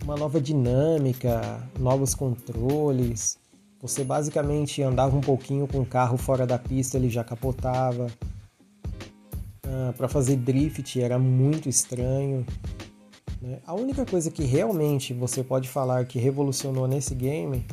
uma 0.04 0.16
nova 0.16 0.40
dinâmica, 0.40 1.62
novos 1.80 2.16
controles. 2.16 3.38
Você 3.82 4.04
basicamente 4.04 4.82
andava 4.82 5.16
um 5.16 5.22
pouquinho 5.22 5.68
com 5.68 5.82
o 5.82 5.86
carro 5.86 6.18
fora 6.18 6.48
da 6.48 6.58
pista, 6.58 6.98
ele 6.98 7.10
já 7.10 7.24
capotava. 7.24 8.08
Ah, 9.64 9.94
Para 9.96 10.08
fazer 10.08 10.38
drift 10.38 11.00
era 11.00 11.20
muito 11.20 11.68
estranho. 11.68 12.46
Né? 13.42 13.60
A 13.66 13.74
única 13.74 14.06
coisa 14.06 14.32
que 14.32 14.44
realmente 14.44 15.14
você 15.14 15.44
pode 15.44 15.68
falar 15.68 16.06
que 16.06 16.18
revolucionou 16.18 16.88
nesse 16.88 17.14
game 17.14 17.66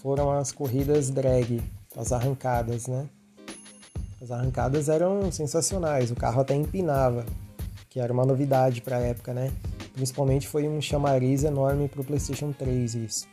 foram 0.00 0.30
as 0.30 0.50
corridas 0.52 1.10
drag, 1.10 1.60
as 1.96 2.12
arrancadas, 2.12 2.86
né? 2.86 3.08
As 4.20 4.30
arrancadas 4.30 4.90
eram 4.90 5.32
sensacionais, 5.32 6.10
o 6.10 6.14
carro 6.14 6.42
até 6.42 6.54
empinava, 6.54 7.24
que 7.88 7.98
era 7.98 8.12
uma 8.12 8.26
novidade 8.26 8.82
para 8.82 8.98
a 8.98 9.00
época, 9.00 9.32
né? 9.32 9.50
Principalmente 9.94 10.46
foi 10.46 10.68
um 10.68 10.80
chamariz 10.80 11.42
enorme 11.42 11.88
para 11.88 12.02
o 12.02 12.04
PlayStation 12.04 12.52
3 12.52 12.94
isso. 12.96 13.26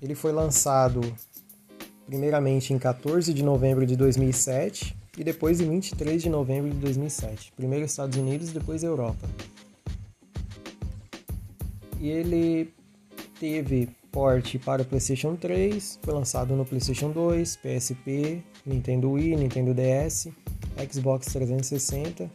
Ele 0.00 0.14
foi 0.14 0.32
lançado 0.32 1.00
primeiramente 2.06 2.72
em 2.72 2.78
14 2.78 3.34
de 3.34 3.42
novembro 3.42 3.84
de 3.84 3.96
2007 3.96 4.96
e 5.18 5.24
depois 5.24 5.60
em 5.60 5.68
23 5.68 6.22
de 6.22 6.30
novembro 6.30 6.70
de 6.70 6.76
2007. 6.76 7.52
Primeiro 7.56 7.84
Estados 7.84 8.16
Unidos, 8.16 8.50
depois 8.50 8.82
Europa. 8.82 9.28
E 12.00 12.08
ele 12.08 12.72
teve 13.38 13.88
porte 14.12 14.58
para 14.58 14.82
o 14.82 14.84
PlayStation 14.84 15.34
3, 15.34 15.98
foi 16.02 16.14
lançado 16.14 16.54
no 16.54 16.64
PlayStation 16.64 17.10
2, 17.10 17.56
PSP, 17.56 18.42
Nintendo 18.64 19.10
Wii, 19.12 19.36
Nintendo 19.36 19.74
DS, 19.74 20.28
Xbox 20.92 21.26
360. 21.32 22.30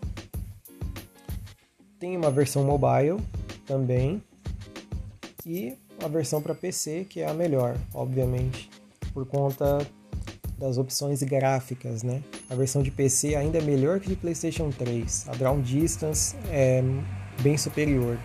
Tem 2.00 2.18
uma 2.18 2.32
versão 2.32 2.64
mobile 2.64 3.18
também 3.66 4.22
e 5.46 5.78
a 6.04 6.08
versão 6.08 6.42
para 6.42 6.54
PC, 6.54 7.06
que 7.06 7.22
é 7.22 7.28
a 7.28 7.34
melhor, 7.34 7.78
obviamente, 7.94 8.70
por 9.14 9.26
conta 9.26 9.80
das 10.58 10.78
opções 10.78 11.22
gráficas, 11.24 12.04
né? 12.04 12.24
A 12.50 12.56
versão 12.56 12.82
de 12.82 12.90
PC 12.90 13.36
ainda 13.36 13.60
é 13.60 13.62
melhor 13.62 14.00
que 14.00 14.10
de 14.10 14.16
PlayStation 14.16 14.70
3. 14.72 15.30
A 15.30 15.32
Draw 15.36 15.62
Distance 15.62 16.36
é 16.50 16.82
bem 17.42 17.58
superior. 17.58 18.18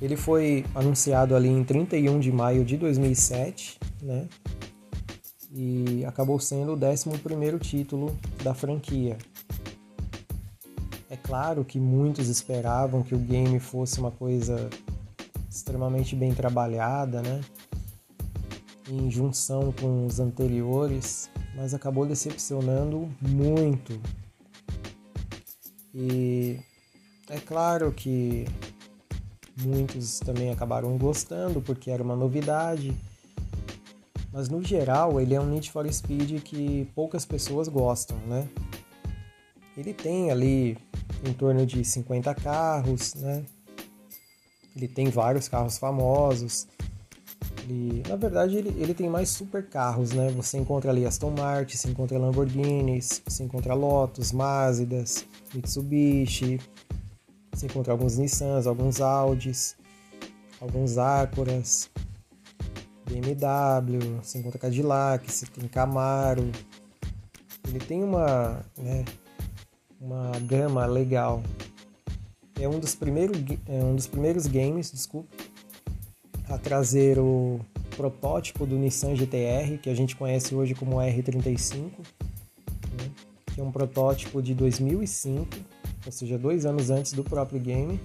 Ele 0.00 0.16
foi 0.16 0.64
anunciado 0.74 1.36
ali 1.36 1.48
em 1.48 1.62
31 1.62 2.18
de 2.18 2.32
maio 2.32 2.64
de 2.64 2.76
2007, 2.76 3.78
né? 4.02 4.26
E 5.52 6.04
acabou 6.06 6.38
sendo 6.38 6.72
o 6.72 6.78
11 6.78 7.58
título 7.58 8.16
da 8.42 8.54
franquia. 8.54 9.18
É 11.10 11.16
claro 11.16 11.64
que 11.64 11.78
muitos 11.78 12.28
esperavam 12.28 13.02
que 13.02 13.14
o 13.14 13.18
game 13.18 13.58
fosse 13.58 13.98
uma 13.98 14.10
coisa 14.10 14.70
extremamente 15.50 16.14
bem 16.14 16.32
trabalhada, 16.32 17.20
né? 17.20 17.40
Em 18.88 19.10
junção 19.10 19.72
com 19.72 20.06
os 20.06 20.20
anteriores, 20.20 21.28
mas 21.56 21.74
acabou 21.74 22.06
decepcionando 22.06 23.08
muito. 23.20 24.00
E 25.92 26.60
é 27.28 27.40
claro 27.40 27.92
que 27.92 28.46
Muitos 29.60 30.20
também 30.20 30.50
acabaram 30.50 30.96
gostando 30.96 31.60
porque 31.60 31.90
era 31.90 32.02
uma 32.02 32.16
novidade. 32.16 32.96
Mas 34.32 34.48
no 34.48 34.62
geral, 34.62 35.20
ele 35.20 35.34
é 35.34 35.40
um 35.40 35.46
Need 35.46 35.70
for 35.70 35.90
Speed 35.92 36.42
que 36.42 36.88
poucas 36.94 37.24
pessoas 37.24 37.68
gostam, 37.68 38.16
né? 38.28 38.48
Ele 39.76 39.92
tem 39.92 40.30
ali 40.30 40.78
em 41.24 41.32
torno 41.32 41.66
de 41.66 41.84
50 41.84 42.34
carros, 42.34 43.14
né? 43.14 43.44
Ele 44.76 44.86
tem 44.86 45.10
vários 45.10 45.48
carros 45.48 45.78
famosos. 45.78 46.68
Ele, 47.64 48.02
na 48.08 48.16
verdade, 48.16 48.56
ele, 48.56 48.68
ele 48.80 48.94
tem 48.94 49.08
mais 49.08 49.30
super 49.30 49.66
carros, 49.66 50.12
né? 50.12 50.30
Você 50.30 50.58
encontra 50.58 50.90
ali 50.90 51.04
Aston 51.04 51.30
Martin, 51.30 51.76
você 51.76 51.88
encontra 51.88 52.18
Lamborghinis, 52.18 53.22
você 53.26 53.42
encontra 53.44 53.74
Lotus, 53.74 54.32
Mazdas, 54.32 55.24
Mitsubishi, 55.54 56.60
você 57.60 57.66
encontra 57.66 57.92
alguns 57.92 58.16
Nissans, 58.16 58.66
alguns 58.66 59.02
Audis, 59.02 59.76
alguns 60.58 60.96
Acuras, 60.96 61.90
BMW, 63.04 64.16
você 64.22 64.38
encontra 64.38 64.58
Cadillac, 64.58 65.30
você 65.30 65.44
tem 65.44 65.68
Camaro. 65.68 66.50
Ele 67.68 67.78
tem 67.78 68.02
uma, 68.02 68.64
né, 68.78 69.04
uma 70.00 70.30
gama 70.40 70.86
legal. 70.86 71.42
É 72.58 72.66
um 72.66 72.78
dos 72.78 72.94
primeiros, 72.94 73.36
é 73.66 73.84
um 73.84 73.94
dos 73.94 74.06
primeiros 74.06 74.46
games, 74.46 74.90
desculpe, 74.90 75.36
a 76.48 76.56
trazer 76.56 77.18
o 77.18 77.60
protótipo 77.94 78.64
do 78.64 78.76
Nissan 78.76 79.14
GTR, 79.14 79.76
que 79.76 79.90
a 79.90 79.94
gente 79.94 80.16
conhece 80.16 80.54
hoje 80.54 80.74
como 80.74 80.96
R35, 80.96 81.76
né, 81.76 83.10
que 83.52 83.60
é 83.60 83.62
um 83.62 83.70
protótipo 83.70 84.40
de 84.40 84.54
2005 84.54 85.79
ou 86.04 86.12
seja, 86.12 86.38
dois 86.38 86.64
anos 86.64 86.90
antes 86.90 87.12
do 87.12 87.22
próprio 87.22 87.60
game. 87.60 88.00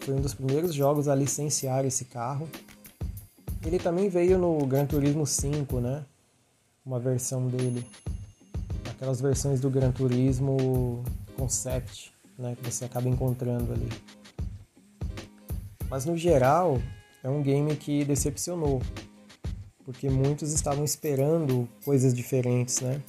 Foi 0.00 0.14
um 0.14 0.20
dos 0.20 0.34
primeiros 0.34 0.74
jogos 0.74 1.08
a 1.08 1.14
licenciar 1.14 1.84
esse 1.84 2.04
carro. 2.04 2.48
Ele 3.64 3.78
também 3.78 4.08
veio 4.08 4.38
no 4.38 4.64
Gran 4.66 4.86
Turismo 4.86 5.26
5, 5.26 5.80
né? 5.80 6.04
Uma 6.84 6.98
versão 6.98 7.46
dele. 7.46 7.84
Aquelas 8.88 9.20
versões 9.20 9.60
do 9.60 9.68
Gran 9.68 9.92
Turismo 9.92 11.02
Concept, 11.36 12.12
né? 12.38 12.56
Que 12.56 12.70
você 12.70 12.86
acaba 12.86 13.08
encontrando 13.08 13.72
ali. 13.72 13.88
Mas 15.90 16.06
no 16.06 16.16
geral, 16.16 16.80
é 17.22 17.28
um 17.28 17.42
game 17.42 17.76
que 17.76 18.04
decepcionou. 18.04 18.80
Porque 19.84 20.08
muitos 20.08 20.52
estavam 20.52 20.84
esperando 20.84 21.68
coisas 21.84 22.14
diferentes, 22.14 22.80
né? 22.80 23.02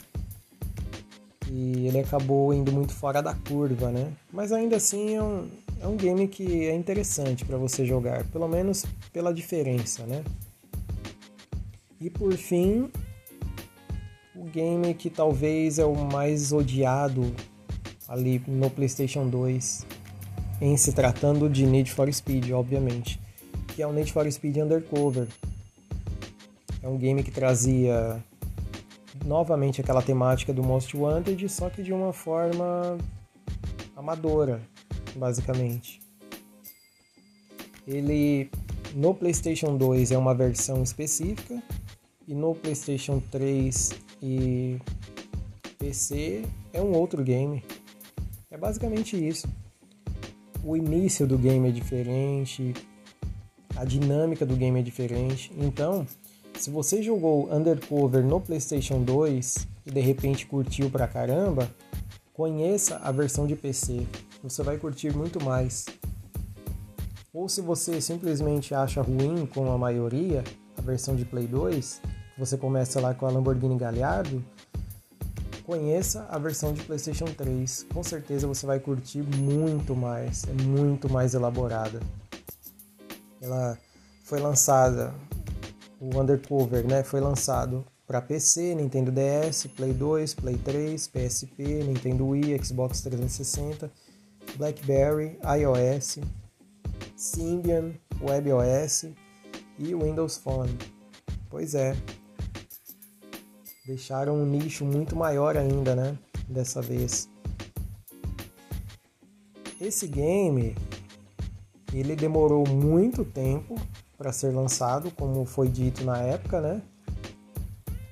E 1.53 1.85
ele 1.85 1.99
acabou 1.99 2.53
indo 2.53 2.71
muito 2.71 2.93
fora 2.93 3.21
da 3.21 3.35
curva, 3.35 3.91
né? 3.91 4.13
Mas 4.31 4.53
ainda 4.53 4.77
assim 4.77 5.15
é 5.15 5.21
um, 5.21 5.49
é 5.81 5.87
um 5.87 5.97
game 5.97 6.25
que 6.29 6.65
é 6.65 6.73
interessante 6.73 7.43
para 7.43 7.57
você 7.57 7.85
jogar, 7.85 8.23
pelo 8.27 8.47
menos 8.47 8.85
pela 9.11 9.33
diferença, 9.33 10.05
né? 10.05 10.23
E 11.99 12.09
por 12.09 12.33
fim, 12.37 12.89
o 14.33 14.45
game 14.45 14.93
que 14.93 15.09
talvez 15.09 15.77
é 15.77 15.83
o 15.83 15.93
mais 15.93 16.53
odiado 16.53 17.35
ali 18.07 18.41
no 18.47 18.69
PlayStation 18.69 19.27
2, 19.27 19.85
em 20.61 20.77
se 20.77 20.93
tratando 20.93 21.49
de 21.49 21.65
Need 21.65 21.91
for 21.91 22.11
Speed, 22.13 22.49
obviamente, 22.51 23.19
que 23.67 23.81
é 23.81 23.87
o 23.87 23.91
Need 23.91 24.13
for 24.13 24.29
Speed 24.31 24.55
Undercover. 24.55 25.27
É 26.81 26.87
um 26.87 26.97
game 26.97 27.21
que 27.23 27.29
trazia 27.29 28.23
novamente 29.25 29.81
aquela 29.81 30.01
temática 30.01 30.53
do 30.53 30.63
Most 30.63 30.95
Wanted, 30.95 31.47
só 31.49 31.69
que 31.69 31.83
de 31.83 31.93
uma 31.93 32.13
forma 32.13 32.97
amadora, 33.95 34.61
basicamente. 35.15 36.01
Ele 37.87 38.49
no 38.95 39.13
PlayStation 39.13 39.77
2 39.77 40.11
é 40.11 40.17
uma 40.17 40.33
versão 40.33 40.83
específica 40.83 41.61
e 42.27 42.33
no 42.33 42.53
PlayStation 42.55 43.21
3 43.31 43.91
e 44.21 44.79
PC 45.77 46.43
é 46.73 46.81
um 46.81 46.93
outro 46.93 47.23
game. 47.23 47.63
É 48.49 48.57
basicamente 48.57 49.15
isso. 49.15 49.47
O 50.63 50.75
início 50.75 51.25
do 51.25 51.37
game 51.37 51.67
é 51.67 51.71
diferente, 51.71 52.73
a 53.75 53.83
dinâmica 53.83 54.45
do 54.45 54.55
game 54.55 54.79
é 54.79 54.83
diferente. 54.83 55.51
Então, 55.57 56.05
se 56.61 56.69
você 56.69 57.01
jogou 57.01 57.51
Undercover 57.51 58.23
no 58.23 58.39
PlayStation 58.39 59.01
2 59.01 59.67
e 59.87 59.91
de 59.91 59.99
repente 59.99 60.45
curtiu 60.45 60.91
pra 60.91 61.07
caramba, 61.07 61.67
conheça 62.33 62.97
a 62.97 63.11
versão 63.11 63.47
de 63.47 63.55
PC. 63.55 64.05
Você 64.43 64.61
vai 64.61 64.77
curtir 64.77 65.11
muito 65.11 65.43
mais. 65.43 65.87
Ou 67.33 67.49
se 67.49 67.61
você 67.61 67.99
simplesmente 67.99 68.75
acha 68.75 69.01
ruim, 69.01 69.47
como 69.47 69.71
a 69.71 69.77
maioria, 69.77 70.43
a 70.77 70.81
versão 70.83 71.15
de 71.15 71.25
Play 71.25 71.47
2, 71.47 71.99
você 72.37 72.55
começa 72.55 73.01
lá 73.01 73.15
com 73.15 73.25
a 73.25 73.31
Lamborghini 73.31 73.75
Gallardo, 73.75 74.43
conheça 75.65 76.27
a 76.29 76.37
versão 76.37 76.73
de 76.73 76.83
PlayStation 76.83 77.25
3. 77.25 77.87
Com 77.91 78.03
certeza 78.03 78.45
você 78.45 78.67
vai 78.67 78.79
curtir 78.79 79.23
muito 79.23 79.95
mais, 79.95 80.43
é 80.43 80.53
muito 80.61 81.11
mais 81.11 81.33
elaborada. 81.33 81.99
Ela 83.41 83.79
foi 84.25 84.39
lançada, 84.39 85.11
o 86.01 86.19
Undercover, 86.19 86.83
né, 86.87 87.03
foi 87.03 87.19
lançado 87.21 87.85
para 88.07 88.19
PC, 88.19 88.73
Nintendo 88.73 89.11
DS, 89.11 89.67
Play 89.67 89.93
2, 89.93 90.33
Play 90.33 90.57
3, 90.57 91.07
PSP, 91.07 91.63
Nintendo 91.83 92.27
Wii, 92.27 92.57
Xbox 92.63 93.01
360, 93.01 93.89
BlackBerry, 94.57 95.37
iOS, 95.59 96.17
Symbian, 97.15 97.93
WebOS 98.19 99.11
e 99.77 99.93
Windows 99.93 100.37
Phone. 100.37 100.75
Pois 101.51 101.75
é, 101.75 101.95
deixaram 103.85 104.35
um 104.35 104.45
nicho 104.45 104.83
muito 104.83 105.15
maior 105.15 105.55
ainda, 105.55 105.95
né? 105.95 106.17
Dessa 106.49 106.81
vez. 106.81 107.29
Esse 109.79 110.07
game 110.07 110.75
ele 111.93 112.15
demorou 112.15 112.67
muito 112.67 113.23
tempo 113.23 113.75
para 114.21 114.31
ser 114.31 114.53
lançado, 114.53 115.09
como 115.17 115.43
foi 115.45 115.67
dito 115.67 116.03
na 116.03 116.19
época, 116.19 116.61
né? 116.61 116.79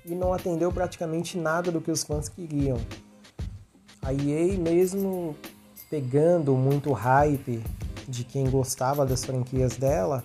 E 0.03 0.15
não 0.15 0.33
atendeu 0.33 0.71
praticamente 0.71 1.37
nada 1.37 1.71
do 1.71 1.79
que 1.79 1.91
os 1.91 2.03
fãs 2.03 2.27
queriam. 2.27 2.79
A 4.01 4.11
EA 4.11 4.57
mesmo 4.57 5.35
pegando 5.87 6.55
muito 6.55 6.91
hype 6.93 7.63
de 8.07 8.23
quem 8.23 8.49
gostava 8.49 9.05
das 9.05 9.23
franquias 9.23 9.77
dela, 9.77 10.23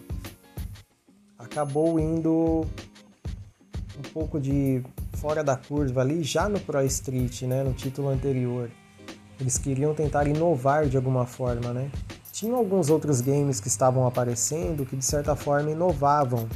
acabou 1.38 2.00
indo 2.00 2.62
um 3.98 4.02
pouco 4.14 4.40
de 4.40 4.82
fora 5.18 5.44
da 5.44 5.54
curva 5.54 6.00
ali 6.00 6.22
já 6.22 6.48
no 6.48 6.58
Pro 6.60 6.82
Street, 6.86 7.42
né, 7.42 7.62
no 7.62 7.74
título 7.74 8.08
anterior. 8.08 8.70
Eles 9.38 9.58
queriam 9.58 9.94
tentar 9.94 10.26
inovar 10.26 10.86
de 10.86 10.96
alguma 10.96 11.26
forma, 11.26 11.74
né? 11.74 11.90
Tinham 12.34 12.56
alguns 12.56 12.90
outros 12.90 13.20
games 13.20 13.60
que 13.60 13.68
estavam 13.68 14.08
aparecendo 14.08 14.84
que 14.84 14.96
de 14.96 15.04
certa 15.04 15.36
forma 15.36 15.70
inovavam. 15.70 16.48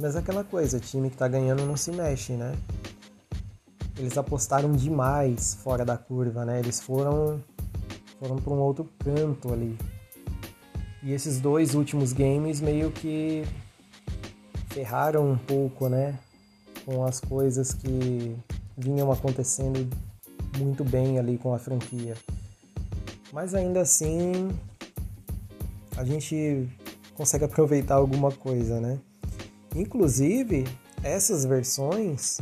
Mas 0.00 0.16
aquela 0.16 0.42
coisa, 0.42 0.80
time 0.80 1.10
que 1.10 1.16
tá 1.18 1.28
ganhando 1.28 1.66
não 1.66 1.76
se 1.76 1.92
mexe, 1.92 2.32
né? 2.32 2.54
Eles 3.98 4.16
apostaram 4.16 4.72
demais 4.72 5.52
fora 5.56 5.84
da 5.84 5.98
curva, 5.98 6.46
né? 6.46 6.58
Eles 6.58 6.80
foram 6.80 7.44
foram 8.18 8.36
para 8.36 8.50
um 8.54 8.60
outro 8.60 8.88
canto 8.98 9.52
ali. 9.52 9.76
E 11.02 11.12
esses 11.12 11.38
dois 11.38 11.74
últimos 11.74 12.14
games 12.14 12.62
meio 12.62 12.90
que 12.90 13.44
ferraram 14.70 15.32
um 15.32 15.36
pouco, 15.36 15.90
né? 15.90 16.18
Com 16.86 17.04
as 17.04 17.20
coisas 17.20 17.74
que 17.74 18.34
vinham 18.74 19.12
acontecendo 19.12 19.86
muito 20.56 20.82
bem 20.82 21.18
ali 21.18 21.36
com 21.36 21.52
a 21.52 21.58
franquia. 21.58 22.16
Mas 23.32 23.54
ainda 23.54 23.80
assim, 23.80 24.50
a 25.96 26.04
gente 26.04 26.68
consegue 27.14 27.44
aproveitar 27.44 27.94
alguma 27.94 28.30
coisa, 28.30 28.78
né? 28.78 29.00
Inclusive, 29.74 30.64
essas 31.02 31.46
versões, 31.46 32.40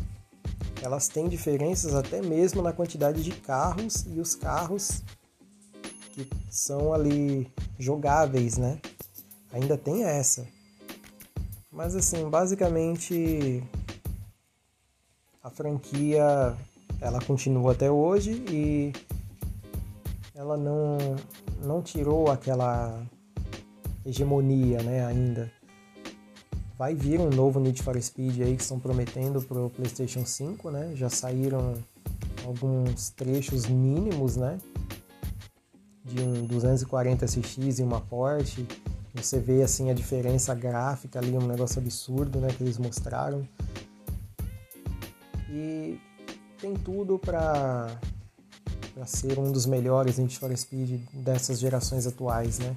elas 0.82 1.06
têm 1.06 1.28
diferenças 1.28 1.94
até 1.94 2.20
mesmo 2.20 2.60
na 2.60 2.72
quantidade 2.72 3.22
de 3.22 3.30
carros 3.30 4.04
e 4.08 4.18
os 4.18 4.34
carros 4.34 5.02
que 6.12 6.28
são 6.50 6.92
ali 6.92 7.48
jogáveis, 7.78 8.58
né? 8.58 8.80
Ainda 9.52 9.78
tem 9.78 10.02
essa. 10.02 10.44
Mas 11.70 11.94
assim, 11.94 12.28
basicamente 12.28 13.62
a 15.40 15.50
franquia 15.50 16.56
ela 17.00 17.20
continua 17.20 17.72
até 17.72 17.90
hoje 17.90 18.44
e 18.50 18.92
ela 20.40 20.56
não 20.56 20.96
não 21.62 21.82
tirou 21.82 22.30
aquela 22.30 23.02
hegemonia, 24.06 24.82
né, 24.82 25.04
ainda. 25.04 25.52
Vai 26.78 26.94
vir 26.94 27.20
um 27.20 27.28
novo 27.28 27.60
Need 27.60 27.82
for 27.82 28.00
Speed 28.00 28.40
aí 28.40 28.56
que 28.56 28.62
estão 28.62 28.80
prometendo 28.80 29.42
pro 29.42 29.68
PlayStation 29.68 30.24
5, 30.24 30.70
né? 30.70 30.92
Já 30.94 31.10
saíram 31.10 31.74
alguns 32.46 33.10
trechos 33.10 33.66
mínimos, 33.66 34.36
né? 34.36 34.58
De 36.02 36.22
um 36.22 36.46
240 36.46 37.26
SX 37.26 37.78
e 37.78 37.82
uma 37.82 38.00
Porsche 38.00 38.66
você 39.12 39.40
vê 39.40 39.62
assim 39.62 39.90
a 39.90 39.94
diferença 39.94 40.54
gráfica 40.54 41.18
ali, 41.18 41.36
um 41.36 41.46
negócio 41.46 41.80
absurdo, 41.80 42.38
né, 42.40 42.48
que 42.56 42.62
eles 42.62 42.78
mostraram. 42.78 43.46
E 45.50 46.00
tem 46.60 46.74
tudo 46.74 47.18
para 47.18 47.98
para 49.00 49.06
ser 49.06 49.38
um 49.38 49.50
dos 49.50 49.64
melhores 49.64 50.18
Need 50.18 50.38
for 50.38 50.54
Speed 50.54 51.00
dessas 51.10 51.58
gerações 51.58 52.06
atuais, 52.06 52.58
né? 52.58 52.76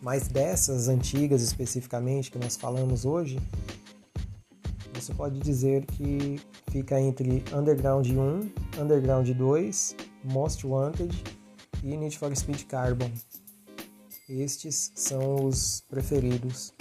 Mas 0.00 0.28
dessas 0.28 0.86
antigas 0.86 1.42
especificamente 1.42 2.30
que 2.30 2.38
nós 2.38 2.56
falamos 2.56 3.04
hoje, 3.04 3.36
você 4.94 5.12
pode 5.12 5.40
dizer 5.40 5.84
que 5.86 6.40
fica 6.70 7.00
entre 7.00 7.42
Underground 7.52 8.06
1, 8.06 8.80
Underground 8.80 9.28
2, 9.28 9.96
Most 10.22 10.64
Wanted 10.64 11.12
e 11.82 11.96
Need 11.96 12.16
for 12.16 12.32
Speed 12.36 12.62
Carbon. 12.66 13.10
Estes 14.28 14.92
são 14.94 15.46
os 15.46 15.82
preferidos, 15.90 16.72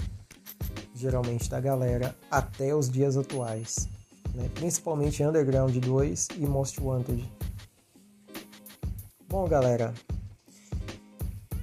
geralmente, 0.94 1.50
da 1.50 1.60
galera 1.60 2.16
até 2.30 2.76
os 2.76 2.88
dias 2.88 3.18
atuais. 3.18 3.90
Né? 4.36 4.48
Principalmente 4.54 5.24
Underground 5.24 5.76
2 5.76 6.28
e 6.38 6.46
Most 6.46 6.80
Wanted. 6.80 7.41
Bom, 9.32 9.48
galera, 9.48 9.94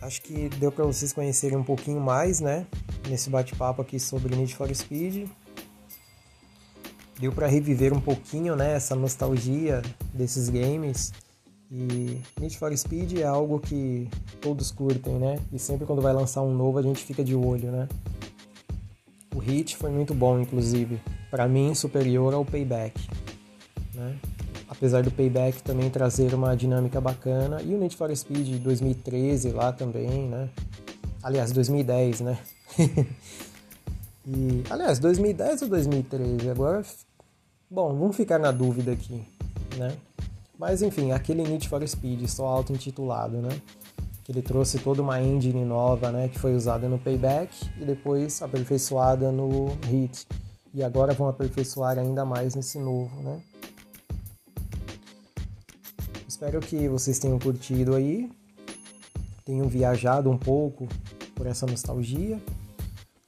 acho 0.00 0.22
que 0.22 0.48
deu 0.48 0.72
para 0.72 0.86
vocês 0.86 1.12
conhecerem 1.12 1.58
um 1.58 1.62
pouquinho 1.62 2.00
mais, 2.00 2.40
né? 2.40 2.66
Nesse 3.06 3.28
bate-papo 3.28 3.82
aqui 3.82 4.00
sobre 4.00 4.34
Need 4.34 4.56
for 4.56 4.74
Speed. 4.74 5.28
Deu 7.20 7.30
para 7.30 7.46
reviver 7.46 7.92
um 7.92 8.00
pouquinho, 8.00 8.56
né? 8.56 8.72
Essa 8.72 8.96
nostalgia 8.96 9.82
desses 10.14 10.48
games 10.48 11.12
e 11.70 12.22
Need 12.40 12.56
for 12.56 12.74
Speed 12.74 13.18
é 13.18 13.24
algo 13.24 13.60
que 13.60 14.08
todos 14.40 14.70
curtem, 14.70 15.18
né? 15.18 15.38
E 15.52 15.58
sempre 15.58 15.84
quando 15.84 16.00
vai 16.00 16.14
lançar 16.14 16.40
um 16.40 16.54
novo 16.54 16.78
a 16.78 16.82
gente 16.82 17.04
fica 17.04 17.22
de 17.22 17.34
olho, 17.34 17.70
né? 17.70 17.86
O 19.34 19.40
Hit 19.40 19.76
foi 19.76 19.90
muito 19.90 20.14
bom, 20.14 20.40
inclusive. 20.40 20.98
Para 21.30 21.46
mim, 21.46 21.74
superior 21.74 22.32
ao 22.32 22.46
Payback, 22.46 22.98
né? 23.92 24.18
Apesar 24.68 25.02
do 25.02 25.10
Payback 25.10 25.62
também 25.62 25.88
trazer 25.88 26.34
uma 26.34 26.54
dinâmica 26.54 27.00
bacana. 27.00 27.62
E 27.62 27.74
o 27.74 27.78
Need 27.78 27.96
for 27.96 28.14
Speed 28.14 28.62
2013 28.62 29.50
lá 29.50 29.72
também, 29.72 30.28
né? 30.28 30.50
Aliás, 31.22 31.52
2010, 31.52 32.20
né? 32.20 32.38
e, 34.26 34.62
aliás, 34.68 34.98
2010 34.98 35.62
ou 35.62 35.68
2013? 35.68 36.50
Agora, 36.50 36.82
bom, 37.70 37.96
vamos 37.96 38.16
ficar 38.16 38.38
na 38.38 38.50
dúvida 38.50 38.92
aqui, 38.92 39.24
né? 39.76 39.96
Mas 40.58 40.82
enfim, 40.82 41.12
aquele 41.12 41.44
Need 41.44 41.68
for 41.68 41.86
Speed, 41.86 42.28
só 42.28 42.46
auto-intitulado, 42.46 43.38
né? 43.38 43.60
Que 44.22 44.32
ele 44.32 44.42
trouxe 44.42 44.78
toda 44.78 45.00
uma 45.00 45.22
engine 45.22 45.64
nova, 45.64 46.10
né? 46.10 46.28
Que 46.28 46.38
foi 46.38 46.54
usada 46.54 46.88
no 46.88 46.98
Payback 46.98 47.70
e 47.80 47.84
depois 47.84 48.42
aperfeiçoada 48.42 49.32
no 49.32 49.68
Hit. 49.86 50.26
E 50.74 50.82
agora 50.82 51.14
vão 51.14 51.28
aperfeiçoar 51.28 51.98
ainda 51.98 52.24
mais 52.24 52.54
nesse 52.54 52.78
novo, 52.78 53.22
né? 53.22 53.40
Espero 56.38 56.60
que 56.60 56.88
vocês 56.88 57.18
tenham 57.18 57.36
curtido 57.36 57.96
aí, 57.96 58.30
tenham 59.44 59.68
viajado 59.68 60.30
um 60.30 60.38
pouco 60.38 60.86
por 61.34 61.48
essa 61.48 61.66
nostalgia. 61.66 62.40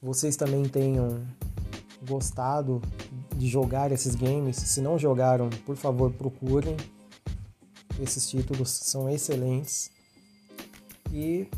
Vocês 0.01 0.37
também 0.37 0.63
tenham 0.63 1.21
gostado 2.07 2.81
de 3.35 3.49
jogar 3.49 3.91
esses 3.91 4.15
games. 4.15 4.55
Se 4.55 4.79
não 4.79 4.97
jogaram, 4.97 5.49
por 5.65 5.75
favor, 5.75 6.13
procurem 6.13 6.77
esses 7.99 8.29
títulos 8.29 8.69
são 8.69 9.09
excelentes. 9.09 9.91
E 11.11 11.49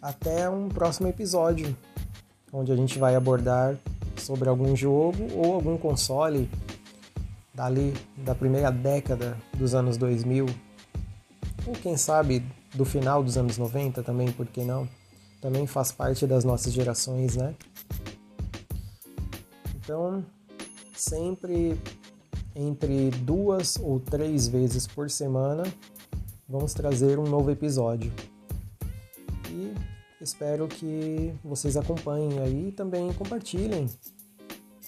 até 0.00 0.48
um 0.48 0.68
próximo 0.68 1.08
episódio, 1.08 1.76
onde 2.52 2.70
a 2.70 2.76
gente 2.76 2.96
vai 2.96 3.16
abordar 3.16 3.76
sobre 4.16 4.48
algum 4.48 4.76
jogo 4.76 5.18
ou 5.34 5.54
algum 5.54 5.76
console 5.76 6.48
dali 7.58 7.92
da 8.16 8.36
primeira 8.36 8.70
década 8.70 9.36
dos 9.56 9.74
anos 9.74 9.96
2000, 9.96 10.46
ou 11.66 11.72
quem 11.74 11.96
sabe 11.96 12.44
do 12.72 12.84
final 12.84 13.20
dos 13.20 13.36
anos 13.36 13.58
90 13.58 14.00
também, 14.04 14.30
por 14.30 14.46
que 14.46 14.62
não? 14.62 14.88
Também 15.42 15.66
faz 15.66 15.90
parte 15.90 16.24
das 16.24 16.44
nossas 16.44 16.72
gerações, 16.72 17.34
né? 17.34 17.56
Então, 19.74 20.24
sempre 20.94 21.76
entre 22.54 23.10
duas 23.10 23.76
ou 23.76 23.98
três 23.98 24.46
vezes 24.46 24.86
por 24.86 25.10
semana, 25.10 25.64
vamos 26.48 26.72
trazer 26.74 27.18
um 27.18 27.24
novo 27.24 27.50
episódio. 27.50 28.12
E 29.50 29.74
espero 30.20 30.68
que 30.68 31.34
vocês 31.42 31.76
acompanhem 31.76 32.38
aí 32.38 32.68
e 32.68 32.72
também 32.72 33.12
compartilhem 33.14 33.88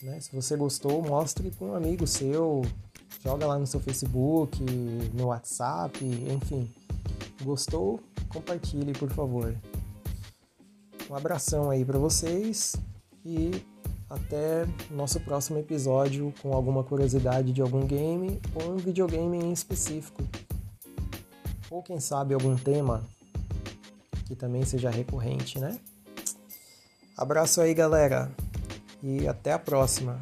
né? 0.02 0.20
Se 0.20 0.34
você 0.34 0.56
gostou, 0.56 1.02
mostre 1.02 1.50
para 1.50 1.66
um 1.66 1.74
amigo 1.74 2.06
seu, 2.06 2.62
joga 3.22 3.46
lá 3.46 3.58
no 3.58 3.66
seu 3.66 3.80
Facebook, 3.80 4.62
no 5.14 5.26
WhatsApp, 5.26 6.04
enfim. 6.04 6.70
Gostou? 7.42 8.00
Compartilhe, 8.28 8.92
por 8.92 9.10
favor. 9.10 9.56
Um 11.08 11.14
abração 11.14 11.70
aí 11.70 11.84
para 11.84 11.98
vocês 11.98 12.76
e 13.24 13.50
até 14.08 14.66
nosso 14.90 15.20
próximo 15.20 15.58
episódio 15.58 16.32
com 16.42 16.52
alguma 16.52 16.82
curiosidade 16.82 17.52
de 17.52 17.62
algum 17.62 17.86
game 17.86 18.40
ou 18.54 18.72
um 18.72 18.76
videogame 18.76 19.38
em 19.38 19.52
específico. 19.52 20.22
Ou 21.70 21.82
quem 21.82 22.00
sabe 22.00 22.34
algum 22.34 22.56
tema 22.56 23.04
que 24.26 24.34
também 24.34 24.64
seja 24.64 24.90
recorrente, 24.90 25.58
né? 25.58 25.78
Abraço 27.16 27.60
aí, 27.60 27.74
galera! 27.74 28.49
E 29.02 29.26
até 29.26 29.52
a 29.52 29.58
próxima. 29.58 30.18